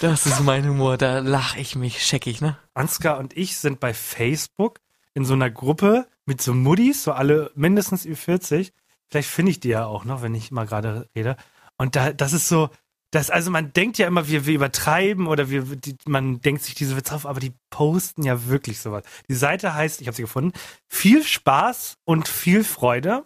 Das 0.00 0.26
ist 0.26 0.38
mein 0.44 0.64
Humor, 0.64 0.96
da 0.96 1.18
lach 1.18 1.56
ich 1.56 1.74
mich 1.74 2.06
scheckig, 2.06 2.40
ne? 2.40 2.56
Ansgar 2.72 3.18
und 3.18 3.36
ich 3.36 3.58
sind 3.58 3.80
bei 3.80 3.92
Facebook 3.92 4.78
in 5.12 5.24
so 5.24 5.34
einer 5.34 5.50
Gruppe 5.50 6.06
mit 6.24 6.40
so 6.40 6.54
Muddis, 6.54 7.02
so 7.02 7.10
alle 7.10 7.50
mindestens 7.56 8.04
über 8.04 8.14
40. 8.16 8.72
Vielleicht 9.08 9.28
finde 9.28 9.50
ich 9.50 9.58
die 9.58 9.70
ja 9.70 9.86
auch 9.86 10.04
noch, 10.04 10.22
wenn 10.22 10.36
ich 10.36 10.52
mal 10.52 10.66
gerade 10.66 11.08
rede. 11.16 11.36
Und 11.78 11.96
da, 11.96 12.12
das 12.12 12.32
ist 12.32 12.46
so, 12.48 12.70
das, 13.10 13.30
also 13.30 13.50
man 13.50 13.72
denkt 13.72 13.96
ja 13.96 14.06
immer, 14.06 14.28
wir, 14.28 14.44
wir 14.44 14.54
übertreiben 14.54 15.26
oder 15.26 15.48
wir, 15.48 15.62
die, 15.62 15.96
man 16.06 16.40
denkt 16.40 16.62
sich 16.62 16.74
diese 16.74 16.96
Witze 16.96 17.14
auf, 17.14 17.24
aber 17.24 17.40
die 17.40 17.54
posten 17.70 18.22
ja 18.22 18.46
wirklich 18.46 18.80
sowas. 18.80 19.02
Die 19.28 19.34
Seite 19.34 19.74
heißt, 19.74 20.00
ich 20.00 20.08
habe 20.08 20.16
sie 20.16 20.22
gefunden, 20.22 20.52
viel 20.88 21.24
Spaß 21.24 21.96
und 22.04 22.28
viel 22.28 22.64
Freude. 22.64 23.24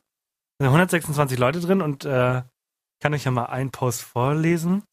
Da 0.58 0.66
sind 0.66 0.68
126 0.68 1.38
Leute 1.38 1.60
drin 1.60 1.82
und 1.82 2.04
äh, 2.04 2.42
kann 3.00 3.14
euch 3.14 3.24
ja 3.24 3.32
mal 3.32 3.46
einen 3.46 3.72
Post 3.72 4.02
vorlesen. 4.02 4.84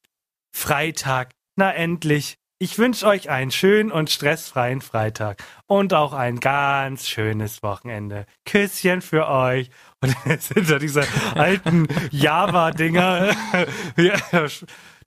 Freitag, 0.55 1.31
na 1.55 1.71
endlich. 1.71 2.38
Ich 2.61 2.77
wünsche 2.77 3.07
euch 3.07 3.29
einen 3.29 3.51
schönen 3.51 3.89
und 3.89 4.09
stressfreien 4.09 4.81
Freitag 4.81 5.41
und 5.65 5.93
auch 5.93 6.11
ein 6.11 6.41
ganz 6.41 7.07
schönes 7.07 7.63
Wochenende. 7.63 8.25
Küsschen 8.45 9.01
für 9.01 9.29
euch. 9.29 9.69
Und 10.01 10.15
dann 10.25 10.39
sind 10.39 10.69
da 10.69 10.77
diese 10.79 11.05
alten 11.35 11.87
Java-Dinger. 12.11 13.33
Ja, 13.97 14.17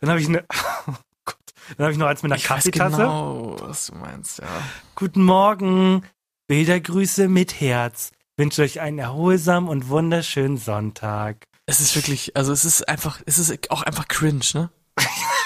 Dann 0.01 0.11
habe 0.11 0.21
ich 0.21 0.29
eine. 0.29 0.45
Oh 0.87 0.95
Gott. 1.27 1.37
Dann 1.77 1.85
habe 1.85 1.93
ich 1.93 1.99
noch 1.99 2.07
eins 2.07 2.23
mit 2.23 2.33
einer 2.33 2.39
Ich 2.39 2.45
Kaffeetasse. 2.45 2.97
genau, 2.97 3.57
was 3.61 3.87
du 3.87 3.97
meinst, 3.97 4.39
ja. 4.39 4.47
Guten 4.95 5.23
Morgen. 5.23 6.05
Bildergrüße 6.47 7.29
mit 7.29 7.61
Herz. 7.61 8.13
Wünsche 8.39 8.63
euch 8.63 8.81
einen 8.81 8.99
erholsamen 8.99 9.69
und 9.69 9.89
wunderschönen 9.89 10.57
Sonntag. 10.57 11.45
Es 11.67 11.81
ist 11.81 11.97
wirklich, 11.97 12.35
also 12.37 12.53
es 12.53 12.65
ist 12.65 12.89
einfach, 12.89 13.21
es 13.27 13.39
ist 13.39 13.71
auch 13.71 13.83
einfach 13.83 14.09
cringe, 14.09 14.45
ne? 14.55 14.71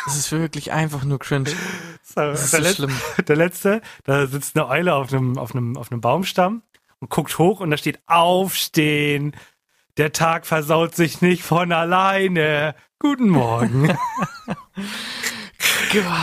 Es 0.07 0.17
ist 0.17 0.31
wirklich 0.33 0.73
einfach 0.73 1.05
nur 1.05 1.19
cringe. 1.19 1.51
So, 2.09 2.21
Das 2.23 2.45
ist 2.45 2.53
der, 2.53 2.61
so 2.61 2.67
Let- 2.67 2.77
schlimm. 2.77 3.01
der 3.29 3.37
letzte, 3.37 3.83
da 4.05 4.27
sitzt 4.27 4.57
eine 4.57 4.69
Eule 4.69 4.95
auf 4.95 5.13
einem, 5.13 5.37
auf 5.39 5.55
einem, 5.55 5.77
auf 5.77 5.91
einem 5.91 6.01
Baumstamm 6.01 6.63
und 7.01 7.11
guckt 7.11 7.37
hoch 7.39 7.59
und 7.61 7.71
da 7.71 7.77
steht 7.77 7.99
Aufstehen. 8.07 9.35
Der 9.97 10.13
Tag 10.13 10.47
versaut 10.47 10.95
sich 10.95 11.21
nicht 11.21 11.43
von 11.43 11.73
alleine. 11.73 12.75
Guten 13.01 13.29
Morgen. 13.29 13.89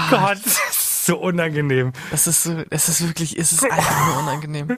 Gott, 0.10 0.38
das 0.44 0.58
ist 0.70 1.06
so 1.06 1.18
unangenehm. 1.20 1.92
Das 2.12 2.28
ist 2.28 2.44
so, 2.44 2.64
es 2.70 2.90
ist 2.90 3.06
wirklich, 3.08 3.38
es 3.38 3.52
ist 3.52 3.64
einfach 3.64 4.08
nur 4.08 4.18
unangenehm. 4.24 4.78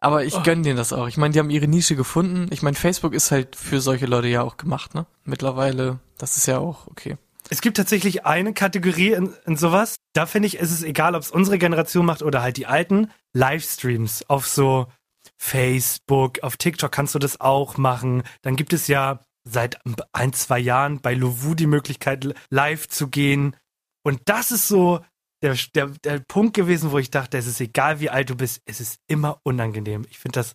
Aber 0.00 0.24
ich 0.24 0.42
gönn 0.42 0.62
denen 0.62 0.76
das 0.76 0.92
auch. 0.92 1.06
Ich 1.08 1.16
meine, 1.16 1.32
die 1.32 1.38
haben 1.38 1.50
ihre 1.50 1.68
Nische 1.68 1.96
gefunden. 1.96 2.48
Ich 2.50 2.62
meine, 2.62 2.76
Facebook 2.76 3.14
ist 3.14 3.30
halt 3.30 3.56
für 3.56 3.80
solche 3.80 4.06
Leute 4.06 4.28
ja 4.28 4.42
auch 4.42 4.56
gemacht, 4.56 4.94
ne? 4.94 5.06
Mittlerweile, 5.24 5.98
das 6.18 6.36
ist 6.36 6.46
ja 6.46 6.58
auch 6.58 6.86
okay. 6.88 7.16
Es 7.50 7.60
gibt 7.60 7.76
tatsächlich 7.76 8.24
eine 8.24 8.54
Kategorie 8.54 9.12
in, 9.12 9.34
in 9.46 9.56
sowas. 9.56 9.96
Da 10.14 10.26
finde 10.26 10.46
ich, 10.46 10.56
ist 10.56 10.70
es 10.70 10.82
egal, 10.82 11.14
ob 11.14 11.22
es 11.22 11.30
unsere 11.30 11.58
Generation 11.58 12.06
macht 12.06 12.22
oder 12.22 12.42
halt 12.42 12.56
die 12.56 12.66
alten 12.66 13.10
Livestreams 13.34 14.28
auf 14.30 14.46
so 14.46 14.90
Facebook, 15.38 16.42
auf 16.42 16.56
TikTok 16.56 16.90
kannst 16.90 17.14
du 17.14 17.18
das 17.18 17.40
auch 17.40 17.76
machen. 17.76 18.22
Dann 18.42 18.56
gibt 18.56 18.72
es 18.72 18.86
ja 18.86 19.20
seit 19.46 19.78
ein, 20.12 20.32
zwei 20.32 20.58
Jahren 20.58 21.00
bei 21.00 21.14
Lovu 21.14 21.54
die 21.54 21.66
Möglichkeit, 21.66 22.34
live 22.50 22.88
zu 22.88 23.08
gehen. 23.08 23.56
Und 24.06 24.20
das 24.24 24.50
ist 24.50 24.68
so 24.68 25.04
der, 25.42 25.56
der, 25.74 25.88
der 26.02 26.20
Punkt 26.20 26.54
gewesen, 26.54 26.92
wo 26.92 26.98
ich 26.98 27.10
dachte, 27.10 27.36
es 27.36 27.46
ist 27.46 27.60
egal, 27.60 28.00
wie 28.00 28.08
alt 28.10 28.30
du 28.30 28.36
bist, 28.36 28.62
es 28.64 28.80
ist 28.80 28.96
immer 29.06 29.38
unangenehm. 29.44 30.06
Ich 30.08 30.18
finde 30.18 30.40
das 30.40 30.54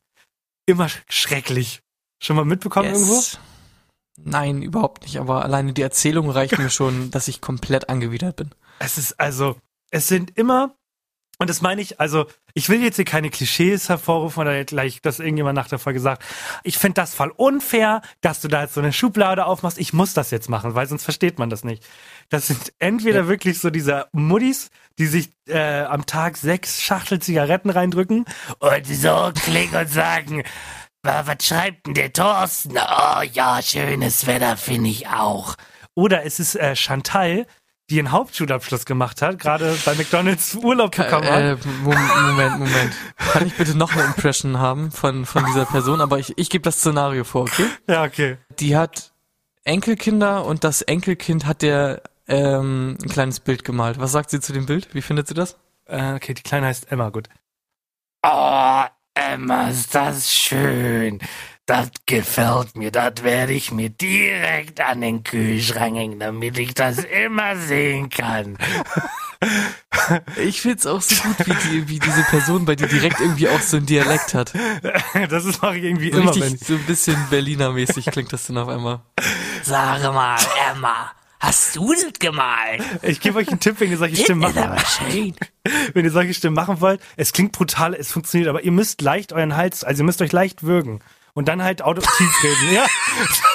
immer 0.67 0.87
sch- 0.87 1.01
schrecklich. 1.09 1.81
Schon 2.21 2.35
mal 2.35 2.45
mitbekommen 2.45 2.89
irgendwo? 2.95 3.21
Nein, 4.23 4.61
überhaupt 4.61 5.03
nicht. 5.03 5.17
Aber 5.19 5.43
alleine 5.43 5.73
die 5.73 5.81
Erzählung 5.81 6.29
reicht 6.29 6.57
mir 6.57 6.69
schon, 6.69 7.11
dass 7.11 7.27
ich 7.27 7.41
komplett 7.41 7.89
angewidert 7.89 8.35
bin. 8.37 8.51
Es 8.79 8.97
ist 8.97 9.19
also, 9.19 9.55
es 9.91 10.07
sind 10.07 10.37
immer, 10.37 10.75
und 11.37 11.49
das 11.49 11.61
meine 11.61 11.81
ich, 11.81 11.99
also, 11.99 12.25
ich 12.53 12.67
will 12.69 12.81
jetzt 12.83 12.97
hier 12.97 13.05
keine 13.05 13.29
Klischees 13.29 13.87
hervorrufen 13.89 14.41
oder 14.41 14.65
gleich, 14.65 15.01
dass 15.01 15.19
irgendjemand 15.19 15.55
nach 15.55 15.67
der 15.69 15.79
Folge 15.79 15.99
sagt, 15.99 16.23
ich 16.63 16.77
finde 16.77 16.95
das 16.95 17.13
voll 17.13 17.31
unfair, 17.35 18.01
dass 18.21 18.41
du 18.41 18.47
da 18.47 18.63
jetzt 18.63 18.73
so 18.73 18.81
eine 18.81 18.91
Schublade 18.91 19.45
aufmachst, 19.45 19.77
ich 19.77 19.93
muss 19.93 20.13
das 20.13 20.31
jetzt 20.31 20.49
machen, 20.49 20.75
weil 20.75 20.87
sonst 20.87 21.03
versteht 21.03 21.39
man 21.39 21.49
das 21.49 21.63
nicht. 21.63 21.85
Das 22.29 22.47
sind 22.47 22.73
entweder 22.79 23.27
wirklich 23.27 23.59
so 23.59 23.69
diese 23.69 24.07
Muddis, 24.11 24.69
die 24.97 25.05
sich 25.05 25.29
äh, 25.47 25.81
am 25.83 26.05
Tag 26.05 26.35
sechs 26.37 26.81
Schachtel 26.81 27.19
Zigaretten 27.21 27.69
reindrücken 27.69 28.25
und 28.59 28.87
so 28.87 29.31
klingen 29.33 29.75
und 29.75 29.89
sagen, 29.89 30.39
"Wa- 30.39 30.43
was 31.03 31.45
schreibt 31.45 31.85
denn 31.87 31.93
der 31.93 32.11
Thorsten? 32.13 32.77
Oh 32.77 33.21
ja, 33.31 33.61
schönes 33.61 34.27
Wetter 34.27 34.57
finde 34.57 34.89
ich 34.89 35.07
auch. 35.07 35.55
Oder 35.95 36.25
es 36.25 36.39
ist 36.39 36.55
äh, 36.55 36.75
Chantal, 36.75 37.45
die 37.89 37.99
einen 37.99 38.11
Hauptschulabschluss 38.11 38.85
gemacht 38.85 39.21
hat, 39.21 39.39
gerade 39.39 39.75
bei 39.85 39.95
McDonalds 39.95 40.55
Urlaub 40.61 40.95
bekommen 40.95 41.25
hat. 41.27 41.41
Äh, 41.41 41.57
Mom- 41.83 42.27
Moment, 42.27 42.59
Moment. 42.59 42.93
Kann 43.17 43.47
ich 43.47 43.55
bitte 43.55 43.75
noch 43.77 43.93
eine 43.93 44.03
Impression 44.03 44.59
haben 44.59 44.91
von, 44.91 45.25
von 45.25 45.45
dieser 45.45 45.65
Person? 45.65 45.99
Aber 46.01 46.19
ich, 46.19 46.37
ich 46.37 46.49
gebe 46.49 46.61
das 46.63 46.77
Szenario 46.77 47.23
vor, 47.23 47.43
okay? 47.43 47.65
Ja, 47.87 48.03
okay. 48.03 48.37
Die 48.59 48.77
hat 48.77 49.11
Enkelkinder 49.63 50.45
und 50.45 50.63
das 50.63 50.81
Enkelkind 50.81 51.45
hat 51.45 51.61
der 51.63 52.01
ähm, 52.27 52.97
ein 53.01 53.09
kleines 53.09 53.39
Bild 53.39 53.63
gemalt. 53.63 53.99
Was 53.99 54.11
sagt 54.11 54.29
sie 54.29 54.39
zu 54.39 54.53
dem 54.53 54.65
Bild? 54.67 54.93
Wie 54.93 55.01
findet 55.01 55.27
sie 55.27 55.33
das? 55.33 55.57
Äh, 55.85 56.13
okay, 56.13 56.33
die 56.35 56.43
Kleine 56.43 56.67
heißt 56.67 56.91
Emma, 56.91 57.09
gut. 57.09 57.27
Oh, 58.23 58.83
Emma, 59.33 59.69
ist 59.69 59.93
das 59.95 60.33
schön. 60.33 61.19
Das 61.65 61.89
gefällt 62.07 62.75
mir. 62.75 62.91
Das 62.91 63.21
werde 63.23 63.53
ich 63.53 63.71
mir 63.71 63.89
direkt 63.89 64.81
an 64.81 65.01
den 65.01 65.23
Kühlschrank 65.23 65.95
hängen, 65.97 66.19
damit 66.19 66.57
ich 66.57 66.73
das 66.73 66.97
immer 67.25 67.55
sehen 67.55 68.09
kann. 68.09 68.57
Ich 70.37 70.61
find's 70.61 70.85
auch 70.85 71.01
so 71.01 71.15
gut, 71.23 71.45
wie, 71.47 71.69
die, 71.69 71.87
wie 71.87 71.99
diese 71.99 72.23
Person 72.23 72.65
bei 72.65 72.75
dir 72.75 72.87
direkt 72.87 73.19
irgendwie 73.21 73.47
auch 73.47 73.61
so 73.61 73.77
ein 73.77 73.85
Dialekt 73.85 74.33
hat. 74.33 74.53
Das 75.29 75.45
ist 75.45 75.63
ich 75.63 75.83
irgendwie 75.83 76.11
So 76.11 76.19
immer, 76.19 76.33
wenn 76.35 76.41
richtig, 76.41 76.61
ich. 76.61 76.67
so 76.67 76.73
ein 76.73 76.83
bisschen 76.83 77.15
Berliner-mäßig 77.29 78.05
klingt 78.07 78.33
das 78.33 78.47
dann 78.47 78.57
auf 78.57 78.67
einmal. 78.67 79.01
Sag 79.63 80.01
mal, 80.11 80.37
Emma, 80.71 81.11
hast 81.39 81.75
du 81.75 81.93
das 81.93 82.13
gemalt? 82.19 82.83
Ich 83.01 83.19
gebe 83.19 83.37
euch 83.39 83.47
einen 83.49 83.59
Tipp, 83.59 83.75
wenn 83.79 83.89
ihr 83.91 83.97
solche 83.97 84.17
Stimmen 84.23 84.41
machen 84.41 84.75
schön. 85.11 85.35
wenn 85.93 86.05
ihr 86.05 86.11
solche 86.11 86.33
Stimmen 86.33 86.55
machen 86.55 86.81
wollt. 86.81 87.01
Es 87.17 87.31
klingt 87.33 87.51
brutal, 87.53 87.93
es 87.93 88.11
funktioniert, 88.11 88.49
aber 88.49 88.63
ihr 88.63 88.71
müsst 88.71 89.01
leicht 89.01 89.33
euren 89.33 89.55
Hals, 89.55 89.83
also 89.83 90.01
ihr 90.01 90.05
müsst 90.05 90.21
euch 90.21 90.31
leicht 90.31 90.63
würgen. 90.63 90.99
Und 91.33 91.47
dann 91.47 91.63
halt 91.63 91.83
auditiv 91.83 92.09
reden, 92.43 92.73
ja. 92.73 92.85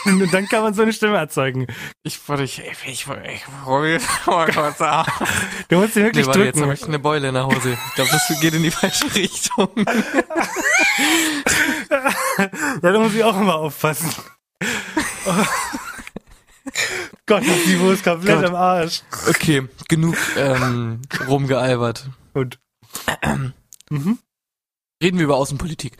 Und 0.06 0.32
dann 0.32 0.48
kann 0.48 0.62
man 0.62 0.72
so 0.74 0.82
eine 0.82 0.92
Stimme 0.92 1.16
erzeugen. 1.18 1.66
Ich 2.02 2.26
wollte, 2.28 2.44
ich, 2.44 2.60
ich, 2.60 2.86
ich, 2.86 3.06
ich 3.26 3.44
hol 3.66 3.98
mal 4.26 4.50
kurz 4.50 4.80
ab. 4.80 5.06
Du 5.68 5.78
musst 5.80 5.96
Nee, 5.96 6.04
wirklich 6.04 6.26
warte, 6.26 6.44
jetzt 6.44 6.56
habe 6.56 6.66
drücken. 6.68 6.80
ich 6.82 6.88
eine 6.88 6.98
Beule 6.98 7.28
in 7.28 7.34
der 7.34 7.46
Hose. 7.46 7.76
Ich 7.88 7.94
glaube, 7.94 8.10
das 8.10 8.40
geht 8.40 8.54
in 8.54 8.62
die 8.62 8.70
falsche 8.70 9.12
Richtung. 9.14 9.68
Ja, 11.90 12.92
da 12.92 12.98
muss 12.98 13.12
ich 13.14 13.24
auch 13.24 13.38
immer 13.38 13.56
aufpassen. 13.56 14.10
Gott, 17.26 17.42
das 17.46 17.66
Niveau 17.66 17.90
ist 17.90 18.04
komplett 18.04 18.36
Gott. 18.36 18.44
am 18.44 18.54
Arsch. 18.54 19.02
Okay, 19.28 19.66
genug 19.88 20.16
ähm, 20.36 21.00
rumgealbert. 21.26 22.08
Und 22.34 22.58
mhm. 23.88 24.18
Reden 25.02 25.18
wir 25.18 25.24
über 25.24 25.36
Außenpolitik. 25.36 25.96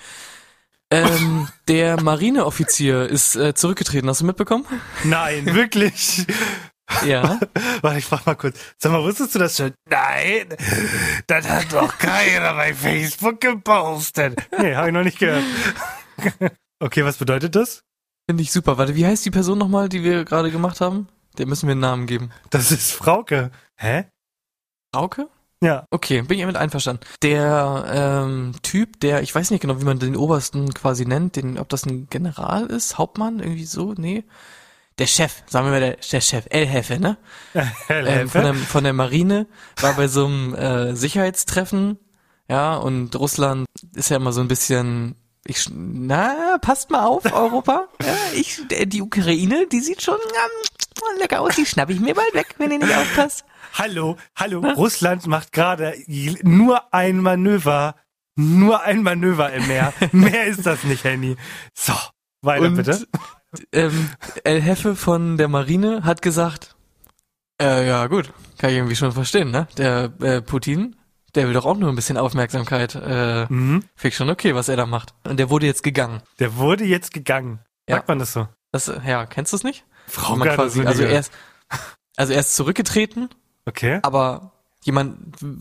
Ähm, 0.91 1.49
der 1.67 2.01
Marineoffizier 2.01 3.09
ist 3.09 3.37
äh, 3.37 3.55
zurückgetreten. 3.55 4.09
Hast 4.09 4.21
du 4.21 4.27
mitbekommen? 4.27 4.67
nein, 5.05 5.47
wirklich. 5.55 6.27
Ja. 7.07 7.41
Warte, 7.81 7.99
ich 7.99 8.05
frag 8.05 8.27
mal 8.27 8.35
kurz. 8.35 8.59
Sag 8.79 8.93
mal, 8.93 9.03
wusstest 9.03 9.35
du 9.35 9.39
das 9.39 9.57
schon? 9.57 9.73
Nein, 9.89 10.55
das 11.27 11.49
hat 11.49 11.73
doch 11.73 11.97
keiner 11.99 12.53
bei 12.55 12.75
Facebook 12.75 13.41
gepostet. 13.41 14.37
Nee, 14.59 14.75
habe 14.75 14.89
ich 14.89 14.95
noch 14.95 15.03
nicht 15.03 15.19
gehört. 15.19 15.45
Okay, 16.81 17.05
was 17.05 17.17
bedeutet 17.17 17.57
das? 17.57 17.83
Finde 18.29 18.43
ich 18.43 18.53
super. 18.53 18.77
Warte, 18.79 18.95
wie 18.95 19.07
heißt 19.07 19.25
die 19.25 19.31
Person 19.31 19.59
nochmal, 19.59 19.89
die 19.89 20.03
wir 20.03 20.25
gerade 20.25 20.51
gemacht 20.51 20.81
haben? 20.81 21.09
Der 21.39 21.47
müssen 21.47 21.67
wir 21.67 21.73
einen 21.73 21.81
Namen 21.81 22.07
geben. 22.07 22.31
Das 22.51 22.71
ist 22.71 22.93
Frauke. 22.93 23.51
Hä? 23.77 24.07
Rauke? 24.95 25.29
Ja. 25.65 25.87
Okay, 25.91 26.23
bin 26.23 26.37
ich 26.37 26.43
damit 26.43 26.57
einverstanden. 26.57 27.05
Der 27.23 27.85
ähm, 27.89 28.53
Typ, 28.63 29.01
der, 29.01 29.23
ich 29.23 29.35
weiß 29.35 29.51
nicht 29.51 29.61
genau, 29.61 29.81
wie 29.81 29.85
man 29.85 29.99
den 29.99 30.17
Obersten 30.17 30.73
quasi 30.75 31.07
nennt, 31.07 31.37
den, 31.37 31.59
ob 31.59 31.69
das 31.71 31.87
ein 31.87 32.07
General 32.11 32.67
ist, 32.67 32.99
Hauptmann, 32.99 33.41
irgendwie 33.41 33.65
so, 33.65 33.95
nee. 33.97 34.25
Der 34.99 35.07
Chef, 35.07 35.43
sagen 35.47 35.67
wir 35.67 35.73
mal 35.73 35.81
der, 35.81 35.97
der 35.97 36.21
Chef, 36.21 36.47
El 36.51 36.67
Hefe, 36.67 37.01
ne? 37.01 37.17
ähm, 37.89 38.29
von, 38.29 38.43
der, 38.43 38.55
von 38.55 38.85
der 38.85 38.93
Marine, 38.93 39.47
war 39.81 39.95
bei 39.95 40.07
so 40.07 40.27
einem 40.27 40.55
äh, 40.55 40.95
Sicherheitstreffen, 40.95 41.99
ja, 42.49 42.77
und 42.77 43.17
Russland 43.17 43.67
ist 43.95 44.11
ja 44.11 44.19
immer 44.19 44.33
so 44.33 44.43
ein 44.43 44.49
bisschen, 44.49 45.17
ich, 45.47 45.69
na, 45.73 46.59
passt 46.61 46.91
mal 46.91 47.05
auf, 47.07 47.25
Europa. 47.33 47.89
Ja, 48.03 48.15
ich, 48.35 48.67
der- 48.69 48.87
die 48.87 49.03
Ukraine, 49.03 49.67
die 49.67 49.81
sieht 49.81 50.03
schon 50.03 50.17
ähm, 50.17 51.19
lecker 51.19 51.41
aus, 51.41 51.55
die 51.57 51.67
schnapp 51.67 51.91
ich 51.91 52.01
mir 52.01 52.15
bald 52.15 52.35
weg, 52.35 52.55
wenn 52.59 52.71
ihr 52.71 52.79
nicht 52.79 52.95
aufpasst. 52.97 53.45
Hallo, 53.75 54.17
hallo. 54.37 54.61
Russland 54.61 55.27
macht 55.27 55.53
gerade 55.53 55.95
nur 56.43 56.93
ein 56.95 57.19
Manöver. 57.21 57.97
Nur 58.37 58.83
ein 58.83 59.03
Manöver 59.03 59.53
im 59.53 59.67
Meer. 59.69 59.93
Mehr 60.13 60.47
ist 60.47 60.67
das 60.67 60.83
nicht, 60.85 61.05
Henny. 61.05 61.37
So, 61.73 61.93
weiter 62.43 62.65
Und 62.67 62.75
bitte. 62.77 63.07
ähm, 63.73 64.11
El 64.43 64.61
Hefe 64.61 64.97
von 64.97 65.37
der 65.37 65.47
Marine 65.49 66.03
hat 66.05 66.21
gesagt, 66.23 66.75
äh, 67.63 67.87
ja 67.87 68.07
gut, 68.09 68.33
kann 68.59 68.71
ich 68.71 68.77
irgendwie 68.77 68.97
schon 68.97 69.13
verstehen, 69.13 69.51
ne? 69.53 69.69
Der 69.79 70.13
äh, 70.21 70.43
Putin, 70.43 70.97
der 71.35 71.47
will 71.47 71.55
doch 71.55 71.65
auch 71.67 71.77
nur 71.77 71.89
ein 71.89 71.97
bisschen 71.97 72.17
Aufmerksamkeit. 72.17 72.95
Äh, 72.95 73.47
Mhm. 73.49 73.85
Ich 74.03 74.15
schon 74.17 74.31
okay, 74.31 74.55
was 74.55 74.69
er 74.69 74.77
da 74.77 74.87
macht. 74.87 75.15
Und 75.27 75.39
der 75.39 75.51
wurde 75.51 75.67
jetzt 75.67 75.83
gegangen. 75.83 76.23
Der 76.39 76.57
wurde 76.57 76.85
jetzt 76.85 77.13
gegangen. 77.13 77.61
Ja. 77.89 77.97
Sagt 77.97 78.09
man 78.09 78.19
das 78.19 78.33
so? 78.33 78.49
Das, 78.73 78.91
ja, 79.07 79.27
kennst 79.27 79.53
du 79.53 79.57
es 79.57 79.65
nicht? 79.65 79.85
Frau 80.07 80.37
man 80.37 80.49
quasi, 80.49 80.85
also 80.85 81.03
er 81.03 81.21
ist, 81.21 81.33
also 82.17 82.33
er 82.33 82.41
ist 82.41 82.55
zurückgetreten, 82.57 83.29
Okay. 83.67 84.01
aber 84.03 84.53
jemand, 84.83 85.17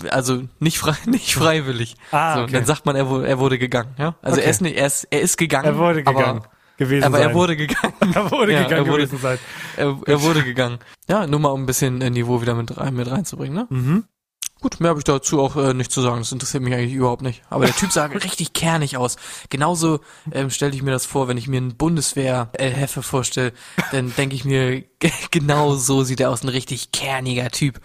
also 0.10 0.44
nicht 0.60 0.78
frei, 0.80 0.96
nicht 1.06 1.34
freiwillig. 1.36 1.96
Ah, 2.12 2.36
so, 2.36 2.42
okay. 2.44 2.52
Dann 2.54 2.66
sagt 2.66 2.86
man, 2.86 2.96
er 2.96 3.08
wurde, 3.10 3.28
er 3.28 3.40
wurde 3.40 3.58
gegangen, 3.58 3.94
ja? 3.98 4.16
Also 4.22 4.38
Okay. 4.38 4.46
er 4.46 4.52
ist 4.52 4.62
nicht, 4.62 4.76
er 4.78 4.88
ist, 4.88 5.08
er 5.10 5.22
ist 5.22 5.38
gegangen. 5.38 5.66
Er 5.66 5.78
wurde 5.78 6.04
gegangen 6.04 6.40
Aber, 6.40 6.50
gewesen 6.78 7.04
aber 7.06 7.18
sein. 7.20 7.30
er 7.30 7.34
wurde 7.36 7.56
gegangen. 7.56 7.94
er 8.16 8.32
wurde 8.32 8.52
Ja, 8.54 8.64
gegangen 8.64 8.86
er 8.86 8.92
wurde- 8.92 9.04
gewesen 9.06 9.20
sein. 9.20 9.40
Er, 9.78 9.98
er 10.06 10.22
wurde 10.22 10.44
gegangen. 10.44 10.80
Ja, 11.08 11.26
nur 11.28 11.40
mal 11.40 11.50
um 11.50 11.64
ein 11.64 11.66
bisschen 11.66 11.98
Niveau 12.00 12.42
wieder 12.42 12.56
mit, 12.56 12.76
rein, 12.78 12.94
mit 12.96 13.10
reinzubringen, 13.10 13.56
ne? 13.56 13.68
Mhm. 13.70 14.04
Gut, 14.64 14.80
mehr 14.80 14.92
habe 14.92 15.00
ich 15.02 15.04
dazu 15.04 15.42
auch 15.42 15.58
äh, 15.58 15.74
nicht 15.74 15.92
zu 15.92 16.00
sagen. 16.02 16.20
Das 16.20 16.32
interessiert 16.32 16.64
mich 16.64 16.74
eigentlich 16.74 16.94
überhaupt 16.94 17.22
nicht. 17.22 17.42
Aber 17.50 17.66
der 17.66 17.76
Typ 17.76 17.92
sah 17.92 18.06
richtig 18.30 18.54
kernig 18.54 18.96
aus. 18.96 19.18
Genauso 19.50 20.00
ähm, 20.32 20.50
stelle 20.50 20.74
ich 20.74 20.82
mir 20.82 20.92
das 20.92 21.06
vor, 21.06 21.28
wenn 21.28 21.36
ich 21.36 21.50
mir 21.50 21.58
einen 21.58 21.76
Bundeswehr-El-Hefe 21.76 23.04
vorstelle, 23.04 23.52
dann 23.92 24.14
denke 24.18 24.36
ich 24.38 24.46
mir, 24.46 24.86
genau 25.32 25.76
so 25.76 26.04
sieht 26.06 26.22
er 26.22 26.30
aus. 26.30 26.44
Ein 26.44 26.50
richtig 26.50 26.94
kerniger 26.94 27.50
Typ. 27.50 27.82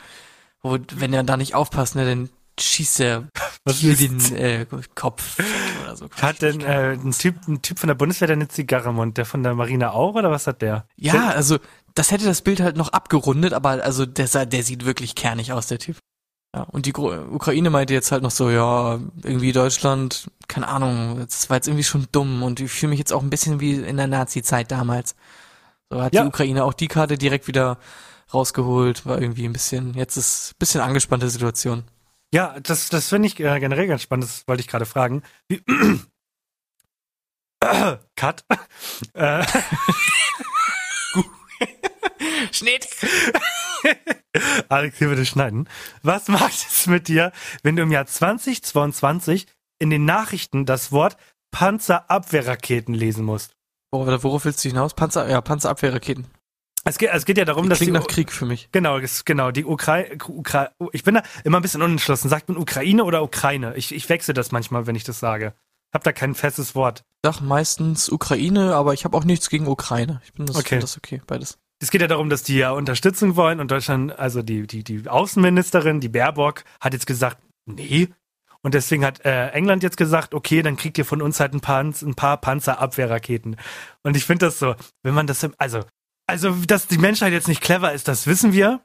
Wo, 0.63 0.79
wenn 0.95 1.13
er 1.13 1.25
da 1.25 1.37
nicht 1.37 1.57
aufpasst, 1.57 1.97
ne, 1.97 2.05
dann 2.07 2.31
schießt 2.61 3.01
er 3.01 3.29
Was 3.65 3.79
hier 3.79 3.97
den 3.97 4.21
äh, 4.37 4.65
Kopf 4.95 5.37
oder 5.83 5.97
so. 5.97 6.07
Hat 6.23 6.43
denn 6.43 6.61
äh, 6.61 6.93
ein, 6.93 7.11
typ, 7.11 7.49
ein 7.49 7.61
Typ 7.61 7.81
von 7.81 7.89
der 7.89 7.95
Bundeswehr, 7.97 8.29
der 8.29 8.37
eine 8.37 8.47
Zigarre 8.47 8.91
im 8.91 8.95
Mund, 8.95 9.17
der 9.19 9.25
von 9.27 9.43
der 9.43 9.55
Marine 9.57 9.93
auch, 9.93 10.15
oder 10.15 10.31
was 10.31 10.47
hat 10.47 10.63
der? 10.63 10.87
Ja, 10.97 11.31
also 11.31 11.59
das 11.95 12.13
hätte 12.13 12.25
das 12.25 12.43
Bild 12.43 12.61
halt 12.61 12.77
noch 12.77 12.91
abgerundet, 12.91 13.53
aber 13.53 13.83
also 13.83 14.07
der, 14.07 14.29
sah- 14.29 14.45
der 14.47 14.63
sieht 14.63 14.85
wirklich 14.85 15.17
kernig 15.17 15.53
aus, 15.53 15.67
der 15.67 15.81
Typ. 15.81 15.97
Ja, 16.55 16.63
und 16.63 16.87
die 16.87 16.93
Gro 16.93 17.13
Ukraine 17.31 17.69
meinte 17.71 17.93
jetzt 17.93 18.11
halt 18.11 18.23
noch 18.23 18.31
so, 18.31 18.49
ja, 18.51 18.99
irgendwie 19.23 19.53
Deutschland, 19.53 20.31
keine 20.49 20.69
Ahnung, 20.69 21.19
das 21.21 21.51
war 21.51 21.57
jetzt 21.59 21.69
irgendwie 21.69 21.85
schon 21.85 22.07
dumm 22.11 22.43
und 22.43 22.59
ich 22.61 22.71
fühle 22.71 22.91
mich 22.91 22.99
jetzt 22.99 23.13
auch 23.13 23.23
ein 23.23 23.29
bisschen 23.31 23.61
wie 23.61 23.75
in 23.75 23.99
der 23.99 24.07
Nazi-Zeit 24.07 24.71
damals. 24.71 25.15
So 25.91 26.01
hat 26.03 26.15
Ja. 26.15 26.23
die 26.23 26.29
Ukraine 26.29 26.65
auch 26.65 26.73
die 26.75 26.89
Karte 26.89 27.19
direkt 27.19 27.49
wieder 27.49 27.79
rausgeholt, 28.33 29.05
war 29.05 29.21
irgendwie 29.21 29.45
ein 29.47 29.53
bisschen, 29.53 29.93
jetzt 29.95 30.17
ist 30.17 30.53
ein 30.53 30.59
bisschen 30.59 30.81
angespannte 30.81 31.29
Situation. 31.29 31.85
Ja, 32.33 32.59
das, 32.61 32.89
das 32.89 33.09
finde 33.09 33.29
ich 33.29 33.39
äh, 33.41 33.61
generell 33.61 33.87
ganz 33.87 34.03
spannend, 34.03 34.25
das 34.25 34.49
wollte 34.49 34.61
ich 34.63 34.69
gerade 34.69 34.87
fragen. 34.87 35.23
Wie, 35.49 35.63
Cut. 38.17 38.45
äh, 39.15 39.45
Schnitt! 42.53 42.89
Alex, 44.69 44.99
hier 44.99 45.09
bitte 45.09 45.27
schneiden. 45.27 45.69
Was 46.03 46.29
macht 46.29 46.53
es 46.53 46.87
mit 46.87 47.09
dir, 47.09 47.33
wenn 47.63 47.77
du 47.77 47.83
im 47.83 47.93
Jahr 47.93 48.07
2022 48.07 49.47
in 49.79 49.91
den 49.91 50.05
Nachrichten 50.05 50.67
das 50.67 50.93
Wort 50.93 51.17
Panzerabwehrraketen 51.51 52.95
lesen 52.95 53.25
musst? 53.25 53.55
Worauf, 53.91 54.23
worauf 54.25 54.45
willst 54.45 54.65
du 54.65 54.69
hinaus? 54.69 54.95
Panzer, 54.95 55.29
ja, 55.29 55.41
Panzerabwehrraketen. 55.41 56.27
Es 56.85 56.99
geht, 56.99 57.11
es 57.13 57.25
geht 57.25 57.39
ja 57.39 57.45
darum, 57.45 57.69
dass 57.69 57.79
Klingt 57.79 57.95
die, 57.95 58.01
nach 58.01 58.07
Krieg 58.07 58.33
für 58.33 58.47
mich. 58.47 58.69
Genau, 58.73 58.99
genau, 59.25 59.51
die 59.51 59.65
Ukraine, 59.65 60.17
Ukra 60.29 60.71
ich 60.93 61.05
bin 61.05 61.15
da 61.15 61.23
immer 61.45 61.59
ein 61.59 61.63
bisschen 61.63 61.83
unentschlossen. 61.83 62.29
Sagt 62.29 62.49
man 62.49 62.57
Ukraine 62.57 63.05
oder 63.05 63.23
Ukraine? 63.23 63.75
Ich, 63.77 63.95
ich 63.95 64.09
wechsle 64.09 64.33
das 64.35 64.53
manchmal, 64.53 64.87
wenn 64.87 64.95
ich 64.95 65.05
das 65.05 65.21
sage. 65.21 65.55
Hab 65.93 66.05
da 66.05 66.13
kein 66.13 66.35
festes 66.35 66.75
Wort. 66.75 67.05
Sag 67.25 67.41
meistens 67.41 68.11
Ukraine, 68.11 68.75
aber 68.75 68.95
ich 68.95 69.05
habe 69.05 69.17
auch 69.17 69.25
nichts 69.25 69.49
gegen 69.49 69.67
Ukraine. 69.67 70.21
Ich 70.25 70.33
bin 70.35 70.47
das, 70.47 70.57
Okay. 70.57 70.69
find 70.69 70.83
das 70.83 70.97
okay, 70.97 71.23
beides. 71.27 71.59
Es 71.81 71.91
geht 71.91 72.01
ja 72.01 72.09
darum, 72.09 72.29
dass 72.29 72.43
die 72.43 72.59
ja 72.59 72.73
Unterstützung 72.73 73.37
wollen 73.37 73.61
und 73.61 73.71
Deutschland, 73.71 74.19
also 74.19 74.43
die, 74.43 74.67
die, 74.67 74.83
die 74.83 75.09
Außenministerin, 75.09 76.01
die 76.01 76.09
Baerbock, 76.09 76.65
hat 76.81 76.93
jetzt 76.93 77.07
gesagt, 77.07 77.39
nee. 77.67 78.09
Und 78.63 78.75
deswegen 78.75 79.05
hat 79.05 79.25
äh, 79.25 79.51
England 79.51 79.85
jetzt 79.85 79.97
gesagt, 79.97 80.35
okay, 80.35 80.63
dann 80.63 80.77
kriegt 80.77 80.99
ihr 80.99 81.05
von 81.05 81.23
uns 81.23 81.39
halt 81.39 81.55
ein 81.55 81.61
paar, 81.61 81.85
ein 81.85 82.15
paar 82.15 82.37
Panzerabwehrraketen. 82.39 83.57
Und 84.03 84.17
ich 84.17 84.25
finde 84.25 84.47
das 84.47 84.59
so, 84.59 84.75
wenn 85.05 85.15
man 85.15 85.29
das, 85.29 85.49
also, 85.59 85.85
also, 86.27 86.51
dass 86.67 86.89
die 86.89 86.99
Menschheit 86.99 87.33
jetzt 87.33 87.49
nicht 87.49 87.61
clever 87.61 87.93
ist, 87.93 88.09
das 88.09 88.27
wissen 88.27 88.53
wir. 88.53 88.81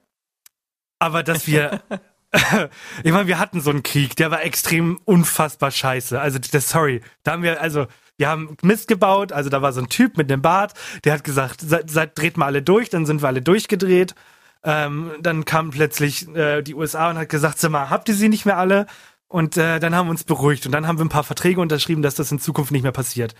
Aber 0.99 1.23
dass 1.23 1.47
wir, 1.47 1.81
ich 3.03 3.11
meine, 3.11 3.27
wir 3.27 3.39
hatten 3.39 3.61
so 3.61 3.71
einen 3.71 3.83
Krieg, 3.83 4.15
der 4.15 4.31
war 4.31 4.43
extrem 4.43 4.99
unfassbar 5.05 5.71
scheiße. 5.71 6.21
Also, 6.21 6.39
das, 6.39 6.69
sorry, 6.69 7.01
da 7.23 7.33
haben 7.33 7.43
wir, 7.43 7.59
also, 7.59 7.87
wir 8.17 8.29
haben 8.29 8.57
Mist 8.61 8.87
gebaut, 8.87 9.31
also 9.31 9.49
da 9.49 9.61
war 9.61 9.73
so 9.73 9.81
ein 9.81 9.89
Typ 9.89 10.17
mit 10.17 10.31
einem 10.31 10.41
Bart, 10.41 10.73
der 11.03 11.13
hat 11.13 11.23
gesagt, 11.23 11.61
seid, 11.61 11.89
seid, 11.89 12.17
dreht 12.17 12.37
mal 12.37 12.47
alle 12.47 12.61
durch, 12.61 12.89
dann 12.89 13.05
sind 13.05 13.21
wir 13.21 13.27
alle 13.27 13.41
durchgedreht. 13.41 14.15
Ähm, 14.63 15.11
dann 15.19 15.45
kam 15.45 15.71
plötzlich 15.71 16.27
äh, 16.35 16.61
die 16.61 16.75
USA 16.75 17.09
und 17.09 17.17
hat 17.17 17.29
gesagt, 17.29 17.59
sag 17.59 17.71
mal, 17.71 17.89
habt 17.89 18.07
ihr 18.07 18.15
sie 18.15 18.29
nicht 18.29 18.45
mehr 18.45 18.57
alle? 18.57 18.85
Und 19.27 19.57
äh, 19.57 19.79
dann 19.79 19.95
haben 19.95 20.07
wir 20.07 20.11
uns 20.11 20.23
beruhigt 20.23 20.65
und 20.65 20.71
dann 20.71 20.87
haben 20.87 20.99
wir 20.99 21.05
ein 21.05 21.09
paar 21.09 21.23
Verträge 21.23 21.59
unterschrieben, 21.59 22.01
dass 22.01 22.15
das 22.15 22.31
in 22.31 22.39
Zukunft 22.39 22.71
nicht 22.71 22.83
mehr 22.83 22.91
passiert. 22.91 23.35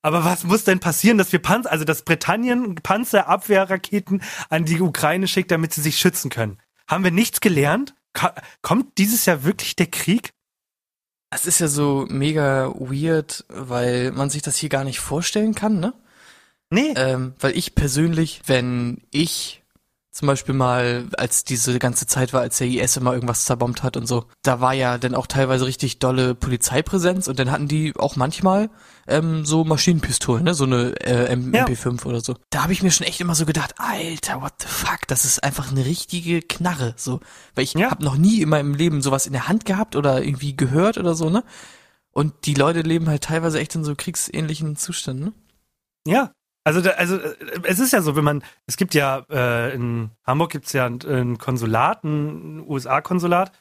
Aber 0.00 0.24
was 0.24 0.44
muss 0.44 0.64
denn 0.64 0.80
passieren, 0.80 1.18
dass 1.18 1.32
wir 1.32 1.40
Panzer, 1.40 1.70
also 1.70 1.84
dass 1.84 2.02
Britannien 2.02 2.74
Panzerabwehrraketen 2.76 4.22
an 4.50 4.64
die 4.64 4.80
Ukraine 4.80 5.28
schickt, 5.28 5.50
damit 5.50 5.72
sie 5.72 5.80
sich 5.80 5.98
schützen 5.98 6.30
können? 6.30 6.58
Haben 6.88 7.04
wir 7.04 7.10
nichts 7.12 7.40
gelernt? 7.40 7.94
Ka 8.12 8.34
kommt 8.62 8.98
dieses 8.98 9.26
Jahr 9.26 9.44
wirklich 9.44 9.76
der 9.76 9.86
Krieg? 9.86 10.32
Das 11.32 11.46
ist 11.46 11.60
ja 11.60 11.66
so 11.66 12.06
mega 12.10 12.74
weird, 12.78 13.46
weil 13.48 14.12
man 14.12 14.28
sich 14.28 14.42
das 14.42 14.58
hier 14.58 14.68
gar 14.68 14.84
nicht 14.84 15.00
vorstellen 15.00 15.54
kann, 15.54 15.80
ne? 15.80 15.94
Nee. 16.68 16.92
Ähm, 16.94 17.32
weil 17.40 17.56
ich 17.56 17.74
persönlich, 17.74 18.42
wenn 18.44 19.00
ich 19.10 19.61
zum 20.12 20.26
Beispiel 20.28 20.54
mal, 20.54 21.06
als 21.16 21.42
diese 21.42 21.78
ganze 21.78 22.06
Zeit 22.06 22.32
war, 22.34 22.42
als 22.42 22.58
der 22.58 22.66
IS 22.68 22.98
immer 22.98 23.14
irgendwas 23.14 23.46
zerbombt 23.46 23.82
hat 23.82 23.96
und 23.96 24.06
so, 24.06 24.26
da 24.42 24.60
war 24.60 24.74
ja 24.74 24.98
dann 24.98 25.14
auch 25.14 25.26
teilweise 25.26 25.64
richtig 25.64 26.00
dolle 26.00 26.34
Polizeipräsenz 26.34 27.28
und 27.28 27.38
dann 27.38 27.50
hatten 27.50 27.66
die 27.66 27.94
auch 27.96 28.14
manchmal 28.16 28.68
ähm, 29.08 29.46
so 29.46 29.64
Maschinenpistolen, 29.64 30.44
ne, 30.44 30.52
so 30.54 30.64
eine 30.64 30.94
äh, 31.00 31.26
M 31.32 31.54
Ja. 31.54 31.64
MP5 31.64 32.04
oder 32.04 32.20
so. 32.20 32.36
Da 32.50 32.62
habe 32.62 32.74
ich 32.74 32.82
mir 32.82 32.90
schon 32.90 33.06
echt 33.06 33.20
immer 33.22 33.34
so 33.34 33.46
gedacht, 33.46 33.74
Alter, 33.78 34.42
what 34.42 34.52
the 34.60 34.68
fuck, 34.68 35.00
das 35.08 35.24
ist 35.24 35.42
einfach 35.42 35.70
eine 35.70 35.86
richtige 35.86 36.42
Knarre, 36.42 36.92
so, 36.98 37.20
weil 37.54 37.64
ich 37.64 37.72
Ja. 37.72 37.90
habe 37.90 38.04
noch 38.04 38.16
nie 38.16 38.42
in 38.42 38.50
meinem 38.50 38.74
Leben 38.74 39.00
sowas 39.00 39.26
in 39.26 39.32
der 39.32 39.48
Hand 39.48 39.64
gehabt 39.64 39.96
oder 39.96 40.22
irgendwie 40.22 40.54
gehört 40.54 40.98
oder 40.98 41.14
so, 41.14 41.30
ne? 41.30 41.42
Und 42.12 42.34
die 42.44 42.52
Leute 42.54 42.82
leben 42.82 43.08
halt 43.08 43.24
teilweise 43.24 43.58
echt 43.58 43.74
in 43.74 43.84
so 43.84 43.94
kriegsähnlichen 43.96 44.76
Zuständen, 44.76 45.24
ne? 45.24 45.32
Ja. 46.06 46.32
Also, 46.64 46.80
da, 46.80 46.90
also 46.90 47.16
äh, 47.16 47.34
es 47.64 47.78
ist 47.78 47.92
ja 47.92 48.02
so, 48.02 48.16
wenn 48.16 48.24
man, 48.24 48.44
es 48.66 48.76
gibt 48.76 48.94
ja, 48.94 49.24
äh, 49.30 49.74
in 49.74 50.10
Hamburg 50.24 50.52
gibt's 50.52 50.72
ja 50.72 50.86
ein, 50.86 51.00
ein 51.02 51.38
Konsulat, 51.38 52.04
ein 52.04 52.64
USA-Konsulat. 52.66 53.52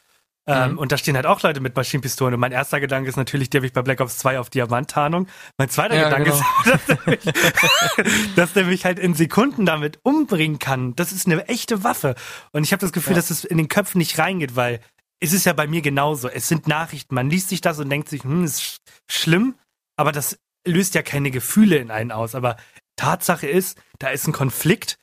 Ähm, 0.47 0.71
mhm. 0.71 0.77
Und 0.79 0.91
da 0.91 0.97
stehen 0.97 1.15
halt 1.15 1.27
auch 1.27 1.41
Leute 1.43 1.61
mit 1.61 1.75
Maschinenpistolen. 1.75 2.33
Und 2.33 2.39
mein 2.39 2.51
erster 2.51 2.79
Gedanke 2.79 3.07
ist 3.07 3.15
natürlich, 3.15 3.51
die 3.51 3.57
habe 3.57 3.67
ich 3.67 3.73
bei 3.73 3.83
Black 3.83 4.01
Ops 4.01 4.17
2 4.17 4.39
auf 4.39 4.49
Diamanttarnung. 4.49 5.27
Mein 5.57 5.69
zweiter 5.69 5.95
ja, 5.95 6.09
Gedanke 6.09 6.31
genau. 6.31 6.41
ist, 6.41 6.65
dass 6.65 6.85
der, 6.85 6.99
mich, 7.05 8.33
dass 8.35 8.53
der, 8.53 8.65
mich, 8.65 8.85
halt 8.85 8.97
in 8.97 9.13
Sekunden 9.13 9.65
damit 9.65 9.99
umbringen 10.01 10.57
kann. 10.57 10.95
Das 10.95 11.11
ist 11.11 11.27
eine 11.27 11.47
echte 11.47 11.83
Waffe. 11.83 12.15
Und 12.53 12.63
ich 12.63 12.71
habe 12.71 12.81
das 12.81 12.91
Gefühl, 12.91 13.13
ja. 13.13 13.17
dass 13.17 13.29
es 13.29 13.43
in 13.43 13.57
den 13.57 13.67
Köpfen 13.67 13.99
nicht 13.99 14.17
reingeht, 14.17 14.55
weil 14.55 14.79
es 15.19 15.31
ist 15.31 15.45
ja 15.45 15.53
bei 15.53 15.67
mir 15.67 15.81
genauso. 15.81 16.27
Es 16.27 16.47
sind 16.47 16.67
Nachrichten. 16.67 17.13
Man 17.13 17.29
liest 17.29 17.49
sich 17.49 17.61
das 17.61 17.77
und 17.77 17.89
denkt 17.89 18.09
sich, 18.09 18.23
hm, 18.23 18.43
ist 18.43 18.81
schlimm, 19.07 19.55
aber 19.95 20.11
das 20.11 20.39
löst 20.65 20.95
ja 20.95 21.03
keine 21.03 21.29
Gefühle 21.29 21.77
in 21.77 21.91
einen 21.91 22.11
aus. 22.11 22.33
Aber 22.33 22.57
Tatsache 23.01 23.47
ist, 23.47 23.79
da 23.97 24.09
ist 24.09 24.27
ein 24.27 24.31
Konflikt 24.31 24.99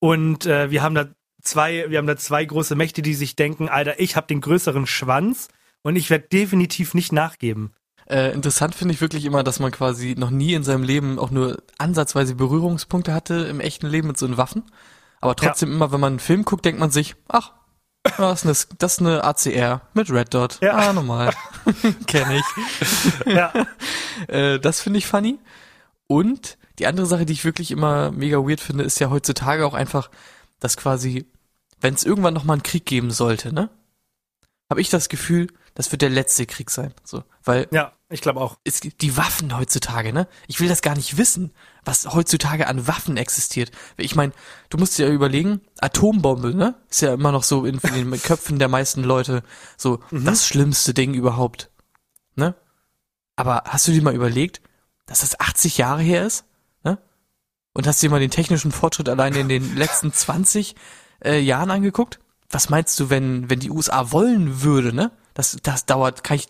und 0.00 0.46
äh, 0.46 0.72
wir 0.72 0.82
haben 0.82 0.96
da 0.96 1.06
zwei, 1.42 1.86
wir 1.88 1.98
haben 1.98 2.08
da 2.08 2.16
zwei 2.16 2.44
große 2.44 2.74
Mächte, 2.74 3.02
die 3.02 3.14
sich 3.14 3.36
denken, 3.36 3.68
Alter, 3.68 4.00
ich 4.00 4.16
habe 4.16 4.26
den 4.26 4.40
größeren 4.40 4.86
Schwanz 4.86 5.46
und 5.82 5.94
ich 5.94 6.10
werde 6.10 6.26
definitiv 6.26 6.92
nicht 6.92 7.12
nachgeben. 7.12 7.72
Äh, 8.08 8.32
interessant 8.32 8.74
finde 8.74 8.94
ich 8.94 9.00
wirklich 9.00 9.24
immer, 9.24 9.44
dass 9.44 9.60
man 9.60 9.70
quasi 9.70 10.16
noch 10.18 10.30
nie 10.30 10.54
in 10.54 10.64
seinem 10.64 10.82
Leben 10.82 11.20
auch 11.20 11.30
nur 11.30 11.62
ansatzweise 11.78 12.34
Berührungspunkte 12.34 13.14
hatte 13.14 13.34
im 13.34 13.60
echten 13.60 13.86
Leben 13.86 14.08
mit 14.08 14.18
so 14.18 14.26
einen 14.26 14.36
Waffen. 14.36 14.64
Aber 15.20 15.36
trotzdem 15.36 15.68
ja. 15.68 15.76
immer, 15.76 15.92
wenn 15.92 16.00
man 16.00 16.14
einen 16.14 16.20
Film 16.20 16.44
guckt, 16.44 16.64
denkt 16.64 16.80
man 16.80 16.90
sich, 16.90 17.14
ach, 17.28 17.52
das 18.16 18.44
ist 18.44 18.44
eine, 18.44 18.76
das 18.78 18.92
ist 18.94 19.00
eine 19.00 19.22
ACR 19.24 19.82
mit 19.94 20.10
Red 20.10 20.34
Dot. 20.34 20.58
Ja. 20.62 20.74
Ah, 20.74 20.92
normal. 20.92 21.32
Kenne 22.08 22.38
ich. 22.40 23.26
ja. 23.26 23.52
äh, 24.28 24.58
das 24.58 24.80
finde 24.80 24.98
ich 24.98 25.06
funny. 25.06 25.38
Und 26.08 26.58
die 26.78 26.86
andere 26.86 27.06
Sache, 27.06 27.26
die 27.26 27.32
ich 27.32 27.44
wirklich 27.44 27.70
immer 27.70 28.10
mega 28.10 28.38
weird 28.38 28.60
finde, 28.60 28.84
ist 28.84 28.98
ja 29.00 29.10
heutzutage 29.10 29.66
auch 29.66 29.74
einfach, 29.74 30.10
dass 30.60 30.76
quasi 30.76 31.26
wenn 31.80 31.94
es 31.94 32.04
irgendwann 32.04 32.34
noch 32.34 32.44
mal 32.44 32.54
einen 32.54 32.62
Krieg 32.62 32.86
geben 32.86 33.10
sollte, 33.10 33.52
ne? 33.52 33.70
Habe 34.68 34.80
ich 34.80 34.90
das 34.90 35.08
Gefühl, 35.08 35.48
das 35.74 35.92
wird 35.92 36.02
der 36.02 36.10
letzte 36.10 36.46
Krieg 36.46 36.70
sein, 36.70 36.92
so, 37.04 37.22
weil 37.44 37.68
Ja, 37.70 37.92
ich 38.08 38.20
glaube 38.20 38.40
auch. 38.40 38.58
Es 38.64 38.80
die 38.80 39.16
Waffen 39.16 39.56
heutzutage, 39.56 40.12
ne? 40.12 40.26
Ich 40.48 40.60
will 40.60 40.68
das 40.68 40.82
gar 40.82 40.96
nicht 40.96 41.18
wissen, 41.18 41.52
was 41.84 42.06
heutzutage 42.06 42.66
an 42.66 42.86
Waffen 42.88 43.16
existiert. 43.16 43.70
Ich 43.96 44.16
meine, 44.16 44.32
du 44.70 44.78
musst 44.78 44.98
dir 44.98 45.06
ja 45.06 45.12
überlegen, 45.12 45.60
Atombombe, 45.78 46.54
ne? 46.54 46.74
Ist 46.88 47.02
ja 47.02 47.14
immer 47.14 47.32
noch 47.32 47.42
so 47.42 47.64
in, 47.66 47.78
in 47.94 48.10
den 48.10 48.22
Köpfen 48.22 48.58
der 48.58 48.68
meisten 48.68 49.04
Leute 49.04 49.42
so 49.76 50.00
mhm. 50.10 50.24
das 50.24 50.46
schlimmste 50.46 50.94
Ding 50.94 51.14
überhaupt, 51.14 51.70
ne? 52.34 52.54
Aber 53.36 53.64
hast 53.66 53.86
du 53.86 53.92
dir 53.92 54.02
mal 54.02 54.14
überlegt, 54.14 54.62
dass 55.04 55.20
das 55.20 55.38
80 55.38 55.76
Jahre 55.76 56.02
her 56.02 56.26
ist? 56.26 56.44
Und 57.76 57.86
hast 57.86 58.02
dir 58.02 58.08
mal 58.08 58.20
den 58.20 58.30
technischen 58.30 58.72
Fortschritt 58.72 59.06
allein 59.06 59.34
in 59.34 59.50
den 59.50 59.76
letzten 59.76 60.10
20 60.10 60.76
äh, 61.22 61.38
Jahren 61.38 61.70
angeguckt. 61.70 62.20
Was 62.48 62.70
meinst 62.70 62.98
du, 62.98 63.10
wenn, 63.10 63.50
wenn 63.50 63.60
die 63.60 63.70
USA 63.70 64.12
wollen 64.12 64.62
würde, 64.62 64.94
ne? 64.94 65.10
Das, 65.34 65.58
das 65.62 65.84
dauert, 65.84 66.24
kann 66.24 66.38
ich 66.38 66.48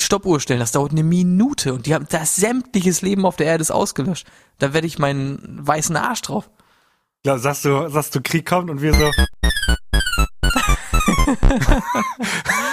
Stoppuhr 0.00 0.40
stellen, 0.40 0.58
das 0.58 0.72
dauert 0.72 0.90
eine 0.90 1.04
Minute 1.04 1.72
und 1.72 1.86
die 1.86 1.94
haben 1.94 2.08
das 2.10 2.34
sämtliches 2.34 3.02
Leben 3.02 3.24
auf 3.24 3.36
der 3.36 3.46
Erde 3.46 3.62
ist 3.62 3.70
ausgelöscht. 3.70 4.26
Da 4.58 4.74
werde 4.74 4.88
ich 4.88 4.98
meinen 4.98 5.60
weißen 5.64 5.94
Arsch 5.94 6.22
drauf. 6.22 6.50
Ja, 7.24 7.38
sagst 7.38 7.64
du, 7.64 7.88
sagst 7.88 8.12
du, 8.16 8.20
Krieg 8.20 8.44
kommt 8.44 8.68
und 8.68 8.82
wir 8.82 8.94
so. 8.94 9.12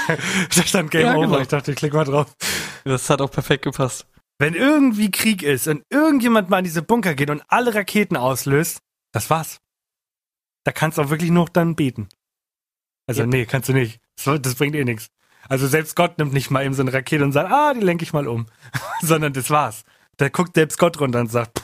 da 0.56 0.64
stand 0.66 0.90
Game 0.90 1.06
ja, 1.06 1.14
Over. 1.14 1.28
Genau. 1.28 1.40
Ich 1.42 1.50
dachte, 1.50 1.70
ich 1.70 1.78
klick 1.78 1.94
mal 1.94 2.06
drauf. 2.06 2.36
Das 2.84 3.08
hat 3.12 3.22
auch 3.22 3.30
perfekt 3.30 3.66
gepasst. 3.66 4.08
Wenn 4.40 4.54
irgendwie 4.54 5.12
Krieg 5.12 5.44
ist 5.44 5.68
und 5.68 5.84
irgendjemand 5.90 6.50
mal 6.50 6.60
in 6.60 6.64
diese 6.64 6.82
Bunker 6.82 7.14
geht 7.14 7.30
und 7.30 7.44
alle 7.50 7.76
Raketen 7.76 8.16
auslöst, 8.16 8.80
das 9.12 9.30
war's. 9.30 9.60
Da 10.64 10.72
kannst 10.72 10.98
du 10.98 11.02
auch 11.02 11.10
wirklich 11.10 11.30
nur 11.30 11.48
dann 11.52 11.76
beten. 11.76 12.08
Also, 13.06 13.22
yep. 13.22 13.30
nee, 13.30 13.46
kannst 13.46 13.70
du 13.70 13.74
nicht. 13.74 14.00
Das, 14.16 14.42
das 14.42 14.56
bringt 14.56 14.76
eh 14.76 14.86
nichts. 14.86 15.10
Also 15.48 15.68
selbst 15.68 15.96
Gott 15.96 16.18
nimmt 16.18 16.34
nicht 16.34 16.52
mal 16.52 16.64
eben 16.64 16.74
so 16.74 16.82
eine 16.82 16.94
Rakete 16.94 17.24
und 17.24 17.32
sagt, 17.32 17.52
ah, 17.52 17.74
die 17.74 17.80
lenke 17.82 18.04
ich 18.04 18.14
mal 18.14 18.28
um. 18.28 18.48
Sondern 19.02 19.34
das 19.34 19.50
war's. 19.50 19.84
Da 20.18 20.30
guckt 20.30 20.56
selbst 20.56 20.78
Gott 20.78 21.00
runter 21.00 21.20
und 21.20 21.32
sagt, 21.32 21.60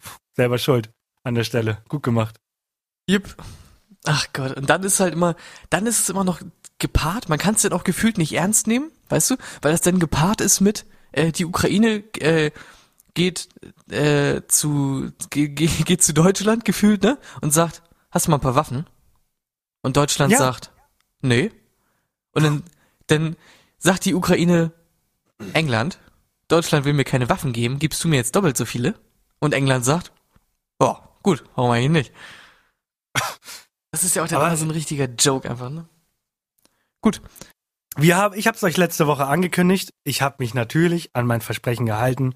pff, 0.00 0.18
selber 0.36 0.58
schuld 0.58 0.90
an 1.24 1.34
der 1.34 1.44
Stelle. 1.44 1.82
Gut 1.88 2.02
gemacht. 2.02 2.40
Yep. 3.08 3.36
Ach 4.04 4.26
Gott, 4.32 4.56
und 4.56 4.70
dann 4.70 4.82
ist 4.82 5.00
halt 5.00 5.12
immer, 5.12 5.34
dann 5.68 5.86
ist 5.86 6.00
es 6.00 6.08
immer 6.08 6.24
noch 6.24 6.40
gepaart, 6.78 7.28
man 7.28 7.38
kann 7.38 7.54
es 7.54 7.62
dann 7.62 7.72
auch 7.72 7.84
gefühlt 7.84 8.16
nicht 8.16 8.32
ernst 8.32 8.66
nehmen, 8.66 8.90
weißt 9.10 9.30
du, 9.30 9.36
weil 9.60 9.72
das 9.72 9.82
dann 9.82 9.98
gepaart 9.98 10.40
ist 10.40 10.60
mit, 10.60 10.86
äh, 11.12 11.32
die 11.32 11.44
Ukraine 11.44 12.04
äh, 12.18 12.50
geht 13.14 13.48
äh, 13.90 14.42
zu 14.48 15.12
ge, 15.30 15.48
ge, 15.48 15.68
geht 15.84 16.02
zu 16.02 16.14
Deutschland 16.14 16.64
gefühlt, 16.64 17.02
ne? 17.02 17.18
Und 17.40 17.52
sagt, 17.52 17.82
hast 18.10 18.26
du 18.26 18.30
mal 18.30 18.38
ein 18.38 18.42
paar 18.42 18.54
Waffen? 18.54 18.86
Und 19.82 19.96
Deutschland 19.96 20.32
ja. 20.32 20.38
sagt, 20.38 20.72
nee. 21.20 21.50
Und 22.32 22.44
dann, 22.44 22.62
dann 23.06 23.36
sagt 23.78 24.04
die 24.04 24.14
Ukraine, 24.14 24.72
England, 25.54 25.98
Deutschland 26.48 26.84
will 26.84 26.92
mir 26.92 27.04
keine 27.04 27.28
Waffen 27.28 27.52
geben, 27.52 27.78
gibst 27.78 28.02
du 28.04 28.08
mir 28.08 28.16
jetzt 28.16 28.36
doppelt 28.36 28.56
so 28.56 28.64
viele? 28.64 28.94
Und 29.38 29.54
England 29.54 29.84
sagt, 29.84 30.12
oh, 30.78 30.96
gut, 31.22 31.44
warum 31.54 31.70
eigentlich 31.70 31.90
nicht? 31.90 32.12
Das 33.92 34.04
ist 34.04 34.14
ja 34.14 34.22
auch 34.22 34.28
der 34.28 34.56
so 34.56 34.64
ein 34.64 34.70
richtiger 34.70 35.06
Joke 35.06 35.50
einfach, 35.50 35.70
ne? 35.70 35.88
Gut. 37.00 37.20
Wir 37.96 38.16
haben, 38.16 38.36
ich 38.36 38.46
habe 38.46 38.56
es 38.56 38.62
euch 38.62 38.76
letzte 38.76 39.06
Woche 39.06 39.26
angekündigt. 39.26 39.92
Ich 40.04 40.22
habe 40.22 40.36
mich 40.38 40.54
natürlich 40.54 41.10
an 41.14 41.26
mein 41.26 41.40
Versprechen 41.40 41.86
gehalten 41.86 42.34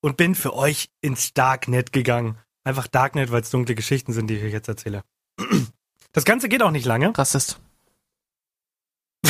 und 0.00 0.16
bin 0.16 0.34
für 0.34 0.54
euch 0.54 0.88
ins 1.02 1.34
Darknet 1.34 1.92
gegangen. 1.92 2.38
Einfach 2.64 2.86
Darknet, 2.86 3.30
weil 3.30 3.42
es 3.42 3.50
dunkle 3.50 3.74
Geschichten 3.74 4.12
sind, 4.12 4.28
die 4.28 4.36
ich 4.36 4.44
euch 4.44 4.52
jetzt 4.52 4.68
erzähle. 4.68 5.02
Das 6.12 6.24
Ganze 6.24 6.48
geht 6.48 6.62
auch 6.62 6.70
nicht 6.70 6.86
lange. 6.86 7.16
Rassist. 7.16 7.60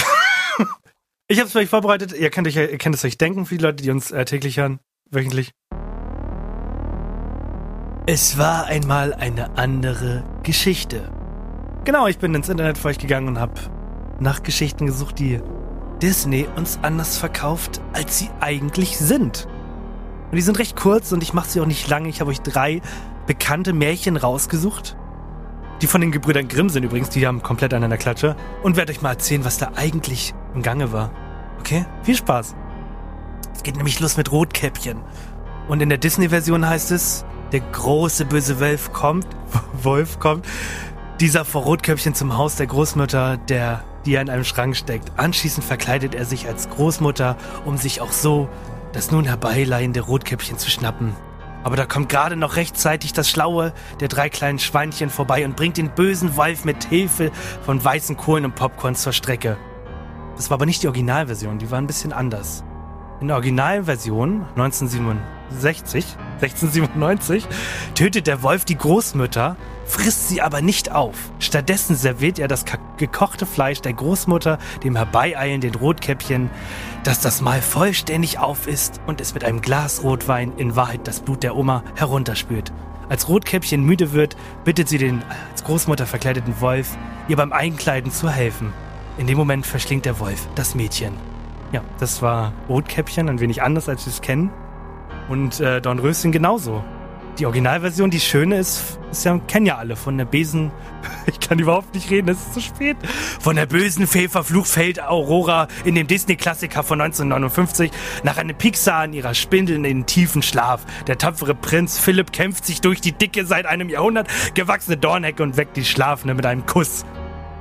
ich 1.28 1.38
habe 1.38 1.46
es 1.46 1.52
für 1.52 1.58
euch 1.58 1.68
vorbereitet. 1.68 2.12
Ihr 2.12 2.30
könnt, 2.30 2.46
euch, 2.46 2.56
ihr 2.56 2.78
könnt 2.78 2.94
es 2.94 3.04
euch 3.04 3.18
denken, 3.18 3.46
für 3.46 3.56
die 3.56 3.64
Leute, 3.64 3.82
die 3.82 3.90
uns 3.90 4.12
äh, 4.12 4.24
täglich 4.24 4.58
hören, 4.58 4.78
wöchentlich. 5.10 5.52
Es 8.06 8.38
war 8.38 8.66
einmal 8.66 9.14
eine 9.14 9.56
andere 9.56 10.24
Geschichte. 10.42 11.10
Genau, 11.84 12.06
ich 12.06 12.18
bin 12.18 12.34
ins 12.34 12.48
Internet 12.48 12.78
für 12.78 12.88
euch 12.88 12.98
gegangen 12.98 13.28
und 13.28 13.40
habe 13.40 13.54
nach 14.20 14.42
Geschichten 14.42 14.86
gesucht, 14.86 15.18
die 15.18 15.40
Disney 16.04 16.46
uns 16.56 16.78
anders 16.82 17.16
verkauft, 17.18 17.80
als 17.92 18.18
sie 18.18 18.30
eigentlich 18.40 18.96
sind. 18.98 19.48
Und 20.30 20.36
die 20.36 20.42
sind 20.42 20.58
recht 20.58 20.76
kurz 20.76 21.10
und 21.10 21.22
ich 21.22 21.32
mache 21.32 21.48
sie 21.48 21.60
auch 21.60 21.66
nicht 21.66 21.88
lange. 21.88 22.08
Ich 22.08 22.20
habe 22.20 22.30
euch 22.30 22.40
drei 22.40 22.80
bekannte 23.26 23.72
Märchen 23.72 24.16
rausgesucht 24.16 24.96
die 25.84 25.88
von 25.88 26.00
den 26.00 26.12
Gebrüdern 26.12 26.48
Grimm 26.48 26.70
sind 26.70 26.84
übrigens, 26.84 27.10
die 27.10 27.26
haben 27.26 27.42
komplett 27.42 27.74
an 27.74 27.84
einer 27.84 27.98
Klatsche. 27.98 28.36
Und 28.62 28.76
werde 28.76 28.92
euch 28.92 29.02
mal 29.02 29.10
erzählen, 29.10 29.44
was 29.44 29.58
da 29.58 29.72
eigentlich 29.74 30.32
im 30.54 30.62
Gange 30.62 30.92
war. 30.92 31.10
Okay? 31.60 31.84
Viel 32.02 32.16
Spaß. 32.16 32.54
Es 33.54 33.62
geht 33.62 33.76
nämlich 33.76 34.00
los 34.00 34.16
mit 34.16 34.30
Rotkäppchen. 34.30 35.00
Und 35.68 35.82
in 35.82 35.88
der 35.88 35.98
Disney-Version 35.98 36.66
heißt 36.66 36.90
es, 36.90 37.24
der 37.52 37.60
große 37.60 38.24
böse 38.24 38.60
Wolf 38.60 38.92
kommt, 38.92 39.26
Wolf 39.82 40.18
kommt, 40.20 40.46
dieser 41.20 41.44
vor 41.44 41.62
Rotkäppchen 41.62 42.14
zum 42.14 42.36
Haus 42.36 42.56
der 42.56 42.66
Großmutter, 42.66 43.36
der, 43.36 43.84
die 44.04 44.14
er 44.14 44.22
in 44.22 44.30
einem 44.30 44.44
Schrank 44.44 44.76
steckt. 44.76 45.12
Anschließend 45.16 45.64
verkleidet 45.64 46.14
er 46.14 46.24
sich 46.24 46.48
als 46.48 46.68
Großmutter, 46.70 47.36
um 47.64 47.76
sich 47.76 48.00
auch 48.00 48.12
so 48.12 48.48
das 48.92 49.10
nun 49.10 49.24
herbeileihende 49.24 50.00
Rotkäppchen 50.00 50.58
zu 50.58 50.70
schnappen. 50.70 51.14
Aber 51.62 51.76
da 51.76 51.86
kommt 51.86 52.10
gerade 52.10 52.36
noch 52.36 52.56
rechtzeitig 52.56 53.12
das 53.12 53.30
Schlaue 53.30 53.72
der 54.00 54.08
drei 54.08 54.28
kleinen 54.28 54.58
Schweinchen 54.58 55.08
vorbei 55.08 55.44
und 55.44 55.56
bringt 55.56 55.78
den 55.78 55.90
bösen 55.90 56.36
Wolf 56.36 56.64
mit 56.64 56.84
Hilfe 56.84 57.30
von 57.62 57.82
weißen 57.82 58.16
Kohlen 58.16 58.44
und 58.44 58.54
Popcorn 58.54 58.94
zur 58.94 59.12
Strecke. 59.12 59.56
Das 60.36 60.50
war 60.50 60.56
aber 60.56 60.66
nicht 60.66 60.82
die 60.82 60.88
Originalversion, 60.88 61.58
die 61.58 61.70
war 61.70 61.78
ein 61.78 61.86
bisschen 61.86 62.12
anders. 62.12 62.64
In 63.20 63.28
der 63.28 63.36
Originalversion 63.36 64.44
1967, 65.54 66.04
1697 66.42 67.46
tötet 67.94 68.26
der 68.26 68.42
Wolf 68.42 68.64
die 68.64 68.76
Großmütter, 68.76 69.56
frisst 69.86 70.28
sie 70.28 70.42
aber 70.42 70.60
nicht 70.60 70.90
auf. 70.92 71.16
Stattdessen 71.38 71.96
serviert 71.96 72.38
er 72.38 72.48
das 72.48 72.64
gekochte 72.96 73.46
Fleisch 73.46 73.80
der 73.80 73.92
Großmutter 73.92 74.58
dem 74.82 74.96
herbeieilenden 74.96 75.74
Rotkäppchen, 75.74 76.50
das 77.04 77.20
das 77.20 77.40
Mahl 77.40 77.62
vollständig 77.62 78.38
auf 78.38 78.66
ist 78.66 79.00
und 79.06 79.20
es 79.20 79.34
mit 79.34 79.44
einem 79.44 79.60
Glas 79.60 80.02
Rotwein 80.02 80.52
in 80.56 80.76
Wahrheit 80.76 81.06
das 81.06 81.20
Blut 81.20 81.42
der 81.42 81.56
Oma 81.56 81.82
herunterspült. 81.94 82.72
Als 83.08 83.28
Rotkäppchen 83.28 83.84
müde 83.84 84.12
wird, 84.12 84.36
bittet 84.64 84.88
sie 84.88 84.98
den 84.98 85.22
als 85.50 85.62
Großmutter 85.64 86.06
verkleideten 86.06 86.60
Wolf, 86.60 86.96
ihr 87.28 87.36
beim 87.36 87.52
Einkleiden 87.52 88.10
zu 88.10 88.30
helfen. 88.30 88.72
In 89.18 89.26
dem 89.26 89.36
Moment 89.36 89.66
verschlingt 89.66 90.06
der 90.06 90.18
Wolf 90.18 90.48
das 90.54 90.74
Mädchen. 90.74 91.14
Ja, 91.72 91.82
das 91.98 92.22
war 92.22 92.52
Rotkäppchen, 92.68 93.28
ein 93.28 93.40
wenig 93.40 93.62
anders, 93.62 93.88
als 93.88 94.06
wir 94.06 94.12
es 94.12 94.20
kennen. 94.20 94.50
Und 95.28 95.60
äh, 95.60 95.80
Dornröschen 95.80 96.32
genauso. 96.32 96.84
Die 97.38 97.46
Originalversion, 97.46 98.10
die 98.10 98.20
schöne 98.20 98.58
ist, 98.58 99.00
ist 99.10 99.24
ja, 99.24 99.36
kennen 99.48 99.66
ja 99.66 99.76
alle, 99.76 99.96
von 99.96 100.16
der 100.16 100.24
Besen, 100.24 100.70
ich 101.26 101.40
kann 101.40 101.58
überhaupt 101.58 101.92
nicht 101.92 102.08
reden, 102.08 102.28
es 102.28 102.38
ist 102.38 102.54
zu 102.54 102.60
spät, 102.60 102.96
von 103.40 103.56
der 103.56 103.66
bösen 103.66 104.06
Fee 104.06 104.28
verflucht 104.28 104.68
fällt 104.68 105.02
Aurora 105.02 105.66
in 105.84 105.96
dem 105.96 106.06
Disney-Klassiker 106.06 106.84
von 106.84 107.00
1959 107.00 107.90
nach 108.22 108.36
einem 108.36 108.56
Pixar 108.56 109.04
in 109.06 109.14
ihrer 109.14 109.34
Spindel 109.34 109.74
in 109.74 109.82
den 109.82 110.06
tiefen 110.06 110.42
Schlaf. 110.42 110.82
Der 111.08 111.18
tapfere 111.18 111.56
Prinz 111.56 111.98
Philipp 111.98 112.32
kämpft 112.32 112.66
sich 112.66 112.80
durch 112.80 113.00
die 113.00 113.12
dicke, 113.12 113.44
seit 113.46 113.66
einem 113.66 113.88
Jahrhundert 113.88 114.28
gewachsene 114.54 114.96
Dornhecke 114.96 115.42
und 115.42 115.56
weckt 115.56 115.76
die 115.76 115.84
Schlafende 115.84 116.34
mit 116.34 116.46
einem 116.46 116.66
Kuss. 116.66 117.04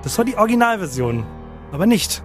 Das 0.03 0.19
war 0.19 0.25
die 0.25 0.37
Originalversion, 0.37 1.25
aber 1.71 1.87
nicht 1.87 2.23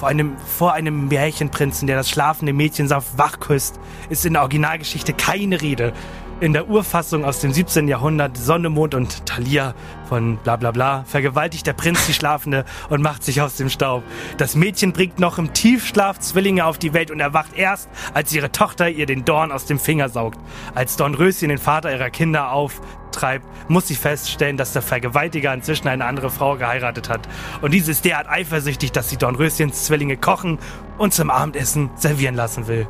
vor 0.00 0.08
einem, 0.08 0.38
vor 0.38 0.72
einem 0.72 1.08
Märchenprinzen, 1.08 1.86
der 1.86 1.94
das 1.94 2.08
schlafende 2.08 2.54
Mädchen 2.54 2.88
sanft 2.88 3.18
wach 3.18 3.38
küsst, 3.38 3.78
ist 4.08 4.24
in 4.24 4.32
der 4.32 4.40
Originalgeschichte 4.40 5.12
keine 5.12 5.60
Rede. 5.60 5.92
In 6.40 6.54
der 6.54 6.70
Urfassung 6.70 7.26
aus 7.26 7.40
dem 7.40 7.52
17. 7.52 7.86
Jahrhundert 7.86 8.34
Sonne, 8.34 8.70
Mond 8.70 8.94
und 8.94 9.26
Thalia 9.26 9.74
von 10.08 10.38
bla 10.38 10.56
bla 10.56 10.70
bla 10.70 11.04
vergewaltigt 11.04 11.66
der 11.66 11.74
Prinz 11.74 12.06
die 12.06 12.14
Schlafende 12.14 12.64
und 12.88 13.02
macht 13.02 13.22
sich 13.22 13.42
aus 13.42 13.56
dem 13.56 13.68
Staub. 13.68 14.02
Das 14.38 14.56
Mädchen 14.56 14.94
bringt 14.94 15.18
noch 15.18 15.36
im 15.36 15.52
Tiefschlaf 15.52 16.18
Zwillinge 16.18 16.64
auf 16.64 16.78
die 16.78 16.94
Welt 16.94 17.10
und 17.10 17.20
erwacht 17.20 17.52
erst, 17.58 17.90
als 18.14 18.32
ihre 18.32 18.50
Tochter 18.50 18.88
ihr 18.88 19.04
den 19.04 19.26
Dorn 19.26 19.52
aus 19.52 19.66
dem 19.66 19.78
Finger 19.78 20.08
saugt. 20.08 20.40
Als 20.74 20.96
Dornröschen 20.96 21.50
den 21.50 21.58
Vater 21.58 21.92
ihrer 21.92 22.08
Kinder 22.08 22.52
auftreibt, 22.52 23.44
muss 23.68 23.88
sie 23.88 23.94
feststellen, 23.94 24.56
dass 24.56 24.72
der 24.72 24.80
Vergewaltiger 24.80 25.52
inzwischen 25.52 25.88
eine 25.88 26.06
andere 26.06 26.30
Frau 26.30 26.56
geheiratet 26.56 27.10
hat. 27.10 27.28
Und 27.60 27.74
diese 27.74 27.90
ist 27.90 28.06
derart 28.06 28.30
eifersüchtig, 28.30 28.92
dass 28.92 29.10
sie 29.10 29.18
Dornröschens 29.18 29.84
Zwillinge 29.84 30.16
kochen 30.16 30.58
und 30.96 31.12
zum 31.12 31.28
Abendessen 31.28 31.90
servieren 31.96 32.34
lassen 32.34 32.66
will. 32.66 32.88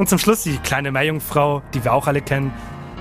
Und 0.00 0.08
zum 0.08 0.18
Schluss 0.18 0.44
die 0.44 0.56
kleine 0.56 0.92
Meerjungfrau, 0.92 1.60
die 1.74 1.84
wir 1.84 1.92
auch 1.92 2.06
alle 2.06 2.22
kennen. 2.22 2.54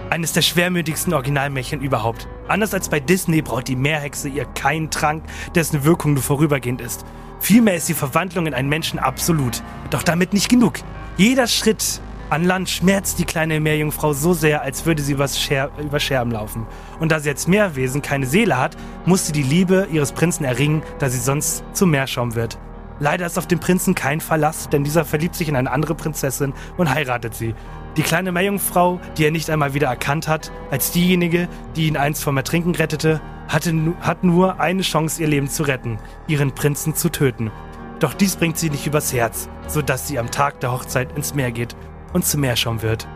Eines 0.10 0.34
der 0.34 0.42
schwermütigsten 0.42 1.14
Originalmärchen 1.14 1.80
überhaupt. 1.80 2.28
Anders 2.50 2.74
als 2.74 2.90
bei 2.90 3.00
Disney 3.00 3.42
braucht 3.42 3.70
die 3.70 3.78
Meerhexe 3.78 4.28
ihr 4.28 4.44
keinen 4.44 4.92
Trank, 4.92 5.24
dessen 5.56 5.86
Wirkung 5.86 6.16
nur 6.16 6.24
vorübergehend 6.24 6.82
ist. 6.82 7.06
Vielmehr 7.40 7.76
ist 7.76 7.88
die 7.88 7.94
Verwandlung 7.94 8.48
in 8.48 8.54
einen 8.54 8.68
Menschen 8.68 9.00
absolut. 9.00 9.64
Doch 9.92 10.04
damit 10.04 10.34
nicht 10.34 10.50
genug. 10.50 10.74
Jeder 11.16 11.48
Schritt 11.48 12.02
an 12.30 12.44
Land 12.44 12.70
schmerzt 12.70 13.18
die 13.18 13.24
kleine 13.24 13.62
Meerjungfrau 13.62 14.12
so 14.12 14.34
sehr, 14.34 14.62
als 14.62 14.86
würde 14.86 15.02
sie 15.02 15.14
über 15.14 16.00
Scherben 16.02 16.34
laufen. 16.34 16.68
Und 17.00 17.14
da 17.14 17.22
sie 17.22 17.30
als 17.30 17.48
Meerwesen 17.48 18.02
keine 18.02 18.26
Seele 18.26 18.58
hat, 18.58 18.76
muss 19.06 19.26
sie 19.26 19.32
die 19.32 19.44
Liebe 19.44 19.88
ihres 19.90 20.12
Prinzen 20.12 20.44
erringen, 20.44 20.84
da 21.00 21.10
sie 21.10 21.20
sonst 21.20 21.64
zum 21.72 21.92
Meerschaum 21.92 22.36
wird. 22.36 22.60
Leider 23.00 23.26
ist 23.26 23.38
auf 23.38 23.48
den 23.48 23.60
Prinzen 23.60 23.96
kein 23.96 24.20
Verlass, 24.20 24.70
denn 24.70 24.84
dieser 24.84 25.06
verliebt 25.06 25.36
sich 25.36 25.48
in 25.48 25.56
eine 25.56 25.72
andere 25.72 25.96
Prinzessin 25.96 26.54
und 26.78 26.94
heiratet 26.94 27.34
sie. 27.34 27.56
Die 27.98 28.04
kleine 28.04 28.32
Meerjungfrau, 28.32 29.00
die 29.18 29.26
er 29.26 29.32
nicht 29.32 29.50
einmal 29.50 29.74
wieder 29.74 29.88
erkannt 29.88 30.28
hat, 30.28 30.52
als 30.70 30.92
diejenige, 30.92 31.48
die 31.76 31.88
ihn 31.88 31.98
einst 31.98 32.24
vom 32.24 32.38
Ertrinken 32.38 32.76
rettete, 32.76 33.22
hatte, 33.48 33.74
hat 34.02 34.24
nur 34.24 34.60
eine 34.60 34.84
Chance, 34.84 35.22
ihr 35.22 35.28
Leben 35.28 35.50
zu 35.50 35.64
retten, 35.64 35.98
ihren 36.28 36.54
Prinzen 36.54 36.96
zu 36.96 37.10
töten. 37.10 37.52
Doch 38.00 38.14
dies 38.14 38.36
bringt 38.36 38.58
sie 38.58 38.70
nicht 38.70 38.86
übers 38.86 39.12
Herz, 39.12 39.50
sodass 39.68 40.08
sie 40.08 40.20
am 40.20 40.32
Tag 40.32 40.60
der 40.60 40.72
Hochzeit 40.72 41.18
ins 41.18 41.34
Meer 41.34 41.52
geht 41.52 41.76
und 42.14 42.26
zum 42.26 42.42
Meerschaum 42.42 42.82
wird. 42.82 43.08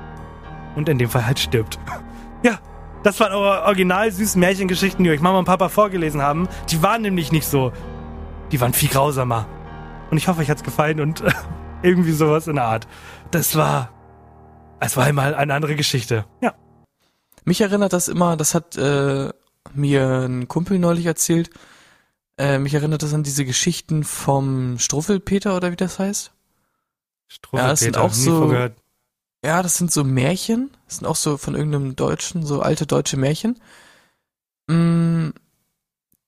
Und 0.75 0.89
in 0.89 0.97
dem 0.97 1.09
Fall 1.09 1.25
halt 1.25 1.39
stirbt. 1.39 1.79
Ja, 2.45 2.59
das 3.03 3.21
waren 3.21 3.31
eure 3.31 3.63
original 3.63 4.11
süßen 4.11 4.37
Märchengeschichten, 4.37 5.01
die 5.05 5.11
euch 5.11 5.21
Mama 5.21 5.39
und 5.39 5.45
Papa 5.45 5.69
vorgelesen 5.69 6.21
haben. 6.21 6.49
Die 6.69 6.83
waren 6.83 7.01
nämlich 7.01 7.31
nicht 7.31 7.47
so. 7.47 7.71
Die 8.51 8.59
waren 8.59 8.73
viel 8.73 8.89
grausamer. 8.89 9.45
Und 10.13 10.17
ich 10.17 10.27
hoffe, 10.27 10.41
euch 10.41 10.49
hat's 10.51 10.61
gefallen 10.61 10.99
und 10.99 11.23
irgendwie 11.81 12.11
sowas 12.11 12.45
in 12.45 12.57
der 12.57 12.65
Art. 12.65 12.87
Das 13.31 13.55
war. 13.55 13.91
Es 14.79 14.95
war 14.95 15.05
einmal 15.05 15.33
eine 15.33 15.55
andere 15.55 15.75
Geschichte. 15.75 16.27
Ja. 16.39 16.53
Mich 17.45 17.61
erinnert 17.61 17.93
das 17.93 18.09
immer, 18.09 18.37
das 18.37 18.53
hat 18.53 18.77
äh, 18.77 19.31
mir 19.73 20.07
ein 20.29 20.47
Kumpel 20.47 20.77
neulich 20.77 21.07
erzählt. 21.07 21.49
Äh, 22.37 22.59
mich 22.59 22.75
erinnert 22.75 23.01
das 23.01 23.15
an 23.15 23.23
diese 23.23 23.43
Geschichten 23.43 24.03
vom 24.03 24.77
Struffelpeter 24.77 25.57
oder 25.57 25.71
wie 25.71 25.77
das 25.77 25.97
heißt. 25.97 26.31
Ja, 27.51 27.69
das 27.69 27.79
sind 27.79 27.97
auch 27.97 28.09
nie 28.11 28.21
so- 28.21 28.49
gehört. 28.49 28.77
Ja, 29.43 29.63
das 29.63 29.77
sind 29.77 29.91
so 29.91 30.03
Märchen. 30.03 30.69
Das 30.85 30.97
sind 30.97 31.07
auch 31.07 31.15
so 31.15 31.37
von 31.37 31.55
irgendeinem 31.55 31.95
Deutschen, 31.95 32.45
so 32.45 32.61
alte 32.61 32.85
deutsche 32.85 33.17
Märchen. 33.17 33.59
Mm, 34.67 35.29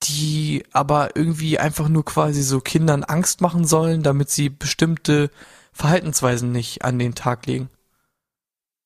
Die 0.08 0.64
aber 0.72 1.16
irgendwie 1.16 1.58
einfach 1.58 1.88
nur 1.90 2.04
quasi 2.06 2.42
so 2.44 2.60
Kindern 2.60 3.04
Angst 3.04 3.42
machen 3.42 3.66
sollen, 3.66 4.04
damit 4.04 4.30
sie 4.30 4.50
bestimmte 4.50 5.32
Verhaltensweisen 5.74 6.52
nicht 6.52 6.84
an 6.86 7.00
den 7.00 7.16
Tag 7.16 7.46
legen. 7.46 7.70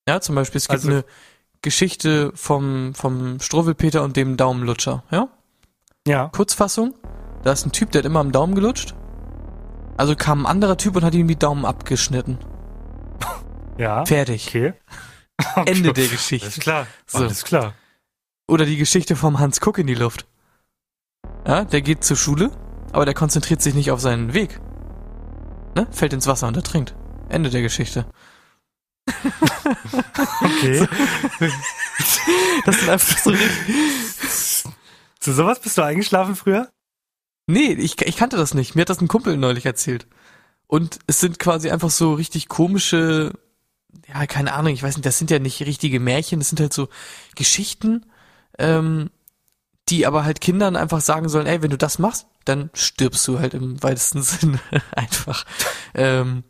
Ja, 0.08 0.22
zum 0.22 0.36
Beispiel, 0.36 0.58
es 0.60 0.68
gibt 0.68 0.80
Also- 0.80 0.90
eine 0.90 1.06
Geschichte 1.62 2.32
vom, 2.36 2.94
vom 2.96 3.40
Struwwelpeter 3.40 4.04
und 4.04 4.16
dem 4.16 4.38
Daumenlutscher, 4.38 5.04
ja? 5.12 5.28
Ja. 6.08 6.30
Kurzfassung, 6.30 6.94
da 7.44 7.52
ist 7.52 7.66
ein 7.66 7.72
Typ, 7.72 7.92
der 7.92 8.00
hat 8.00 8.06
immer 8.06 8.22
am 8.22 8.32
Daumen 8.32 8.56
gelutscht. 8.56 8.96
Also 9.98 10.16
kam 10.16 10.44
ein 10.44 10.46
anderer 10.46 10.78
Typ 10.78 10.96
und 10.96 11.04
hat 11.04 11.14
ihm 11.14 11.28
die 11.28 11.38
Daumen 11.38 11.66
abgeschnitten. 11.66 12.38
Ja. 13.78 14.06
Fertig. 14.06 14.48
Okay. 14.48 14.74
Ende 15.66 15.94
der 15.94 16.04
Alles 16.06 16.12
Geschichte. 16.12 16.60
klar. 16.62 16.88
So. 17.06 17.20
Alles 17.20 17.44
klar. 17.44 17.74
Oder 18.48 18.66
die 18.66 18.78
Geschichte 18.78 19.16
vom 19.16 19.40
Hans 19.40 19.60
Kuck 19.62 19.78
in 19.78 19.88
die 19.88 19.96
Luft. 19.96 20.26
Ja, 21.48 21.64
der 21.66 21.82
geht 21.82 22.04
zur 22.04 22.18
Schule, 22.18 22.52
aber 22.92 23.06
der 23.06 23.14
konzentriert 23.14 23.62
sich 23.62 23.74
nicht 23.74 23.92
auf 23.92 24.00
seinen 24.00 24.34
Weg. 24.34 24.60
Ne? 25.76 25.88
Fällt 25.92 26.14
ins 26.14 26.28
Wasser 26.28 26.48
und 26.48 26.58
ertrinkt. 26.58 26.96
Ende 27.30 27.50
der 27.50 27.62
Geschichte. 27.62 28.06
Okay. 30.42 30.88
Das 32.66 32.80
sind 32.80 32.90
einfach 32.90 33.18
so 33.18 33.30
richtig. 33.32 33.50
Zu 35.20 35.34
sowas 35.34 35.60
bist 35.60 35.78
du 35.78 35.82
eingeschlafen 35.82 36.36
früher? 36.36 36.70
Nee, 37.48 37.74
ich, 37.74 38.00
ich 38.02 38.18
kannte 38.18 38.38
das 38.38 38.54
nicht. 38.54 38.76
Mir 38.76 38.82
hat 38.82 38.90
das 38.90 39.02
ein 39.02 39.08
Kumpel 39.08 39.38
neulich 39.38 39.66
erzählt. 39.66 40.08
Und 40.68 41.00
es 41.08 41.20
sind 41.20 41.40
quasi 41.40 41.72
einfach 41.72 41.90
so 41.90 42.14
richtig 42.14 42.48
komische, 42.48 43.34
ja, 44.08 44.28
keine 44.28 44.54
Ahnung, 44.54 44.72
ich 44.72 44.84
weiß 44.84 44.98
nicht, 44.98 45.06
das 45.06 45.18
sind 45.18 45.32
ja 45.32 45.40
nicht 45.40 45.62
richtige 45.62 46.00
Märchen, 46.00 46.40
das 46.40 46.50
sind 46.50 46.60
halt 46.60 46.74
so 46.74 46.90
Geschichten, 47.36 48.06
ähm, 48.60 49.10
die 49.90 50.06
aber 50.06 50.24
halt 50.24 50.42
Kindern 50.42 50.76
einfach 50.76 51.02
sagen 51.02 51.30
sollen, 51.30 51.48
ey, 51.48 51.62
wenn 51.62 51.72
du 51.72 51.78
das 51.78 52.00
machst, 52.00 52.28
dann 52.46 52.70
stirbst 52.74 53.28
du 53.28 53.40
halt 53.40 53.54
im 53.54 53.82
weitesten 53.84 54.22
Sinne 54.24 54.60
einfach. 54.92 55.46
Ähm, 55.94 56.44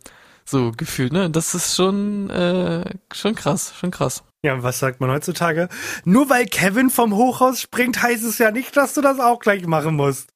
so 0.45 0.71
gefühlt, 0.75 1.13
ne? 1.13 1.29
Das 1.29 1.53
ist 1.53 1.75
schon, 1.75 2.29
äh, 2.29 2.83
schon 3.13 3.35
krass, 3.35 3.73
schon 3.79 3.91
krass. 3.91 4.23
Ja, 4.41 4.53
und 4.53 4.63
was 4.63 4.79
sagt 4.79 5.01
man 5.01 5.11
heutzutage? 5.11 5.67
Nur 6.05 6.29
weil 6.29 6.45
Kevin 6.45 6.89
vom 6.89 7.13
Hochhaus 7.13 7.59
springt, 7.61 8.01
heißt 8.01 8.23
es 8.23 8.37
ja 8.37 8.51
nicht, 8.51 8.75
dass 8.77 8.93
du 8.93 9.01
das 9.01 9.19
auch 9.19 9.39
gleich 9.39 9.65
machen 9.67 9.95
musst. 9.95 10.29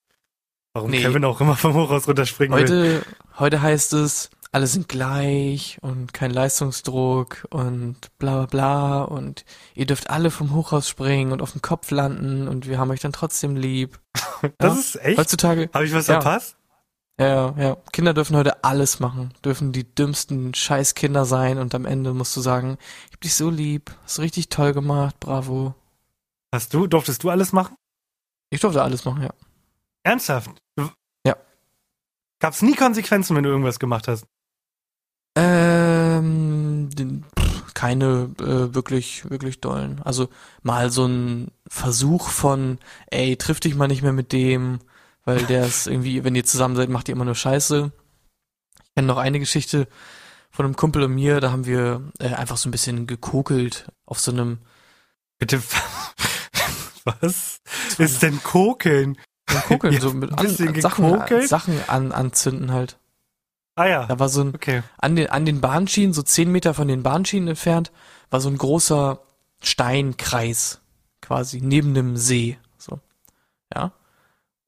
Warum 0.73 0.91
Nee. 0.91 1.01
Kevin 1.01 1.23
auch 1.23 1.39
immer 1.39 1.55
vom 1.55 1.73
Hochhaus 1.73 2.07
runterspringen 2.07 2.57
will. 2.57 2.63
Heute, 2.63 3.05
heute 3.39 3.61
heißt 3.61 3.93
es, 3.93 4.29
alle 4.53 4.67
sind 4.67 4.87
gleich 4.87 5.77
und 5.81 6.13
kein 6.13 6.31
Leistungsdruck 6.31 7.47
und 7.49 7.97
bla 8.19 8.45
bla 8.45 8.45
bla 8.45 9.03
und 9.03 9.45
ihr 9.73 9.85
dürft 9.85 10.09
alle 10.09 10.31
vom 10.31 10.53
Hochhaus 10.53 10.87
springen 10.87 11.31
und 11.31 11.41
auf 11.41 11.51
den 11.53 11.61
Kopf 11.61 11.89
landen 11.91 12.47
und 12.47 12.67
wir 12.67 12.77
haben 12.77 12.91
euch 12.91 12.99
dann 13.01 13.13
trotzdem 13.13 13.55
lieb. 13.55 13.99
Das 14.59 14.73
Ja. 14.75 14.79
ist 14.79 14.95
echt? 14.97 15.17
Heutzutage, 15.19 15.69
Habe 15.73 15.85
ich 15.85 15.93
was 15.93 16.07
Ja. 16.07 16.21
verpasst? 16.21 16.57
ja, 17.19 17.53
ja, 17.57 17.77
Kinder 17.91 18.13
dürfen 18.13 18.35
heute 18.35 18.63
alles 18.63 18.99
machen, 18.99 19.33
dürfen 19.45 19.71
die 19.71 19.85
dümmsten 19.95 20.53
Scheißkinder 20.53 21.25
sein 21.25 21.57
und 21.59 21.73
am 21.75 21.85
Ende 21.85 22.13
musst 22.13 22.35
du 22.35 22.41
sagen, 22.41 22.77
ich 23.07 23.13
hab 23.13 23.21
dich 23.21 23.35
so 23.35 23.49
lieb, 23.49 23.95
hast 24.03 24.19
richtig 24.19 24.49
toll 24.49 24.73
gemacht, 24.73 25.15
bravo. 25.19 25.75
Hast 26.53 26.73
du? 26.73 26.87
Durftest 26.87 27.23
du 27.23 27.29
alles 27.29 27.53
machen? 27.53 27.75
Ich 28.51 28.59
durfte 28.59 28.83
alles 28.83 29.05
machen, 29.05 29.23
ja. 29.23 29.33
Ernsthaft? 30.03 30.51
Ja. 31.25 31.35
Gab's 32.39 32.61
nie 32.61 32.75
Konsequenzen, 32.75 33.35
wenn 33.37 33.43
du 33.43 33.49
irgendwas 33.49 33.79
gemacht 33.79 34.07
hast? 34.09 34.25
Ähm, 35.35 36.89
pff, 37.37 37.73
keine 37.73 38.29
äh, 38.39 38.73
wirklich, 38.75 39.29
wirklich 39.29 39.61
dollen. 39.61 40.01
Also 40.03 40.29
mal 40.61 40.91
so 40.91 41.05
ein 41.05 41.51
Versuch 41.67 42.29
von, 42.29 42.77
ey, 43.07 43.35
triff 43.37 43.59
dich 43.59 43.75
mal 43.75 43.87
nicht 43.87 44.03
mehr 44.03 44.13
mit 44.13 44.31
dem, 44.31 44.79
weil 45.25 45.43
der 45.45 45.65
ist 45.65 45.87
irgendwie, 45.87 46.23
wenn 46.23 46.35
ihr 46.35 46.45
zusammen 46.45 46.75
seid, 46.75 46.89
macht 46.89 47.09
ihr 47.09 47.15
immer 47.15 47.25
nur 47.25 47.35
Scheiße. 47.35 47.91
Ich 48.83 48.95
kenne 48.95 49.07
noch 49.07 49.17
eine 49.17 49.39
Geschichte 49.39 49.87
von 50.51 50.65
einem 50.65 50.75
Kumpel 50.75 51.03
und 51.03 51.15
mir, 51.15 51.39
da 51.39 51.51
haben 51.51 51.65
wir 51.65 52.11
äh, 52.19 52.33
einfach 52.33 52.57
so 52.57 52.69
ein 52.69 52.71
bisschen 52.71 53.07
gekokelt 53.07 53.87
auf 54.05 54.19
so 54.19 54.31
einem 54.31 54.59
Bitte, 55.39 55.61
was 57.05 57.59
ist 57.97 58.21
denn 58.21 58.41
Kokeln? 58.43 59.17
Kokeln, 59.67 59.93
Ja, 59.93 59.99
so 59.99 60.13
mit 60.13 60.31
ein 60.31 60.37
an, 60.37 60.81
Sachen? 60.81 61.03
Sachen 61.47 61.79
an, 61.87 62.11
anzünden 62.11 62.71
halt. 62.71 62.97
Ah 63.75 63.85
ja, 63.87 64.05
Da 64.05 64.19
war 64.19 64.29
so 64.29 64.41
ein, 64.41 64.53
okay. 64.53 64.83
an 64.99 65.15
den, 65.15 65.29
an 65.29 65.45
den 65.45 65.59
Bahnschienen, 65.61 66.13
so 66.13 66.21
zehn 66.21 66.51
Meter 66.51 66.73
von 66.73 66.87
den 66.87 67.01
Bahnschienen 67.03 67.49
entfernt, 67.49 67.91
war 68.29 68.39
so 68.39 68.49
ein 68.49 68.57
großer 68.57 69.19
Steinkreis, 69.63 70.79
quasi, 71.21 71.59
neben 71.61 71.89
einem 71.89 72.17
See, 72.17 72.57
so. 72.77 72.99
Ja. 73.73 73.91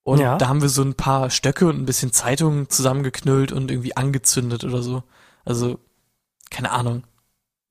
Und 0.03 0.19
Ja. 0.19 0.37
da 0.37 0.47
haben 0.47 0.61
wir 0.61 0.69
so 0.69 0.81
ein 0.83 0.95
paar 0.95 1.29
Stöcke 1.29 1.67
und 1.67 1.77
ein 1.79 1.85
bisschen 1.85 2.11
Zeitungen 2.13 2.69
zusammengeknüllt 2.69 3.51
und 3.51 3.69
irgendwie 3.71 3.97
angezündet 3.97 4.63
oder 4.63 4.81
so. 4.81 5.03
Also, 5.45 5.79
keine 6.49 6.71
Ahnung. 6.71 7.03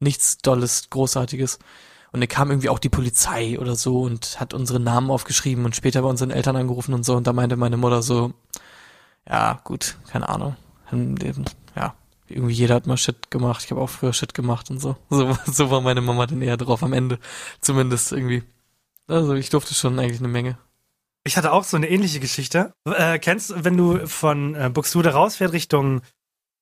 Nichts 0.01 0.39
Dolles, 0.39 0.91
Großartiges. 0.91 1.59
Und 2.12 2.20
dann 2.20 2.28
kam 2.28 2.51
irgendwie 2.51 2.68
auch 2.68 2.78
die 2.78 2.89
Polizei 2.89 3.59
oder 3.59 3.74
so 3.76 4.03
und 4.03 4.39
hat 4.41 4.55
unsere 4.55 4.78
Namen 4.80 5.11
aufgeschrieben 5.11 5.64
und 5.64 5.74
später 5.74 6.03
bei 6.03 6.09
unseren 6.09 6.30
Eltern 6.30 6.57
angerufen 6.57 6.95
und 6.95 7.05
so. 7.05 7.16
Und 7.16 7.26
da 7.26 7.32
meinte 7.32 7.57
meine 7.57 7.76
Mutter 7.76 8.03
so, 8.03 8.35
ja, 9.28 9.61
gut, 9.64 9.97
keine 10.09 10.28
Ahnung. 10.28 10.57
Dann, 10.95 11.16
ähm, 11.22 11.45
Ja, 11.76 11.95
irgendwie 12.28 12.55
jeder 12.55 12.74
hat 12.76 12.86
mal 12.86 12.97
Shit 12.97 13.30
gemacht. 13.30 13.64
Ich 13.64 13.70
habe 13.70 13.80
auch 13.80 13.90
früher 13.90 14.12
Shit 14.12 14.34
gemacht 14.34 14.70
und 14.70 14.78
so. 14.80 14.97
So, 15.11 15.36
so 15.47 15.70
war 15.70 15.80
meine 15.80 16.01
Mama 16.01 16.26
dann 16.26 16.42
eher 16.42 16.57
drauf 16.57 16.82
am 16.82 16.92
Ende. 16.92 17.18
Zumindest 17.61 18.12
irgendwie. 18.12 18.42
Also 19.07 19.34
ich 19.34 19.51
durfte 19.51 19.74
schon 19.74 19.99
eigentlich 19.99 20.20
eine 20.20 20.28
Menge. 20.28 20.59
Ich 21.26 21.36
hatte 21.36 21.53
auch 21.53 21.64
so 21.64 21.76
eine 21.76 21.88
ähnliche 21.88 22.20
Geschichte. 22.20 22.74
Äh, 22.84 23.18
kennst 23.18 23.51
du, 23.51 23.64
wenn 23.64 23.76
du 23.76 24.07
von 24.07 24.55
äh, 24.55 24.70
Buxtehude 24.72 25.11
rausfährst 25.12 25.55
Richtung, 25.55 26.01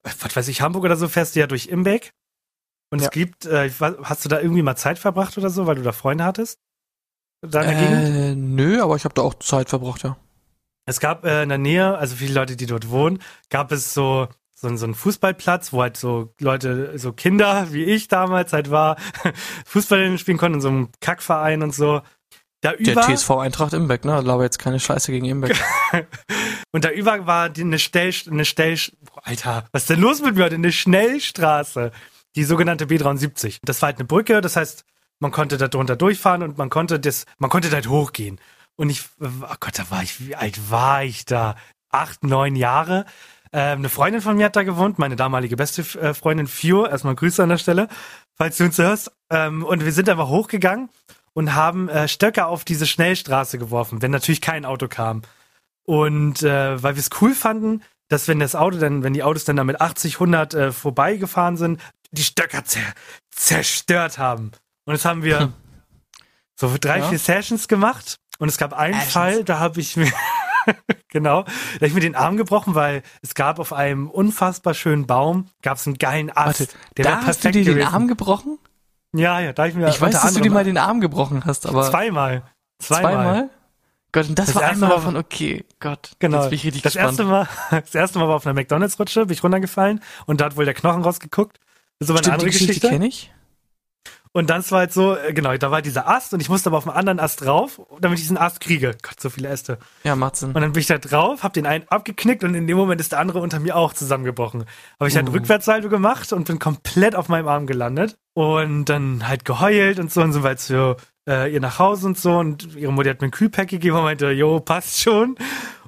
äh, 0.04 0.10
was 0.20 0.34
weiß 0.36 0.48
ich, 0.48 0.60
Hamburg 0.60 0.84
oder 0.84 0.96
so, 0.96 1.08
fährst 1.08 1.34
du 1.36 1.40
ja 1.40 1.46
durch 1.46 1.66
Imbeck. 1.66 2.12
Und 2.90 3.00
Ja. 3.00 3.06
es 3.06 3.10
gibt, 3.10 3.46
äh, 3.46 3.70
hast 3.70 4.24
du 4.24 4.28
da 4.28 4.40
irgendwie 4.40 4.62
mal 4.62 4.76
Zeit 4.76 4.98
verbracht 4.98 5.36
oder 5.38 5.50
so, 5.50 5.66
weil 5.66 5.76
du 5.76 5.82
da 5.82 5.92
Freunde 5.92 6.24
hattest? 6.24 6.58
Gegend? 7.42 7.64
Äh, 7.64 8.34
nö, 8.36 8.80
aber 8.82 8.94
ich 8.96 9.04
habe 9.04 9.14
da 9.14 9.22
auch 9.22 9.34
Zeit 9.34 9.68
verbracht, 9.68 10.02
ja. 10.04 10.16
Es 10.86 11.00
gab 11.00 11.24
äh, 11.24 11.42
in 11.42 11.48
der 11.48 11.58
Nähe, 11.58 11.96
also 11.96 12.16
viele 12.16 12.34
Leute, 12.34 12.56
die 12.56 12.66
dort 12.66 12.90
wohnen, 12.90 13.20
gab 13.50 13.72
es 13.72 13.94
so 13.94 14.28
so, 14.62 14.76
so 14.76 14.84
einen 14.84 14.94
Fußballplatz, 14.94 15.72
wo 15.72 15.82
halt 15.82 15.96
so 15.96 16.32
Leute, 16.40 16.96
so 16.98 17.12
Kinder 17.12 17.72
wie 17.72 17.84
ich 17.84 18.08
damals 18.08 18.52
halt 18.52 18.70
war, 18.70 18.96
Fußball 19.66 20.16
spielen 20.18 20.38
konnten 20.38 20.56
in 20.56 20.60
so 20.60 20.68
einem 20.68 20.88
Kackverein 21.00 21.62
und 21.62 21.74
so. 21.74 22.00
Da 22.60 22.72
Der 22.74 22.92
über 22.92 23.02
TSV 23.02 23.30
Eintracht 23.30 23.72
Imbeck, 23.72 24.04
ne? 24.04 24.14
Aber 24.14 24.44
jetzt 24.44 24.60
keine 24.60 24.78
Scheiße 24.78 25.10
gegen 25.10 25.26
Imbeck. 25.26 25.60
und 26.72 26.84
da 26.84 26.90
über 26.90 27.26
war 27.26 27.50
die, 27.50 27.62
eine 27.62 27.80
Stell 27.80 28.14
eine 28.30 28.44
Stell 28.44 28.78
Alter, 29.24 29.64
was 29.72 29.82
ist 29.82 29.90
denn 29.90 30.00
los 30.00 30.22
mit 30.22 30.36
mir 30.36 30.44
heute? 30.44 30.54
Eine 30.54 30.70
Schnellstraße, 30.70 31.90
die 32.36 32.44
sogenannte 32.44 32.84
B73. 32.84 33.58
Das 33.64 33.82
war 33.82 33.88
halt 33.88 33.98
eine 33.98 34.06
Brücke, 34.06 34.40
das 34.40 34.54
heißt, 34.54 34.84
man 35.18 35.32
konnte 35.32 35.56
da 35.58 35.66
drunter 35.66 35.96
durchfahren 35.96 36.44
und 36.44 36.56
man 36.56 36.70
konnte 36.70 37.00
das, 37.00 37.24
man 37.38 37.50
konnte 37.50 37.68
da 37.68 37.76
halt 37.76 37.88
hochgehen. 37.88 38.38
Und 38.82 38.90
ich, 38.90 39.04
oh 39.20 39.54
Gott, 39.60 39.78
da 39.78 39.88
war 39.92 40.02
ich, 40.02 40.26
wie 40.26 40.34
alt 40.34 40.68
war 40.68 41.04
ich 41.04 41.24
da? 41.24 41.54
Acht, 41.92 42.24
neun 42.24 42.56
Jahre. 42.56 43.06
Ähm, 43.52 43.78
eine 43.78 43.88
Freundin 43.88 44.20
von 44.20 44.36
mir 44.36 44.46
hat 44.46 44.56
da 44.56 44.64
gewohnt, 44.64 44.98
meine 44.98 45.14
damalige 45.14 45.54
beste 45.54 45.82
äh, 46.00 46.14
Freundin 46.14 46.48
Fio. 46.48 46.84
Erstmal 46.84 47.14
Grüße 47.14 47.40
an 47.44 47.50
der 47.50 47.58
Stelle, 47.58 47.86
falls 48.34 48.56
du 48.56 48.64
uns 48.64 48.78
hörst. 48.78 49.12
Ähm, 49.30 49.62
und 49.62 49.84
wir 49.84 49.92
sind 49.92 50.08
einfach 50.08 50.26
hochgegangen 50.26 50.88
und 51.32 51.54
haben 51.54 51.88
äh, 51.90 52.08
Stöcke 52.08 52.46
auf 52.46 52.64
diese 52.64 52.88
Schnellstraße 52.88 53.56
geworfen, 53.56 54.02
wenn 54.02 54.10
natürlich 54.10 54.40
kein 54.40 54.64
Auto 54.64 54.88
kam. 54.88 55.22
Und 55.84 56.42
äh, 56.42 56.82
weil 56.82 56.96
wir 56.96 57.00
es 57.00 57.10
cool 57.20 57.36
fanden, 57.36 57.84
dass 58.08 58.26
wenn 58.26 58.40
das 58.40 58.56
Auto 58.56 58.78
dann, 58.78 59.04
wenn 59.04 59.12
die 59.14 59.22
Autos 59.22 59.44
dann 59.44 59.54
da 59.54 59.62
mit 59.62 59.80
80, 59.80 60.14
100 60.14 60.54
äh, 60.54 60.72
vorbeigefahren 60.72 61.56
sind, 61.56 61.80
die 62.10 62.24
Stöcker 62.24 62.64
zer 62.64 62.80
zerstört 63.30 64.18
haben. 64.18 64.50
Und 64.86 64.94
das 64.94 65.04
haben 65.04 65.22
wir 65.22 65.38
Hm. 65.38 65.52
so 66.58 66.74
drei, 66.80 66.98
Ja. 66.98 67.08
vier 67.08 67.20
Sessions 67.20 67.68
gemacht. 67.68 68.16
Und 68.38 68.48
es 68.48 68.58
gab 68.58 68.72
einen 68.72 68.94
Sessions. 68.94 69.12
Fall, 69.12 69.44
da 69.44 69.58
habe 69.58 69.80
ich 69.80 69.96
mir 69.96 70.10
genau, 71.08 71.42
da 71.42 71.50
habe 71.76 71.86
ich 71.86 71.94
mir 71.94 72.00
den 72.00 72.14
Arm 72.14 72.36
gebrochen, 72.36 72.74
weil 72.74 73.02
es 73.22 73.34
gab 73.34 73.58
auf 73.58 73.72
einem 73.72 74.08
unfassbar 74.10 74.74
schönen 74.74 75.06
Baum 75.06 75.48
gab 75.62 75.76
es 75.78 75.86
einen 75.86 75.98
geilen 75.98 76.30
Ast. 76.30 76.60
Warte, 76.60 76.72
der 76.96 77.04
da 77.04 77.26
hast 77.26 77.44
du 77.44 77.50
dir 77.50 77.64
den 77.64 77.82
Arm 77.86 78.08
gebrochen? 78.08 78.58
Ja, 79.14 79.40
ja, 79.40 79.52
da 79.52 79.66
ich 79.66 79.74
mir 79.74 79.88
ich 79.88 80.00
weiß, 80.00 80.22
dass 80.22 80.34
du 80.34 80.40
dir 80.40 80.50
mal 80.50 80.64
den 80.64 80.78
Arm 80.78 81.00
gebrochen 81.00 81.44
hast, 81.44 81.66
aber 81.66 81.88
zweimal. 81.90 82.42
Zweimal. 82.78 83.12
zweimal? 83.12 83.50
Gott, 84.12 84.28
und 84.28 84.38
das, 84.38 84.46
Das 84.46 84.54
war 84.56 84.62
einmal 84.64 84.88
Mal- 84.90 84.96
davon, 84.96 85.16
okay, 85.16 85.64
Gott. 85.80 86.12
Genau. 86.18 86.40
Jetzt 86.42 86.50
bin 86.50 86.56
ich 86.56 86.64
richtig 86.64 86.82
das 86.82 86.92
gespannt. 86.94 87.18
erste 87.18 87.24
Mal, 87.24 87.48
das 87.70 87.94
erste 87.94 88.18
Mal 88.18 88.28
war 88.28 88.36
auf 88.36 88.46
einer 88.46 88.54
McDonalds-Rutsche, 88.54 89.26
bin 89.26 89.32
ich 89.32 89.42
runtergefallen 89.42 90.00
und 90.26 90.40
da 90.40 90.46
hat 90.46 90.56
wohl 90.56 90.64
der 90.66 90.74
Knochen 90.74 91.02
rausgeguckt. 91.02 91.58
Das 91.98 92.08
ist 92.08 92.10
aber 92.10 92.18
eine 92.18 92.24
Stimmt, 92.24 92.26
die 92.26 92.32
andere 92.32 92.46
Geschichte 92.50 92.66
Geschichte. 92.68 92.88
kenne 92.90 93.06
ich. 93.06 93.32
Und 94.34 94.48
dann 94.48 94.64
war 94.70 94.78
halt 94.80 94.92
so, 94.94 95.14
äh, 95.14 95.34
genau, 95.34 95.54
da 95.56 95.70
war 95.70 95.82
dieser 95.82 96.08
Ast 96.08 96.32
und 96.32 96.40
ich 96.40 96.48
musste 96.48 96.70
aber 96.70 96.78
auf 96.78 96.88
einen 96.88 96.96
anderen 96.96 97.20
Ast 97.20 97.42
drauf, 97.42 97.82
damit 98.00 98.16
ich 98.18 98.24
diesen 98.24 98.38
Ast 98.38 98.60
kriege. 98.60 98.96
Gott, 99.02 99.20
so 99.20 99.28
viele 99.28 99.48
Äste. 99.48 99.78
Ja, 100.04 100.16
macht 100.16 100.36
Sinn. 100.36 100.52
Und 100.52 100.60
dann 100.62 100.72
bin 100.72 100.80
ich 100.80 100.86
da 100.86 100.96
drauf, 100.96 101.42
hab 101.42 101.52
den 101.52 101.66
einen 101.66 101.84
abgeknickt 101.88 102.42
und 102.42 102.54
in 102.54 102.66
dem 102.66 102.78
Moment 102.78 103.00
ist 103.00 103.12
der 103.12 103.18
andere 103.20 103.40
unter 103.40 103.60
mir 103.60 103.76
auch 103.76 103.92
zusammengebrochen. 103.92 104.64
Habe 104.98 105.08
ich 105.08 105.16
halt 105.16 105.28
Uh. 105.28 105.32
Rückwärtssalto 105.32 105.90
gemacht 105.90 106.32
und 106.32 106.46
bin 106.46 106.58
komplett 106.58 107.14
auf 107.14 107.28
meinem 107.28 107.46
Arm 107.46 107.66
gelandet 107.66 108.16
und 108.32 108.86
dann 108.86 109.28
halt 109.28 109.44
geheult 109.44 109.98
und 109.98 110.10
so 110.10 110.22
und 110.22 110.32
sind 110.32 110.42
wir 110.42 110.48
halt 110.48 110.60
zu 110.60 110.96
äh, 111.28 111.52
ihr 111.52 111.60
nach 111.60 111.78
Hause 111.78 112.06
und 112.06 112.18
so 112.18 112.38
und 112.38 112.74
ihre 112.74 112.90
Mutter 112.92 113.10
hat 113.10 113.20
mir 113.20 113.28
ein 113.28 113.32
Kühlpack 113.32 113.68
gegeben 113.68 113.96
und 113.98 114.04
meinte, 114.04 114.30
jo, 114.30 114.60
passt 114.60 115.00
schon. 115.00 115.36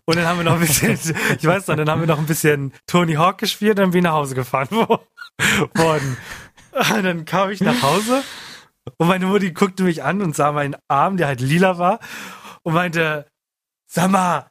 Und 0.05 0.17
dann 0.17 0.27
haben 0.27 0.37
wir 0.39 0.45
noch 0.45 0.53
ein 0.55 0.61
bisschen, 0.61 0.99
ich 1.39 1.47
weiß 1.47 1.67
noch, 1.69 1.77
dann 1.77 1.89
haben 1.89 2.01
wir 2.01 2.07
noch 2.07 2.19
ein 2.19 2.27
bisschen 2.27 2.75
Tony 2.87 3.15
Hawk 3.15 3.39
gespielt 3.39 3.79
und 3.79 3.85
dann 3.85 3.91
bin 3.93 4.01
ich 4.01 4.05
nach 4.05 4.13
Hause 4.13 4.35
gefahren 4.35 4.69
wo- 4.71 5.01
worden. 5.79 6.19
Und 6.75 7.05
dann 7.05 7.25
kam 7.25 7.51
ich 7.51 7.61
nach 7.61 7.83
Hause 7.83 8.23
und 8.99 9.09
meine 9.09 9.27
Mutti 9.27 9.53
guckte 9.53 9.85
mich 9.85 10.03
an 10.03 10.23
und 10.23 10.35
sah 10.37 10.53
meinen 10.53 10.77
Arm, 10.89 11.17
der 11.17 11.29
halt 11.29 11.41
lila 11.41 11.79
war 11.79 12.01
und 12.63 12.75
meinte, 12.75 13.27
sag 13.87 14.11
mal, 14.11 14.51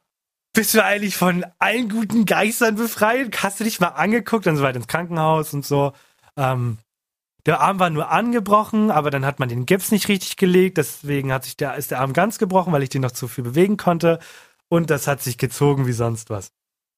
bist 0.54 0.74
du 0.74 0.84
eigentlich 0.84 1.18
von 1.18 1.46
allen 1.60 1.90
guten 1.90 2.26
Geistern 2.26 2.76
befreit? 2.76 3.36
Hast 3.42 3.60
du 3.60 3.64
dich 3.64 3.80
mal 3.80 3.88
angeguckt? 3.88 4.46
Dann 4.46 4.56
so 4.56 4.64
weit 4.64 4.76
ins 4.76 4.88
Krankenhaus 4.88 5.54
und 5.54 5.66
so. 5.66 5.94
Ähm, 6.38 6.78
der 7.46 7.60
Arm 7.60 7.80
war 7.80 7.90
nur 7.90 8.10
angebrochen, 8.10 8.90
aber 8.90 9.10
dann 9.10 9.26
hat 9.26 9.40
man 9.40 9.50
den 9.50 9.66
Gips 9.66 9.92
nicht 9.92 10.08
richtig 10.08 10.38
gelegt. 10.38 10.78
Deswegen 10.78 11.34
hat 11.34 11.44
sich 11.44 11.58
der, 11.58 11.76
ist 11.76 11.92
der 11.92 12.00
Arm 12.00 12.14
ganz 12.14 12.38
gebrochen, 12.38 12.72
weil 12.72 12.84
ich 12.84 12.90
den 12.90 13.02
noch 13.02 13.12
zu 13.12 13.28
viel 13.28 13.44
bewegen 13.44 13.78
konnte. 13.78 14.20
Und 14.70 14.90
das 14.90 15.08
hat 15.08 15.22
sich 15.22 15.38
gezogen 15.38 15.88
wie 15.88 15.94
sonst 15.94 16.30
was. 16.30 16.52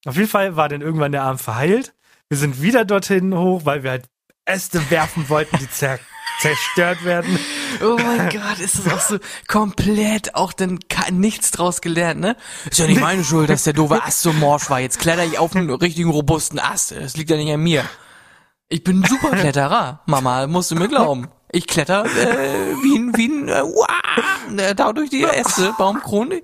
Auf 0.05 0.17
jeden 0.17 0.29
Fall 0.29 0.55
war 0.55 0.69
dann 0.69 0.81
irgendwann 0.81 1.13
der 1.13 1.23
Arm 1.23 1.39
verheilt. 1.39 1.95
Wir 2.29 2.37
sind 2.37 2.61
wieder 2.61 2.85
dorthin 2.85 3.35
hoch, 3.35 3.65
weil 3.65 3.83
wir 3.83 3.91
halt 3.91 4.09
Äste 4.45 4.89
werfen 4.89 5.29
wollten, 5.29 5.57
die 5.57 5.69
zer 5.69 5.99
zerstört 6.39 7.05
werden. 7.05 7.39
Oh 7.81 7.97
mein 7.97 8.29
Gott, 8.29 8.59
ist 8.59 8.77
das 8.77 8.93
auch 8.93 8.99
so 8.99 9.19
komplett 9.47 10.35
auch 10.35 10.51
dann 10.51 10.79
nichts 11.11 11.51
draus 11.51 11.79
gelernt, 11.79 12.19
ne? 12.19 12.35
Ist 12.69 12.79
ja 12.79 12.87
nicht 12.87 12.99
meine 12.99 13.23
Schuld, 13.23 13.49
dass 13.49 13.63
der 13.63 13.73
doofe 13.73 14.03
Ast 14.03 14.21
so 14.21 14.33
morsch 14.33 14.69
war. 14.69 14.79
Jetzt 14.79 14.99
kletter 14.99 15.23
ich 15.23 15.39
auf 15.39 15.55
einen 15.55 15.69
richtigen 15.69 16.09
robusten 16.09 16.59
Ast. 16.59 16.91
Das 16.91 17.15
liegt 17.15 17.29
ja 17.29 17.37
nicht 17.37 17.53
an 17.53 17.61
mir. 17.61 17.85
Ich 18.67 18.83
bin 18.83 18.99
ein 18.99 19.05
super 19.05 19.31
Kletterer, 19.31 20.01
Mama, 20.07 20.47
musst 20.47 20.71
du 20.71 20.75
mir 20.75 20.87
glauben. 20.87 21.29
Ich 21.51 21.67
kletter 21.67 22.05
äh, 22.05 22.73
wie 22.83 22.97
ein, 22.97 23.15
wie 23.15 23.27
ein, 23.27 23.47
äh, 23.47 23.61
uah, 23.61 24.57
äh, 24.57 24.75
da 24.75 24.91
durch 24.91 25.09
die 25.09 25.23
Äste, 25.23 25.73
Baumkrone. 25.77 26.41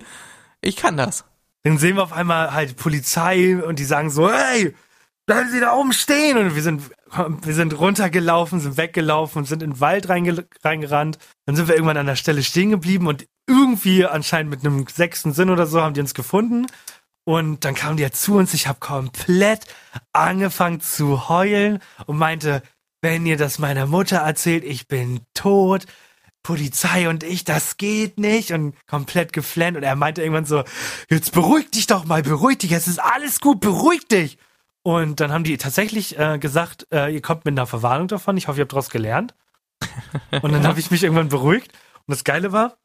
Ich 0.61 0.77
kann 0.77 0.95
das. 0.95 1.25
Dann 1.63 1.77
sehen 1.77 1.97
wir 1.97 2.03
auf 2.03 2.13
einmal 2.13 2.53
halt 2.53 2.77
Polizei 2.77 3.61
und 3.61 3.77
die 3.79 3.83
sagen 3.83 4.09
so, 4.09 4.31
hey, 4.31 4.73
bleiben 5.25 5.49
Sie 5.49 5.59
da 5.59 5.73
oben 5.73 5.93
stehen. 5.93 6.37
Und 6.37 6.55
wir 6.55 6.61
sind, 6.61 6.83
wir 7.13 7.53
sind 7.53 7.77
runtergelaufen, 7.77 8.59
sind 8.59 8.77
weggelaufen 8.77 9.39
und 9.39 9.45
sind 9.45 9.63
in 9.63 9.71
den 9.71 9.79
Wald 9.79 10.09
reinge 10.09 10.45
reingerannt. 10.63 11.17
Dann 11.45 11.55
sind 11.55 11.67
wir 11.67 11.75
irgendwann 11.75 11.97
an 11.97 12.05
der 12.05 12.15
Stelle 12.15 12.43
stehen 12.43 12.71
geblieben 12.71 13.07
und 13.07 13.27
irgendwie 13.47 14.05
anscheinend 14.05 14.51
mit 14.51 14.65
einem 14.65 14.85
sechsten 14.87 15.33
Sinn 15.33 15.49
oder 15.49 15.67
so 15.67 15.81
haben 15.81 15.93
die 15.93 16.01
uns 16.01 16.13
gefunden. 16.13 16.67
Und 17.23 17.65
dann 17.65 17.75
kamen 17.75 17.97
die 17.97 18.03
ja 18.03 18.11
zu 18.11 18.35
uns. 18.35 18.53
Ich 18.53 18.67
habe 18.67 18.79
komplett 18.79 19.65
angefangen 20.13 20.81
zu 20.81 21.29
heulen 21.29 21.79
und 22.05 22.17
meinte, 22.17 22.63
wenn 23.01 23.25
ihr 23.25 23.37
das 23.37 23.59
meiner 23.59 23.87
Mutter 23.87 24.17
erzählt, 24.17 24.63
ich 24.63 24.87
bin 24.87 25.21
tot. 25.33 25.85
Polizei 26.43 27.07
und 27.07 27.23
ich, 27.23 27.43
das 27.43 27.77
geht 27.77 28.19
nicht 28.19 28.51
und 28.51 28.75
komplett 28.87 29.31
geflennt 29.31 29.77
und 29.77 29.83
er 29.83 29.95
meinte 29.95 30.21
irgendwann 30.23 30.45
so, 30.45 30.63
jetzt 31.07 31.33
beruhig 31.33 31.69
dich 31.69 31.85
doch 31.85 32.05
mal, 32.05 32.23
beruhig 32.23 32.57
dich, 32.57 32.71
es 32.71 32.87
ist 32.87 32.99
alles 32.99 33.41
gut, 33.41 33.59
beruhig 33.59 34.07
dich. 34.07 34.39
Und 34.83 35.19
dann 35.19 35.31
haben 35.31 35.43
die 35.43 35.57
tatsächlich 35.57 36.17
äh, 36.17 36.39
gesagt, 36.39 36.87
äh, 36.91 37.13
ihr 37.13 37.21
kommt 37.21 37.45
mit 37.45 37.53
einer 37.53 37.67
Verwarnung 37.67 38.07
davon, 38.07 38.37
ich 38.37 38.47
hoffe, 38.47 38.59
ihr 38.59 38.63
habt 38.63 38.71
daraus 38.71 38.89
gelernt. 38.89 39.35
Und 40.41 40.51
dann 40.51 40.65
habe 40.65 40.79
ich 40.79 40.91
mich 40.91 41.03
irgendwann 41.03 41.29
beruhigt 41.29 41.71
und 42.05 42.11
das 42.11 42.23
Geile 42.23 42.51
war, 42.51 42.77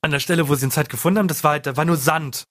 an 0.00 0.10
der 0.10 0.20
Stelle, 0.20 0.48
wo 0.48 0.54
sie 0.54 0.62
den 0.62 0.70
Zeit 0.70 0.88
gefunden 0.88 1.18
haben, 1.18 1.28
das 1.28 1.44
war 1.44 1.52
halt, 1.52 1.66
da 1.66 1.76
war 1.76 1.84
nur 1.84 1.96
Sand. 1.96 2.46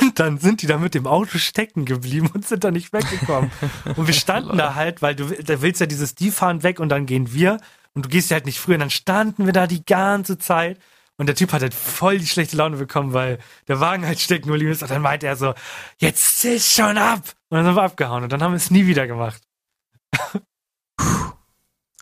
Und 0.00 0.20
dann 0.20 0.38
sind 0.38 0.62
die 0.62 0.68
da 0.68 0.78
mit 0.78 0.94
dem 0.94 1.06
Auto 1.06 1.38
stecken 1.38 1.84
geblieben 1.84 2.30
und 2.32 2.46
sind 2.46 2.62
da 2.62 2.70
nicht 2.70 2.92
weggekommen. 2.92 3.50
Und 3.96 4.06
wir 4.06 4.14
standen 4.14 4.56
da 4.56 4.76
halt, 4.76 5.02
weil 5.02 5.16
du 5.16 5.24
da 5.42 5.62
willst 5.62 5.80
ja 5.80 5.86
dieses, 5.86 6.14
die 6.14 6.30
fahren 6.30 6.62
weg 6.62 6.78
und 6.78 6.90
dann 6.90 7.06
gehen 7.06 7.32
wir. 7.32 7.58
Und 7.92 8.04
du 8.04 8.08
gehst 8.08 8.30
ja 8.30 8.36
halt 8.36 8.46
nicht 8.46 8.60
früher. 8.60 8.74
Und 8.74 8.80
dann 8.80 8.90
standen 8.90 9.46
wir 9.46 9.52
da 9.52 9.66
die 9.66 9.84
ganze 9.84 10.38
Zeit. 10.38 10.78
Und 11.20 11.26
der 11.26 11.36
Typ 11.36 11.52
hat 11.52 11.60
halt 11.60 11.74
voll 11.74 12.18
die 12.18 12.26
schlechte 12.26 12.56
Laune 12.56 12.78
bekommen, 12.78 13.12
weil 13.12 13.40
der 13.68 13.78
Wagen 13.78 14.06
halt 14.06 14.20
stecken 14.20 14.48
geblieben 14.48 14.70
ist. 14.70 14.80
Und 14.80 14.90
dann 14.90 15.02
meinte 15.02 15.26
er 15.26 15.36
so, 15.36 15.52
jetzt 15.98 16.38
zieh 16.38 16.58
schon 16.58 16.96
ab. 16.96 17.20
Und 17.50 17.58
dann 17.58 17.66
sind 17.66 17.76
wir 17.76 17.82
abgehauen. 17.82 18.22
Und 18.22 18.32
dann 18.32 18.42
haben 18.42 18.52
wir 18.52 18.56
es 18.56 18.70
nie 18.70 18.86
wieder 18.86 19.06
gemacht. 19.06 19.42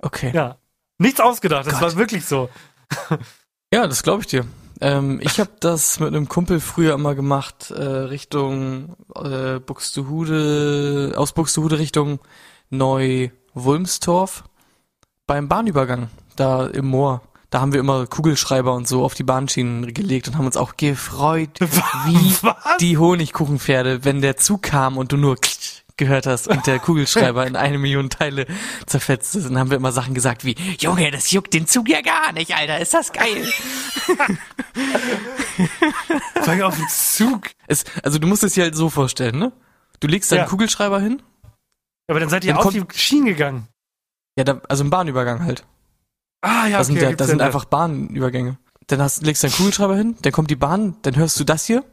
Okay. 0.01 0.31
Ja. 0.33 0.59
Nichts 0.99 1.19
ausgedacht. 1.19 1.67
Das 1.67 1.81
Gott. 1.81 1.83
war 1.83 1.97
wirklich 1.97 2.27
so. 2.27 2.49
Ja, 3.75 3.89
das 3.89 4.05
glaube 4.05 4.21
ich 4.21 4.29
dir. 4.29 4.47
Ähm, 4.81 5.19
ich 5.21 5.41
habe 5.41 5.51
das 5.59 5.99
mit 5.99 6.15
einem 6.15 6.29
Kumpel 6.29 6.61
früher 6.61 6.95
immer 6.95 7.17
gemacht, 7.17 7.73
äh, 7.73 7.83
Richtung 7.83 8.95
äh, 9.17 9.59
Buxtehude, 9.59 11.15
aus 11.17 11.33
Buxtehude 11.33 11.81
Richtung 11.81 12.21
Neu-Wulmstorf 12.71 14.45
beim 15.27 15.49
Bahnübergang, 15.49 16.09
da 16.37 16.69
im 16.69 16.87
Moor. 16.87 17.28
Da 17.51 17.61
haben 17.61 17.73
wir 17.73 17.81
immer 17.81 18.07
Kugelschreiber 18.07 18.75
und 18.75 18.87
so 18.87 19.05
auf 19.05 19.15
die 19.15 19.23
Bahnschienen 19.23 19.95
gelegt 19.95 20.29
und 20.29 20.37
haben 20.37 20.45
uns 20.47 20.57
auch 20.59 20.77
gefreut, 20.77 21.51
wie 21.61 22.37
Was? 22.43 22.77
die 22.81 22.99
Honigkuchenpferde, 22.99 24.05
wenn 24.05 24.21
der 24.21 24.37
Zug 24.37 24.63
kam 24.63 24.99
und 24.99 25.13
du 25.13 25.17
nur 25.17 25.37
gehört 25.97 26.27
hast 26.27 26.47
und 26.47 26.67
der 26.67 26.79
Kugelschreiber 26.79 27.47
in 27.47 27.57
eine 27.57 27.77
Million 27.79 28.09
Teile 28.11 28.47
zerfetzt 28.87 29.35
ist. 29.35 29.47
Dann 29.47 29.59
haben 29.59 29.71
wir 29.71 29.77
immer 29.79 29.91
Sachen 29.93 30.15
gesagt 30.15 30.45
wie, 30.45 30.55
Junge, 30.79 31.11
das 31.11 31.31
juckt 31.33 31.53
den 31.55 31.67
Zug 31.67 31.89
ja 31.89 32.03
gar 32.03 32.33
nicht, 32.33 32.55
Alter, 32.55 32.79
ist 32.79 32.95
das 32.95 33.13
geil. 33.13 33.51
Ich 36.51 36.63
auf 36.63 36.77
dem 36.77 36.89
Zug. 36.89 37.51
Es, 37.67 37.85
also 38.03 38.19
du 38.19 38.27
musst 38.27 38.43
es 38.43 38.55
dir 38.55 38.65
halt 38.65 38.75
so 38.75 38.89
vorstellen, 38.91 39.39
ne? 39.39 39.53
Du 40.01 40.09
legst 40.09 40.31
deinen 40.33 40.39
Ja. 40.41 40.47
Kugelschreiber 40.47 41.01
hin, 41.01 41.23
Aber 42.09 42.21
dann 42.21 42.29
seid 42.29 42.45
ihr 42.45 42.55
Dann 42.55 42.63
auf 42.63 42.73
die 42.73 42.83
Schienen 42.95 43.27
gegangen. 43.27 43.69
ja, 44.37 44.45
da, 44.45 44.61
also 44.69 44.83
im 44.85 44.91
Bahnübergang 44.91 45.45
halt. 45.45 45.65
Ah, 46.41 46.67
ja, 46.69 46.79
Das 46.79 46.87
sind, 46.87 46.97
ja, 46.97 47.09
gibt's 47.09 47.19
das 47.19 47.29
sind 47.29 47.41
einfach 47.41 47.65
Bahnübergänge. 47.65 48.59
Dann 48.87 49.03
hast, 49.03 49.23
legst 49.23 49.43
du 49.43 49.49
deinen 49.49 49.57
Kugelschreiber 49.57 49.97
hin, 49.97 50.17
dann 50.23 50.33
kommt 50.33 50.51
die 50.51 50.57
Bahn, 50.57 50.97
dann 51.03 51.17
hörst 51.17 51.39
du 51.39 51.45
das 51.45 51.65
hier 51.65 51.85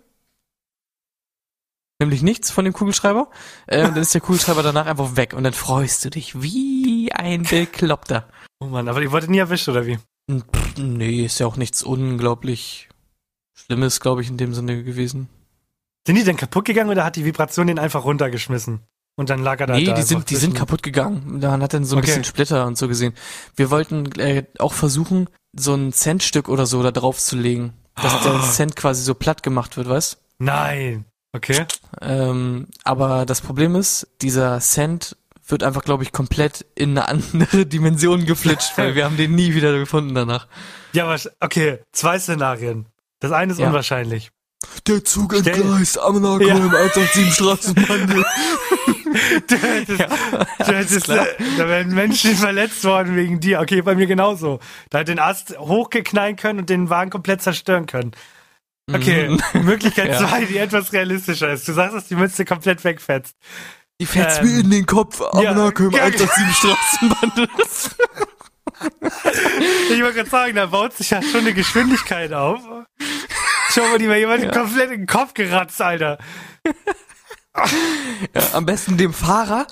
nämlich 2.00 2.22
nichts 2.22 2.52
von 2.52 2.66
dem 2.66 2.74
Kugelschreiber. 2.74 3.30
Äh, 3.68 3.84
dann 3.84 3.96
ist 3.98 4.14
der 4.14 4.22
Kugelschreiber 4.22 4.64
danach 4.64 4.86
einfach 4.86 5.16
weg 5.16 5.34
und 5.34 5.44
dann 5.44 5.54
freust 5.54 6.06
du 6.06 6.10
dich 6.10 6.42
wie 6.42 7.12
ein 7.14 7.44
Bekloppter. 7.44 8.28
Oh 8.60 8.66
Mann, 8.66 8.88
aber 8.88 9.02
die 9.02 9.12
wurde 9.12 9.30
nie 9.30 9.40
erwischt, 9.40 9.68
oder 9.70 9.86
wie? 9.86 9.98
Pff, 10.30 10.78
nee, 10.78 11.26
ist 11.26 11.40
ja 11.40 11.48
auch 11.48 11.58
nichts 11.58 11.84
unglaublich 11.84 12.90
Schlimmes, 13.54 14.00
glaube 14.00 14.22
ich, 14.22 14.30
in 14.30 14.38
dem 14.38 14.54
Sinne 14.54 14.84
gewesen. 14.84 15.30
Sind 16.06 16.18
die 16.18 16.24
denn 16.24 16.38
kaputt 16.38 16.66
gegangen 16.66 16.90
oder 16.90 17.04
hat 17.04 17.16
die 17.16 17.26
Vibration 17.26 17.68
den 17.68 17.80
einfach 17.80 18.04
runtergeschmissen? 18.04 18.82
Und 19.18 19.30
dann 19.30 19.42
lag 19.44 19.60
er 19.62 19.68
da. 19.68 19.76
Nee, 19.76 19.86
da 19.86 19.94
die 19.94 20.02
sind, 20.02 20.30
die 20.30 20.36
sind 20.36 20.56
kaputt 20.56 20.84
gegangen. 20.84 21.40
Da 21.40 21.52
hat 21.58 21.74
dann 21.74 21.86
so 21.86 21.96
ein 21.96 22.00
Okay. 22.00 22.08
bisschen 22.08 22.24
Splitter 22.26 22.66
und 22.68 22.78
so 22.78 22.88
gesehen. 22.88 23.14
Wir 23.56 23.72
wollten 23.72 24.12
äh, 24.20 24.44
auch 24.60 24.74
versuchen, 24.74 25.30
so 25.54 25.74
ein 25.74 25.94
Centstück 25.94 26.50
oder 26.50 26.66
so 26.66 26.84
da 26.84 26.92
drauf 26.92 27.18
zu 27.18 27.38
legen. 27.38 27.74
Dass 28.02 28.22
der 28.24 28.42
Cent 28.52 28.76
quasi 28.76 29.04
so 29.04 29.14
platt 29.16 29.42
gemacht 29.42 29.78
wird, 29.78 29.88
weißt? 29.88 30.18
Nein. 30.40 31.06
Okay. 31.32 31.66
Ähm, 32.02 32.68
aber 32.84 33.26
das 33.26 33.40
Problem 33.42 33.76
ist, 33.76 34.08
dieser 34.22 34.60
Cent 34.60 35.16
wird 35.48 35.64
einfach, 35.64 35.84
glaube 35.84 36.04
ich, 36.04 36.12
komplett 36.12 36.66
in 36.76 36.98
eine 36.98 37.08
andere 37.08 37.66
Dimension 37.66 38.26
geflitscht, 38.26 38.78
weil 38.78 38.96
wir 38.96 39.06
haben 39.06 39.16
den 39.16 39.34
nie 39.36 39.54
wieder 39.54 39.78
gefunden 39.78 40.14
danach. 40.16 40.48
Ja, 40.92 41.06
aber 41.06 41.18
okay, 41.40 41.80
zwei 41.94 42.20
Szenarien. 42.20 42.88
Das 43.22 43.32
eine 43.32 43.54
ist 43.54 43.60
Ja. 43.60 43.68
unwahrscheinlich. 43.68 44.32
Der 44.88 45.04
Zug 45.06 45.34
entgleist 45.36 46.00
am 46.00 46.22
Narkolm 46.22 46.50
187 46.74 47.34
Straßenbahn. 47.34 48.26
Du 49.48 49.56
hättest, 49.56 50.00
du 50.60 50.66
hättest, 50.66 51.10
äh, 51.10 51.26
da 51.58 51.68
wären 51.68 51.94
Menschen 51.94 52.36
verletzt 52.36 52.84
worden 52.84 53.16
wegen 53.16 53.40
dir. 53.40 53.60
Okay, 53.62 53.82
bei 53.82 53.96
mir 53.96 54.08
genauso. 54.08 54.60
Da 54.90 55.00
hätte 55.00 55.12
den 55.14 55.20
Ast 55.20 55.58
hochgeknallen 55.58 56.36
können 56.36 56.60
und 56.60 56.70
den 56.70 56.90
Wagen 56.90 57.10
komplett 57.12 57.42
zerstören 57.42 57.86
können. 57.86 58.12
Okay, 58.94 59.30
Mhm. 59.30 59.66
Möglichkeit 59.66 60.10
Ja. 60.12 60.18
zwei, 60.28 60.46
die 60.46 60.58
etwas 60.58 60.94
realistischer 60.94 61.52
ist. 61.52 61.68
Du 61.68 61.74
sagst, 61.74 61.96
dass 61.96 62.08
die 62.08 62.16
Mütze 62.16 62.46
komplett 62.46 62.84
wegfetzt. 62.84 63.36
Die 64.00 64.06
fährt's 64.06 64.40
Ähm, 64.40 64.46
mir 64.46 64.60
in 64.60 64.70
den 64.70 64.86
Kopf 64.86 65.22
am 65.22 65.42
ja, 65.42 65.54
Narkolm 65.54 65.92
ja, 65.92 66.04
187 66.04 66.56
Straßenbahn. 66.58 67.48
Ich 69.90 70.02
wollte 70.02 70.14
gerade 70.16 70.30
sagen, 70.30 70.56
da 70.56 70.66
baut 70.68 70.94
sich 70.94 71.10
ja 71.10 71.22
schon 71.22 71.42
eine 71.42 71.54
Geschwindigkeit 71.54 72.34
auf. 72.34 72.60
Schau 73.72 73.88
mal, 73.88 73.98
die 73.98 74.08
mir 74.08 74.18
jemand 74.20 74.44
Ja. 74.44 74.52
komplett 74.52 74.92
in 74.92 75.00
den 75.02 75.08
Kopf 75.08 75.34
geratzt, 75.34 75.82
Alter. 75.82 76.18
Ja, 78.34 78.42
am 78.54 78.66
besten 78.66 78.98
dem 78.98 79.14
Fahrer 79.14 79.68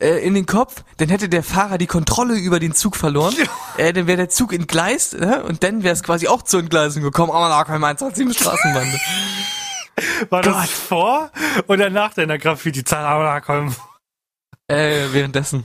äh, 0.00 0.24
in 0.24 0.34
den 0.34 0.46
Kopf, 0.46 0.84
dann 0.96 1.08
hätte 1.08 1.28
der 1.28 1.42
Fahrer 1.42 1.78
die 1.78 1.86
Kontrolle 1.86 2.34
über 2.36 2.58
den 2.58 2.74
Zug 2.74 2.96
verloren, 2.96 3.34
äh, 3.76 3.92
dann 3.92 4.06
wäre 4.06 4.16
der 4.16 4.28
Zug 4.28 4.52
entgleist 4.52 5.14
äh, 5.14 5.40
und 5.46 5.62
dann 5.62 5.82
wäre 5.82 5.92
es 5.92 6.02
quasi 6.02 6.28
auch 6.28 6.42
zur 6.42 6.60
Entgleisung 6.60 7.02
gekommen, 7.02 7.32
aber 7.32 7.64
kann 7.64 7.80
man 7.80 7.96
187 7.96 8.38
Straßenbahn. 8.38 9.00
War 10.30 10.42
Gott. 10.42 10.54
das 10.54 10.70
vor 10.70 11.30
oder 11.66 11.90
nach 11.90 12.14
deiner 12.14 12.38
Graffiti-Zahl? 12.38 13.42
Komm. 13.42 13.74
äh, 14.68 15.06
währenddessen. 15.12 15.64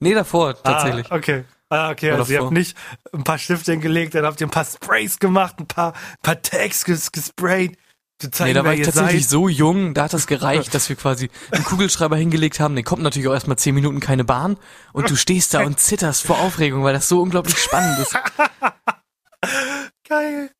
Nee, 0.00 0.14
davor, 0.14 0.60
tatsächlich. 0.62 1.10
Ah, 1.10 1.16
okay. 1.16 1.44
Ah, 1.68 1.90
okay, 1.90 2.12
War 2.12 2.18
also 2.20 2.32
ihr 2.32 2.40
habt 2.42 2.52
nicht 2.52 2.76
ein 3.12 3.24
paar 3.24 3.38
Stifte 3.38 3.72
hingelegt, 3.72 4.14
dann 4.14 4.24
habt 4.24 4.40
ihr 4.40 4.46
ein 4.46 4.50
paar 4.50 4.64
Sprays 4.64 5.18
gemacht, 5.18 5.56
ein 5.58 5.66
paar, 5.66 5.94
ein 5.94 6.22
paar 6.22 6.40
Tags 6.40 6.84
ges 6.84 7.10
gesprayt. 7.10 7.76
Zu 8.18 8.30
zeigen, 8.30 8.48
Nee, 8.50 8.54
da 8.54 8.64
war 8.64 8.72
ich 8.72 8.82
tatsächlich 8.82 9.24
seid. 9.24 9.30
so 9.30 9.48
jung, 9.48 9.92
da 9.92 10.04
hat 10.04 10.12
das 10.14 10.26
gereicht, 10.26 10.72
dass 10.74 10.88
wir 10.88 10.96
quasi 10.96 11.28
einen 11.50 11.64
Kugelschreiber 11.64 12.16
hingelegt 12.16 12.60
haben. 12.60 12.74
Den 12.74 12.84
kommt 12.84 13.02
natürlich 13.02 13.28
auch 13.28 13.34
erstmal 13.34 13.58
zehn 13.58 13.74
Minuten 13.74 14.00
keine 14.00 14.24
Bahn 14.24 14.56
und 14.94 15.10
du 15.10 15.16
stehst 15.16 15.52
da 15.52 15.62
und 15.64 15.78
zitterst 15.78 16.22
vor 16.26 16.38
Aufregung, 16.40 16.82
weil 16.82 16.94
das 16.94 17.08
so 17.08 17.20
unglaublich 17.20 17.58
spannend 17.58 17.98
ist. 17.98 18.16
Geil. 20.08 20.50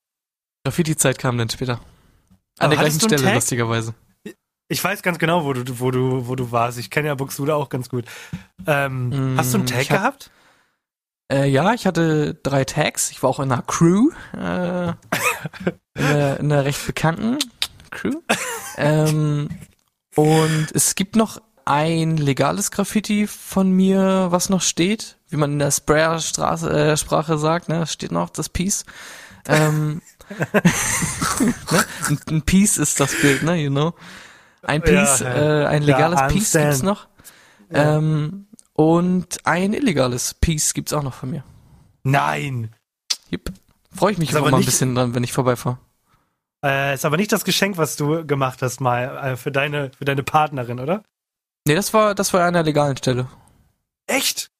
Graffiti-Zeit 0.65 1.19
kam 1.19 1.39
dann 1.39 1.49
später. 1.49 1.75
Aber 2.59 2.65
An 2.65 2.71
der 2.71 2.79
hattest 2.81 3.01
gleichen 3.01 3.19
Stelle, 3.19 3.35
lustigerweise. 3.35 3.95
Ich 4.69 4.83
weiß 4.83 5.03
ganz 5.03 5.19
genau, 5.19 5.45
wo 5.45 5.53
du, 5.53 5.79
wo 5.79 5.91
du, 5.91 6.27
wo 6.27 6.35
du 6.35 6.51
warst. 6.51 6.79
Ich 6.79 6.91
kenne 6.91 7.09
ja 7.09 7.15
Buxtehude 7.15 7.55
auch 7.55 7.69
ganz 7.69 7.89
gut. 7.89 8.05
Ähm, 8.67 9.35
Mm, 9.35 9.39
hast 9.39 9.55
du 9.55 9.59
einen 9.59 9.67
Tag 9.67 9.79
hab- 9.83 9.89
gehabt? 9.89 10.31
Äh, 11.31 11.49
ja, 11.49 11.75
ich 11.75 11.87
hatte 11.87 12.35
drei 12.43 12.65
Tags. 12.65 13.11
Ich 13.11 13.23
war 13.23 13.31
auch 13.31 13.41
in 13.41 13.51
einer 13.51 13.63
Crew. 13.63 14.11
Äh, 14.33 14.89
in, 14.89 16.05
einer, 16.05 16.41
in 16.41 16.53
einer 16.53 16.65
recht 16.65 16.87
bekannten 16.87 17.39
Crew. 17.91 18.21
Ähm, 18.77 19.49
und 20.15 20.69
es 20.75 20.95
gibt 20.95 21.17
noch 21.17 21.41
ein 21.65 22.17
legales 22.17 22.71
Graffiti 22.71 23.27
von 23.27 23.71
mir, 23.73 24.29
was 24.31 24.51
noch 24.51 24.63
steht, 24.63 25.17
wie 25.31 25.37
man 25.37 25.53
in 25.55 25.59
der 25.59 25.73
Sprayer-Straße 25.73 26.71
äh, 26.71 26.97
Sprache 26.97 27.39
sagt, 27.39 27.69
ne, 27.69 27.87
steht 27.89 28.13
noch 28.13 28.31
das 28.31 28.49
Piece. 28.49 28.85
Ähm, 29.49 30.01
ne? 31.73 31.85
ein, 32.09 32.19
ein 32.29 32.43
Piece 32.43 32.77
ist 32.77 33.01
das 33.01 33.15
Bild, 33.21 33.43
ne, 33.43 33.57
you 33.57 33.71
know. 33.71 33.95
Ein 34.63 34.83
Piece, 34.83 35.21
Ja, 35.21 35.29
ja. 35.37 35.63
äh, 35.63 35.67
ein 35.67 35.83
Ja, 35.83 35.97
legales 35.97 36.21
Piece 36.33 36.55
understand. 36.55 36.65
gibt's 36.71 36.83
noch. 36.83 37.09
Ähm, 37.73 38.46
und 38.77 39.45
ein 39.47 39.73
illegales 39.73 40.35
Piece 40.35 40.75
gibt's 40.75 40.93
auch 40.93 41.03
noch 41.03 41.15
von 41.15 41.31
mir. 41.31 41.45
Nein. 42.05 42.75
Yep. 43.33 43.53
Freue 43.95 44.13
ich 44.13 44.19
mich 44.19 44.31
immer 44.31 44.43
mal 44.51 44.55
ein 44.55 44.65
bisschen 44.65 44.95
dran, 44.95 45.15
wenn 45.15 45.25
ich 45.25 45.33
vorbeifahre. 45.33 45.79
Äh, 46.65 46.95
ist 46.95 47.05
aber 47.05 47.17
nicht 47.17 47.33
das 47.33 47.45
Geschenk, 47.45 47.77
was 47.79 47.97
du 47.97 48.27
gemacht 48.27 48.63
hast 48.63 48.81
mal 48.81 49.17
äh, 49.33 49.37
für 49.37 49.51
deine, 49.51 49.91
für 49.97 50.05
deine 50.05 50.23
Partnerin, 50.23 50.81
oder? 50.81 51.03
Nee, 51.67 51.75
das 51.75 51.93
war, 51.95 52.15
das 52.15 52.33
war 52.33 52.45
an 52.45 52.55
der 52.55 52.63
legalen 52.63 52.97
Stelle. 52.97 53.29
Echt? 54.07 54.51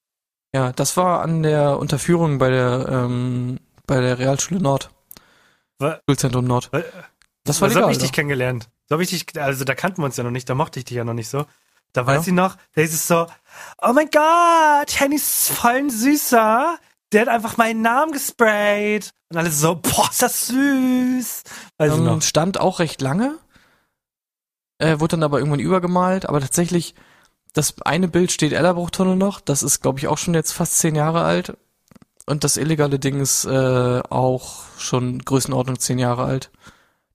Ja, 0.55 0.73
das 0.73 0.97
war 0.97 1.23
an 1.23 1.43
der 1.43 1.79
Unterführung 1.79 2.39
bei 2.39 2.51
der, 2.51 2.89
ähm, 2.91 3.59
bei 3.87 4.01
der 4.01 4.19
Realschule 4.19 4.61
Nord. 4.61 4.91
Wa- 5.79 6.01
Schulzentrum 6.09 6.47
Nord. 6.47 6.73
wa- 6.73 6.83
Das 7.45 7.61
war 7.61 7.69
so 7.69 7.77
habe 7.77 7.87
legal. 7.87 7.93
ich 7.93 7.99
dich 7.99 8.13
kennengelernt. 8.13 8.69
So 8.89 8.95
habe 8.95 9.03
ich 9.03 9.11
dich, 9.11 9.27
also 9.41 9.65
da 9.65 9.75
kannten 9.75 10.01
wir 10.03 10.07
uns 10.07 10.17
ja 10.17 10.25
noch 10.25 10.31
nicht, 10.31 10.49
da 10.49 10.55
mochte 10.55 10.79
ich 10.79 10.85
dich 10.87 10.97
ja 10.97 11.05
noch 11.05 11.15
nicht 11.15 11.29
so. 11.29 11.45
Da 11.93 12.07
weiß 12.07 12.27
Ja. 12.27 12.31
ich 12.31 12.35
noch, 12.35 12.57
da 12.75 12.83
ist 12.83 12.93
es 12.95 13.07
so, 13.09 13.27
oh 13.83 13.93
mein 13.95 14.11
Gott, 14.11 15.01
Henny 15.01 15.17
ist 15.17 15.51
voll 15.51 15.73
ein 15.77 15.91
Süßer. 15.91 16.79
Der 17.13 17.21
hat 17.23 17.29
einfach 17.29 17.57
meinen 17.57 17.83
Namen 17.83 18.13
gesprayt. 18.13 19.13
Und 19.31 19.37
alle 19.39 19.51
so, 19.51 19.77
boah, 19.77 20.09
ist 20.11 20.23
das 20.23 20.49
süß. 20.49 21.43
Weiß 21.79 21.93
ich 21.93 21.99
Ähm, 21.99 22.05
noch. 22.05 22.23
stand 22.23 22.59
auch 22.61 22.79
recht 22.81 23.01
lange. 23.01 23.39
Äh, 24.79 25.01
wurde 25.01 25.13
dann 25.13 25.23
aber 25.23 25.39
irgendwann 25.39 25.61
übergemalt. 25.61 26.29
Aber 26.29 26.41
tatsächlich, 26.41 26.95
das 27.55 27.75
eine 27.83 28.09
Bild 28.09 28.31
steht 28.33 28.53
Ellerbruchtunnel 28.53 29.17
noch. 29.17 29.41
Das 29.41 29.63
ist, 29.63 29.81
glaube 29.81 29.99
ich, 29.99 30.09
auch 30.09 30.19
schon 30.19 30.35
jetzt 30.35 30.53
fast 30.53 30.79
zehn 30.79 30.95
Jahre 30.95 31.23
alt. 31.25 31.57
Und 32.27 32.45
das 32.45 32.57
illegale 32.57 32.99
Ding 32.99 33.21
ist 33.21 33.45
äh, 33.47 34.01
auch 34.11 34.65
schon 34.79 35.21
Größenordnung 35.21 35.79
zehn 35.79 35.99
Jahre 35.99 36.25
alt. 36.25 36.51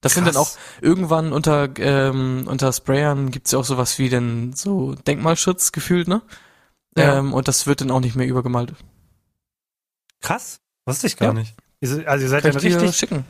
Das 0.02 0.14
sind 0.14 0.26
dann 0.26 0.36
auch 0.36 0.50
Krass. 0.52 0.58
irgendwann 0.82 1.32
unter 1.32 1.68
ähm, 1.78 2.44
unter 2.46 2.72
Sprayern 2.72 3.30
gibt's 3.30 3.52
ja 3.52 3.58
auch 3.60 3.64
sowas 3.64 3.98
wie 3.98 4.08
denn 4.10 4.52
so 4.52 4.94
Denkmalschutz 4.94 5.72
gefühlt, 5.72 6.08
ne? 6.08 6.20
Ja. 6.96 7.18
Ähm, 7.20 7.32
und 7.32 7.48
das 7.48 7.66
wird 7.66 7.80
dann 7.80 7.90
auch 7.90 8.00
nicht 8.00 8.16
mehr 8.16 8.26
übergemalt. 8.26 8.74
Krass. 10.20 10.60
Wusste 10.86 11.06
ich 11.06 11.16
gar 11.16 11.28
Ja. 11.28 11.34
nicht. 11.34 11.54
Also 11.82 12.22
ihr 12.24 12.28
seid 12.28 12.44
ja 12.44 12.50
Kann 12.50 12.60
dir 12.60 12.76
richtig, 12.80 12.96
schicken. 12.96 13.24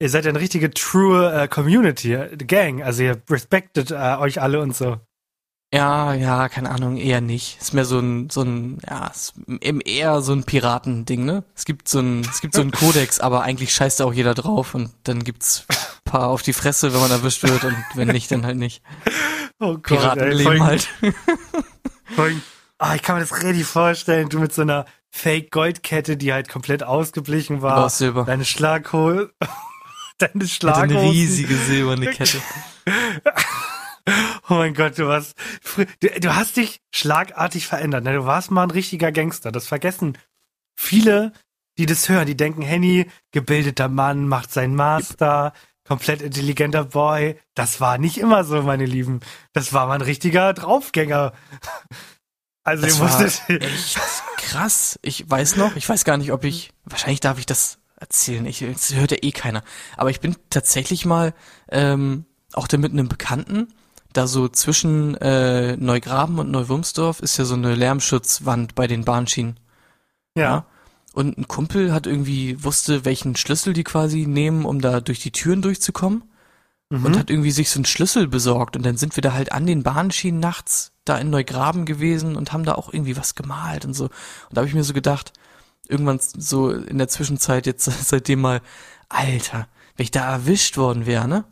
ihr 0.00 0.10
seid 0.10 0.24
ja 0.24 0.30
eine 0.30 0.40
richtige 0.40 0.70
true 0.70 1.32
äh, 1.32 1.48
Community, 1.48 2.14
äh, 2.14 2.36
Gang. 2.36 2.82
Also 2.82 3.02
ihr 3.02 3.20
respektet 3.30 3.90
äh, 3.90 4.16
euch 4.18 4.40
alle 4.40 4.60
und 4.60 4.74
so. 4.74 4.98
Ja, 5.72 6.14
ja, 6.14 6.48
keine 6.48 6.70
Ahnung, 6.70 6.96
eher 6.96 7.20
nicht. 7.20 7.60
Ist 7.60 7.74
mehr 7.74 7.84
so 7.84 7.98
ein, 7.98 8.30
so 8.30 8.40
ein, 8.40 8.78
ja, 8.88 9.08
ist 9.08 9.34
eben 9.60 9.82
eher 9.82 10.22
so 10.22 10.32
ein 10.32 10.44
Piratending, 10.44 11.26
ne? 11.26 11.44
Es 11.54 11.66
gibt 11.66 11.88
so 11.88 12.00
ein, 12.00 12.22
es 12.22 12.40
gibt 12.40 12.54
so 12.54 12.62
einen 12.62 12.70
Kodex, 12.70 13.20
aber 13.20 13.42
eigentlich 13.42 13.74
scheißt 13.74 14.00
da 14.00 14.06
auch 14.06 14.14
jeder 14.14 14.34
drauf 14.34 14.74
und 14.74 14.90
dann 15.04 15.24
gibt's 15.24 15.66
paar 16.04 16.28
auf 16.28 16.42
die 16.42 16.54
Fresse, 16.54 16.94
wenn 16.94 17.00
man 17.00 17.10
erwischt 17.10 17.42
wird 17.42 17.64
und 17.64 17.76
wenn 17.94 18.08
nicht, 18.08 18.30
dann 18.30 18.44
halt 18.46 18.56
nicht. 18.56 18.82
Oh 19.60 19.72
Gott, 19.72 19.82
Piratenleben 19.82 20.52
ey, 20.52 20.58
halt. 20.60 20.88
Voll, 22.14 22.36
ah, 22.78 22.94
ich 22.94 23.02
kann 23.02 23.16
mir 23.16 23.22
das 23.22 23.42
richtig 23.42 23.66
vorstellen, 23.66 24.28
du 24.28 24.38
mit 24.38 24.54
so 24.54 24.62
einer 24.62 24.84
Fake-Goldkette, 25.10 26.16
die 26.16 26.32
halt 26.32 26.48
komplett 26.48 26.84
ausgeblichen 26.84 27.60
war. 27.60 27.84
Aus 27.84 27.98
Silber. 27.98 28.24
Deine 28.24 28.44
Schlaghose. 28.44 29.32
Deine 30.18 30.32
Hatte 30.34 30.46
Schlaghosen. 30.46 30.96
eine 30.96 31.10
riesige 31.10 31.56
silberne 31.56 32.06
Kette. 32.12 32.40
Oh 34.48 34.54
mein 34.54 34.74
Gott, 34.74 34.98
du 34.98 35.10
hast, 35.10 35.36
du, 36.00 36.08
du 36.20 36.34
hast 36.34 36.56
dich 36.56 36.80
schlagartig 36.94 37.66
verändert. 37.66 38.04
Ne? 38.04 38.14
Du 38.14 38.24
warst 38.24 38.50
mal 38.50 38.62
ein 38.64 38.70
richtiger 38.70 39.12
Gangster. 39.12 39.52
Das 39.52 39.66
vergessen 39.66 40.16
viele, 40.76 41.32
die 41.76 41.86
das 41.86 42.08
hören. 42.08 42.26
Die 42.26 42.36
denken, 42.36 42.62
Henny, 42.62 43.10
gebildeter 43.32 43.88
Mann, 43.88 44.28
macht 44.28 44.52
seinen 44.52 44.74
Master, 44.74 45.52
komplett 45.86 46.22
intelligenter 46.22 46.84
Boy. 46.84 47.38
Das 47.54 47.80
war 47.80 47.98
nicht 47.98 48.18
immer 48.18 48.44
so, 48.44 48.62
meine 48.62 48.86
Lieben. 48.86 49.20
Das 49.52 49.72
war 49.72 49.86
mal 49.86 49.94
ein 49.94 50.02
richtiger 50.02 50.52
Draufgänger. 50.54 51.32
Also 52.64 52.84
Das 52.84 52.98
ihr 52.98 53.02
musstet, 53.02 53.42
echt 53.62 53.98
krass. 54.36 54.98
Ich 55.00 55.30
weiß 55.30 55.56
noch, 55.56 55.74
ich 55.74 55.88
weiß 55.88 56.04
gar 56.04 56.18
nicht, 56.18 56.32
ob 56.32 56.44
ich, 56.44 56.70
wahrscheinlich 56.84 57.20
darf 57.20 57.38
ich 57.38 57.46
das 57.46 57.78
erzählen. 57.96 58.44
Ich, 58.44 58.58
das 58.58 58.92
hört 58.94 59.10
ja 59.10 59.16
eh 59.22 59.32
keiner. 59.32 59.62
Aber 59.96 60.10
ich 60.10 60.20
bin 60.20 60.36
tatsächlich 60.50 61.06
mal, 61.06 61.32
ähm, 61.70 62.26
auch 62.52 62.68
da 62.68 62.76
mit 62.76 62.92
einem 62.92 63.08
Bekannten, 63.08 63.72
da 64.12 64.26
so 64.26 64.48
zwischen 64.48 65.14
äh, 65.16 65.76
Neugraben 65.76 66.38
und 66.38 66.50
Neuwurmsdorf 66.50 67.20
ist 67.20 67.36
ja 67.36 67.44
so 67.44 67.54
eine 67.54 67.74
Lärmschutzwand 67.74 68.74
bei 68.74 68.86
den 68.86 69.04
Bahnschienen. 69.04 69.58
ja. 70.36 70.66
Und 71.14 71.36
ein 71.36 71.48
Kumpel 71.48 71.92
hat 71.92 72.06
irgendwie, 72.06 72.62
wusste, 72.62 73.04
welchen 73.04 73.34
Schlüssel 73.34 73.72
die 73.72 73.82
quasi 73.82 74.26
nehmen, 74.26 74.64
um 74.64 74.80
da 74.80 75.00
durch 75.00 75.18
die 75.18 75.32
Türen 75.32 75.62
durchzukommen. 75.62 76.22
Mhm. 76.90 77.04
und 77.04 77.18
hat 77.18 77.28
irgendwie 77.28 77.50
sich 77.50 77.70
so 77.70 77.78
einen 77.78 77.84
Schlüssel 77.84 78.28
besorgt 78.28 78.74
und 78.76 78.86
dann 78.86 78.96
sind 78.96 79.14
wir 79.16 79.20
da 79.20 79.34
halt 79.34 79.52
an 79.52 79.66
den 79.66 79.82
Bahnschienen 79.82 80.40
nachts 80.40 80.92
da 81.04 81.18
in 81.18 81.28
Neugraben 81.30 81.84
gewesen 81.84 82.36
und 82.36 82.52
haben 82.52 82.64
da 82.64 82.74
auch 82.74 82.92
irgendwie 82.92 83.16
was 83.16 83.34
gemalt 83.34 83.84
und 83.84 83.94
so. 83.94 84.04
Und 84.04 84.12
da 84.52 84.60
habe 84.60 84.68
ich 84.68 84.74
mir 84.74 84.84
so 84.84 84.94
gedacht, 84.94 85.32
irgendwann 85.86 86.18
so 86.20 86.70
in 86.70 86.98
der 86.98 87.08
Zwischenzeit 87.08 87.66
jetzt 87.66 87.84
seitdem 88.08 88.40
mal, 88.40 88.60
Alter, 89.08 89.68
wenn 89.96 90.04
ich 90.04 90.10
da 90.10 90.30
erwischt 90.30 90.76
worden 90.76 91.06
wäre, 91.06 91.28
ne? 91.28 91.44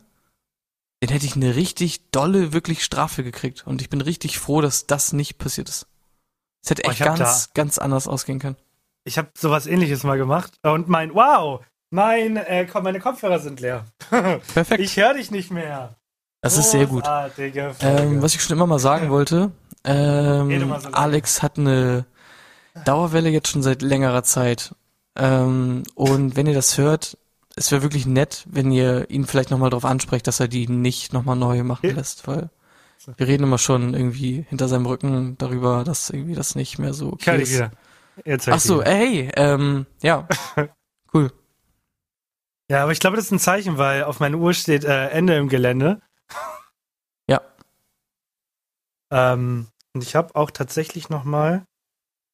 Dann 0.99 1.09
hätte 1.11 1.25
ich 1.25 1.35
eine 1.35 1.55
richtig 1.55 2.09
dolle, 2.11 2.53
wirklich 2.53 2.83
Strafe 2.83 3.23
gekriegt. 3.23 3.65
Und 3.67 3.81
ich 3.81 3.89
bin 3.89 4.01
richtig 4.01 4.39
froh, 4.39 4.61
dass 4.61 4.87
das 4.87 5.13
nicht 5.13 5.37
passiert 5.37 5.69
ist. 5.69 5.87
Es 6.63 6.71
hätte 6.71 6.83
Oh, 6.85 6.91
echt 6.91 7.01
hab 7.01 7.17
ganz, 7.17 7.53
ganz 7.53 7.77
anders 7.77 8.07
ausgehen 8.07 8.39
können. 8.39 8.57
Ich 9.03 9.17
habe 9.17 9.29
sowas 9.37 9.67
ähnliches 9.67 10.03
mal 10.03 10.17
gemacht 10.17 10.53
und 10.63 10.89
mein, 10.89 11.13
wow, 11.13 11.63
mein, 11.91 12.35
äh, 12.35 12.67
komm, 12.69 12.83
meine 12.83 12.99
Kopfhörer 12.99 13.39
sind 13.39 13.59
leer. 13.61 13.85
Perfekt. 14.09 14.81
Ich 14.81 14.97
höre 14.97 15.13
dich 15.13 15.31
nicht 15.31 15.49
mehr. 15.51 15.95
das 16.41 16.57
ist 16.57 16.71
sehr 16.71 16.87
gut. 16.87 17.05
Ähm, 17.79 18.21
was 18.21 18.35
ich 18.35 18.41
schon 18.43 18.57
immer 18.57 18.67
mal 18.67 18.79
sagen 18.79 19.09
wollte, 19.09 19.51
ähm, 19.85 20.75
so. 20.81 20.89
Alex 20.89 21.41
hat 21.41 21.57
eine 21.57 22.05
Dauerwelle 22.83 23.29
jetzt 23.29 23.47
schon 23.47 23.63
seit 23.63 23.81
längerer 23.81 24.23
Zeit. 24.23 24.75
Ähm, 25.15 25.83
und 25.95 26.35
wenn 26.35 26.47
ihr 26.47 26.53
das 26.53 26.77
hört, 26.77 27.17
es 27.57 27.71
wäre 27.71 27.81
wirklich 27.81 28.05
nett, 28.05 28.45
wenn 28.49 28.71
ihr 28.71 29.09
ihn 29.09 29.25
vielleicht 29.25 29.49
nochmal 29.49 29.71
darauf 29.71 29.85
ansprecht, 29.85 30.27
dass 30.27 30.39
er 30.39 30.47
die 30.47 30.67
nicht 30.67 31.11
nochmal 31.11 31.35
neu 31.35 31.63
machen 31.63 31.95
lässt, 31.95 32.27
weil 32.27 32.49
wir 33.15 33.27
reden 33.27 33.43
immer 33.43 33.57
schon 33.57 33.93
irgendwie 33.93 34.45
hinter 34.47 34.67
seinem 34.67 34.85
Rücken 34.85 35.37
darüber, 35.37 35.83
dass 35.83 36.09
irgendwie 36.09 36.35
das 36.35 36.55
nicht 36.55 36.77
mehr 36.77 36.93
so 36.93 37.13
okay 37.13 37.41
ist. 37.41 37.63
Ach 38.47 38.59
so, 38.59 38.81
wieder. 38.81 38.87
ey, 38.87 39.31
ähm, 39.35 39.85
ja, 40.01 40.27
cool. 41.13 41.31
Ja, 42.69 42.83
aber 42.83 42.91
ich 42.91 42.99
glaube, 42.99 43.15
das 43.15 43.25
ist 43.25 43.31
ein 43.31 43.39
Zeichen, 43.39 43.77
weil 43.77 44.03
auf 44.03 44.19
meiner 44.19 44.37
Uhr 44.37 44.53
steht 44.53 44.83
äh, 44.83 45.09
Ende 45.09 45.35
im 45.37 45.49
Gelände. 45.49 46.01
Ja. 47.29 47.41
Ähm, 49.11 49.67
und 49.93 50.03
ich 50.03 50.15
habe 50.15 50.35
auch 50.35 50.51
tatsächlich 50.51 51.09
noch 51.09 51.23
mal 51.23 51.65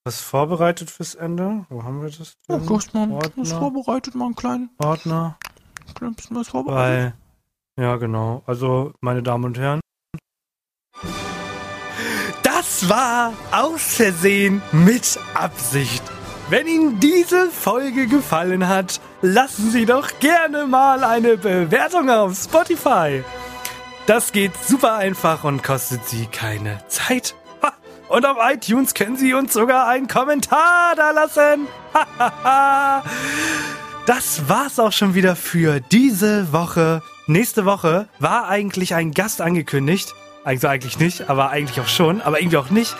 was 0.05 0.21
vorbereitet 0.21 0.89
fürs 0.89 1.15
Ende. 1.15 1.65
Wo 1.69 1.83
haben 1.83 2.01
wir 2.01 2.09
das? 2.09 2.35
Ja, 2.49 2.57
denn? 2.57 2.67
du 2.67 2.75
hast 2.75 2.93
mal 2.93 3.09
Ordner. 3.11 3.31
was 3.37 3.53
vorbereitet, 3.53 4.15
mal 4.15 4.25
einen 4.25 4.35
kleinen, 4.35 4.69
Ordner. 4.83 5.37
kleinen 5.95 6.15
bisschen 6.15 6.35
was 6.35 6.49
vorbereitet. 6.49 7.13
Weil, 7.77 7.83
ja, 7.83 7.95
genau. 7.95 8.43
Also, 8.45 8.93
meine 8.99 9.23
Damen 9.23 9.45
und 9.45 9.57
Herren. 9.57 9.79
Das 12.43 12.89
war 12.89 13.33
aus 13.51 13.95
Versehen 13.95 14.61
mit 14.71 15.17
Absicht. 15.33 16.03
Wenn 16.49 16.67
Ihnen 16.67 16.99
diese 16.99 17.49
Folge 17.49 18.07
gefallen 18.07 18.67
hat, 18.67 18.99
lassen 19.21 19.71
Sie 19.71 19.85
doch 19.85 20.19
gerne 20.19 20.67
mal 20.67 21.03
eine 21.03 21.37
Bewertung 21.37 22.09
auf 22.09 22.35
Spotify. 22.35 23.23
Das 24.05 24.33
geht 24.33 24.51
super 24.57 24.95
einfach 24.95 25.45
und 25.45 25.63
kostet 25.63 26.05
Sie 26.05 26.25
keine 26.25 26.85
Zeit. 26.89 27.35
Und 28.13 28.27
auf 28.27 28.37
iTunes 28.39 28.93
können 28.93 29.17
Sie 29.17 29.33
uns 29.33 29.53
sogar 29.53 29.87
einen 29.87 30.07
Kommentar 30.07 30.93
da 30.95 31.09
lassen. 31.09 31.67
Das 34.05 34.47
war's 34.47 34.77
auch 34.77 34.91
schon 34.91 35.15
wieder 35.15 35.35
für 35.35 35.79
diese 35.79 36.53
Woche. 36.53 37.01
Nächste 37.25 37.65
Woche 37.65 38.07
war 38.19 38.47
eigentlich 38.49 38.93
ein 38.93 39.13
Gast 39.13 39.41
angekündigt. 39.41 40.13
Also 40.43 40.67
eigentlich 40.67 40.99
nicht, 40.99 41.27
aber 41.27 41.49
eigentlich 41.49 41.79
auch 41.79 41.87
schon, 41.87 42.21
aber 42.21 42.39
irgendwie 42.39 42.57
auch 42.57 42.69
nicht. 42.69 42.95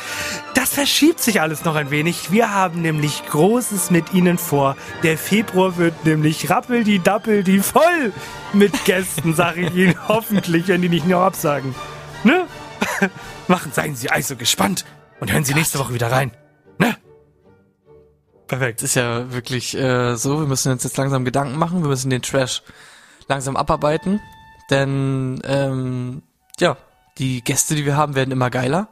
Das 0.56 0.74
verschiebt 0.74 1.20
sich 1.20 1.42
alles 1.42 1.64
noch 1.64 1.76
ein 1.76 1.92
wenig. 1.92 2.32
Wir 2.32 2.52
haben 2.52 2.82
nämlich 2.82 3.24
Großes 3.28 3.92
mit 3.92 4.16
Ihnen 4.16 4.40
vor. 4.40 4.76
Der 5.04 5.20
Februar 5.20 5.78
wird 5.78 6.06
nämlich 6.06 6.50
rappel 6.50 6.84
die 6.84 6.98
dappel 6.98 7.44
die 7.44 7.60
voll 7.60 8.14
mit 8.52 8.84
Gästen, 8.86 9.36
sage 9.36 9.68
ich 9.68 9.76
Ihnen. 9.76 9.96
Hoffentlich, 10.08 10.70
wenn 10.70 10.82
die 10.82 10.90
nicht 10.90 11.06
nur 11.06 11.22
absagen. 11.22 11.76
Ne? 12.24 12.48
Machen, 13.48 13.72
seien 13.72 13.96
Sie 13.96 14.10
also 14.10 14.36
gespannt 14.36 14.86
und 15.24 15.32
hören 15.32 15.44
Sie 15.46 15.54
nächste 15.54 15.80
Woche 15.80 15.94
wieder 15.94 16.12
rein. 16.12 16.32
Ne? 16.80 16.96
Perfekt. 18.48 18.80
Es 18.84 18.90
ist 18.90 18.96
ja 18.96 19.32
wirklich 19.32 19.76
äh, 19.76 20.16
so, 20.16 20.40
wir 20.42 20.48
müssen 20.48 20.72
uns 20.72 20.84
jetzt 20.84 20.98
langsam 20.98 21.26
Gedanken 21.26 21.58
machen, 21.58 21.82
wir 21.82 21.90
müssen 21.90 22.10
den 22.10 22.22
Trash 22.22 22.62
langsam 23.28 23.56
abarbeiten, 23.56 24.20
denn 24.70 25.42
ähm, 25.46 26.24
ja, 26.60 26.78
die 27.18 27.42
Gäste, 27.44 27.74
die 27.76 27.86
wir 27.86 27.96
haben, 27.96 28.16
werden 28.16 28.32
immer 28.32 28.50
geiler. 28.50 28.90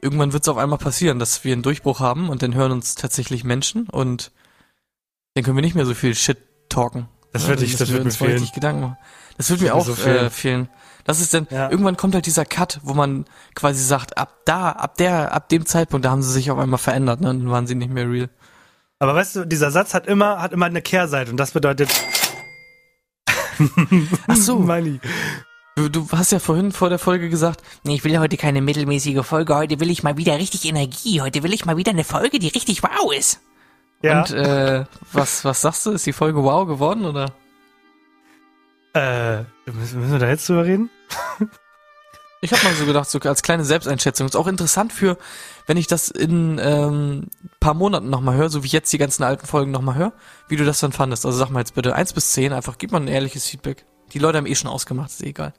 Irgendwann 0.00 0.32
wird 0.32 0.42
es 0.42 0.48
auf 0.48 0.56
einmal 0.58 0.78
passieren, 0.78 1.18
dass 1.18 1.44
wir 1.44 1.52
einen 1.52 1.62
Durchbruch 1.62 2.00
haben 2.00 2.28
und 2.28 2.42
dann 2.42 2.54
hören 2.54 2.72
uns 2.72 2.94
tatsächlich 2.94 3.44
Menschen 3.44 3.88
und 3.88 4.32
dann 5.34 5.44
können 5.44 5.56
wir 5.56 5.62
nicht 5.62 5.74
mehr 5.76 5.86
so 5.86 5.94
viel 5.94 6.14
Shit 6.14 6.38
talken. 6.68 7.08
Das 7.32 7.46
dann 7.46 7.62
ich- 7.62 7.76
das 7.76 7.90
wird 7.90 8.04
mir 8.04 8.10
fehlen. 8.10 8.48
Gedanken 8.54 8.80
machen. 8.82 8.96
Das 9.36 9.50
wird 9.50 9.60
mir 9.60 9.74
auch 9.74 9.84
so 9.84 9.94
fehlen. 9.94 10.26
äh, 10.26 10.30
fehlen. 10.30 10.68
Das 11.04 11.20
ist 11.20 11.34
dann, 11.34 11.46
Ja. 11.50 11.70
irgendwann 11.70 11.96
kommt 11.96 12.14
halt 12.14 12.26
dieser 12.26 12.44
Cut, 12.46 12.80
wo 12.82 12.94
man 12.94 13.26
quasi 13.54 13.82
sagt, 13.84 14.16
ab 14.18 14.38
da, 14.46 14.70
ab 14.72 14.96
der, 14.96 15.32
ab 15.32 15.48
dem 15.50 15.66
Zeitpunkt, 15.66 16.04
da 16.06 16.10
haben 16.10 16.22
sie 16.22 16.32
sich 16.32 16.50
auf 16.50 16.58
einmal 16.58 16.78
verändert, 16.78 17.20
ne? 17.20 17.26
Dann 17.28 17.50
waren 17.50 17.66
sie 17.66 17.74
nicht 17.74 17.90
mehr 17.92 18.08
real. 18.10 18.30
Aber 18.98 19.14
weißt 19.14 19.36
du, 19.36 19.44
dieser 19.46 19.70
Satz 19.70 19.92
hat 19.92 20.06
immer, 20.06 20.40
hat 20.40 20.52
immer 20.52 20.66
eine 20.66 20.80
Kehrseite 20.80 21.30
und 21.30 21.36
das 21.36 21.50
bedeutet. 21.52 21.90
Ach 24.26 24.36
so. 24.36 24.58
Money. 24.60 25.00
Du, 25.76 25.88
du 25.88 26.06
hast 26.12 26.30
ja 26.32 26.38
vorhin 26.38 26.70
vor 26.72 26.88
der 26.88 26.98
Folge 27.00 27.28
gesagt, 27.28 27.60
Nee, 27.82 27.96
ich 27.96 28.04
will 28.04 28.18
heute 28.18 28.36
keine 28.36 28.60
mittelmäßige 28.62 29.24
Folge. 29.26 29.56
Heute 29.56 29.80
will 29.80 29.90
ich 29.90 30.02
mal 30.04 30.16
wieder 30.16 30.38
richtig 30.38 30.64
Energie. 30.64 31.20
Heute 31.20 31.42
will 31.42 31.52
ich 31.52 31.64
mal 31.66 31.76
wieder 31.76 31.90
eine 31.90 32.04
Folge, 32.04 32.38
die 32.38 32.48
richtig 32.48 32.82
wow 32.82 33.12
ist. 33.12 33.40
Ja. 34.02 34.20
und 34.20 34.30
äh, 34.32 34.84
was, 35.12 35.44
was 35.44 35.60
sagst 35.62 35.86
du? 35.86 35.90
Ist 35.92 36.06
die 36.06 36.12
Folge 36.12 36.42
wow 36.44 36.66
geworden 36.66 37.04
oder? 37.04 37.32
äh, 38.94 39.44
müssen, 39.72 40.00
müssen 40.00 40.12
wir 40.12 40.18
da 40.18 40.28
jetzt 40.28 40.48
drüber 40.48 40.64
reden? 40.64 40.90
Ich 42.40 42.52
habe 42.52 42.62
mal 42.62 42.74
so 42.74 42.84
gedacht, 42.84 43.08
so 43.08 43.18
als 43.20 43.42
kleine 43.42 43.64
Selbsteinschätzung. 43.64 44.26
Ist 44.26 44.36
auch 44.36 44.46
interessant 44.46 44.92
für, 44.92 45.16
wenn 45.66 45.78
ich 45.78 45.86
das 45.86 46.10
in 46.10 46.60
ähm, 46.62 47.28
paar 47.58 47.72
Monaten 47.72 48.10
nochmal 48.10 48.36
höre, 48.36 48.50
so 48.50 48.62
wie 48.62 48.66
ich 48.66 48.72
jetzt 48.72 48.92
die 48.92 48.98
ganzen 48.98 49.22
alten 49.22 49.46
Folgen 49.46 49.70
nochmal 49.70 49.94
höre, 49.94 50.12
wie 50.48 50.56
du 50.56 50.66
das 50.66 50.78
dann 50.80 50.92
fandest. 50.92 51.24
Also 51.24 51.38
sag 51.38 51.48
mal 51.48 51.60
jetzt 51.60 51.74
bitte 51.74 51.94
eins 51.94 52.12
bis 52.12 52.32
zehn, 52.32 52.52
einfach 52.52 52.76
gib 52.76 52.92
mal 52.92 53.00
ein 53.00 53.08
ehrliches 53.08 53.46
Feedback. 53.46 53.86
Die 54.12 54.18
Leute 54.18 54.36
haben 54.36 54.46
eh 54.46 54.54
schon 54.54 54.70
ausgemacht, 54.70 55.10
ist 55.10 55.22
eh 55.22 55.28
egal. 55.30 55.54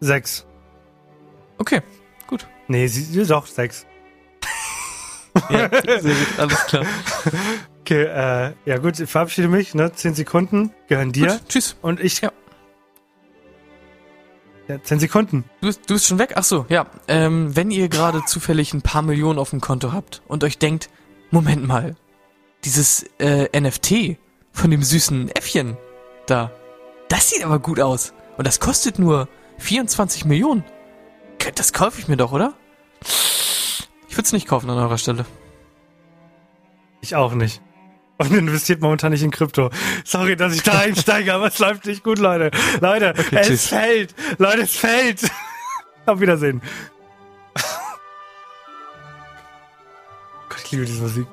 Sechs. 0.00 0.44
Okay, 1.58 1.80
gut. 2.26 2.48
Nee, 2.66 2.88
sie, 2.88 3.02
sie 3.02 3.24
doch, 3.24 3.46
sechs. 3.46 3.86
Ja, 5.50 5.68
sehr 5.68 6.00
gut, 6.00 6.38
alles 6.38 6.66
klar. 6.66 6.86
Okay, 7.82 8.02
äh, 8.02 8.52
ja 8.64 8.78
gut, 8.78 8.98
ich 8.98 9.08
verabschiede 9.08 9.46
mich, 9.46 9.72
ne? 9.72 9.92
Zehn 9.92 10.12
Sekunden 10.12 10.74
gehören 10.88 11.12
dir. 11.12 11.28
Gut, 11.28 11.48
tschüss. 11.48 11.76
Und 11.82 12.00
ich. 12.00 12.20
Ja. 12.20 12.32
Ja, 14.68 14.82
zehn 14.82 14.98
Sekunden. 14.98 15.44
Du 15.60 15.68
bist, 15.68 15.88
du 15.88 15.94
bist 15.94 16.06
schon 16.06 16.18
weg? 16.18 16.32
Ach 16.34 16.44
so, 16.44 16.66
ja. 16.68 16.86
Ähm, 17.08 17.54
wenn 17.54 17.70
ihr 17.70 17.88
gerade 17.88 18.24
zufällig 18.26 18.74
ein 18.74 18.82
paar 18.82 19.02
Millionen 19.02 19.38
auf 19.38 19.50
dem 19.50 19.60
Konto 19.60 19.92
habt 19.92 20.22
und 20.26 20.42
euch 20.44 20.58
denkt, 20.58 20.90
Moment 21.30 21.66
mal, 21.66 21.96
dieses 22.64 23.04
äh, 23.18 23.48
NFT 23.58 24.18
von 24.52 24.70
dem 24.70 24.82
süßen 24.82 25.30
Äffchen 25.30 25.76
da, 26.26 26.50
das 27.08 27.30
sieht 27.30 27.44
aber 27.44 27.58
gut 27.60 27.78
aus. 27.80 28.12
Und 28.36 28.46
das 28.46 28.60
kostet 28.60 28.98
nur 28.98 29.28
24 29.58 30.24
Millionen. 30.24 30.64
Das 31.54 31.72
kaufe 31.72 32.00
ich 32.00 32.08
mir 32.08 32.16
doch, 32.16 32.32
oder? 32.32 32.54
Ich 34.08 34.16
würde 34.16 34.26
es 34.26 34.32
nicht 34.32 34.48
kaufen 34.48 34.68
an 34.68 34.78
eurer 34.78 34.98
Stelle. 34.98 35.24
Ich 37.00 37.14
auch 37.14 37.34
nicht. 37.34 37.62
Und 38.18 38.32
investiert 38.32 38.80
momentan 38.80 39.12
nicht 39.12 39.22
in 39.22 39.30
Krypto. 39.30 39.70
Sorry, 40.04 40.36
dass 40.36 40.54
ich 40.54 40.62
da 40.62 40.78
einsteige, 40.78 41.34
aber 41.34 41.48
es 41.48 41.58
läuft 41.58 41.84
nicht 41.86 42.02
gut, 42.02 42.18
Leute. 42.18 42.50
Leute, 42.80 43.12
es 43.30 43.46
tschüss. 43.46 43.68
fällt. 43.68 44.14
Leute, 44.38 44.62
es 44.62 44.76
fällt. 44.76 45.20
Auf 46.06 46.20
Wiedersehen. 46.20 46.62
Gott, 50.48 50.62
ich 50.64 50.72
liebe 50.72 50.84
diese 50.86 51.02
Musik. 51.02 51.26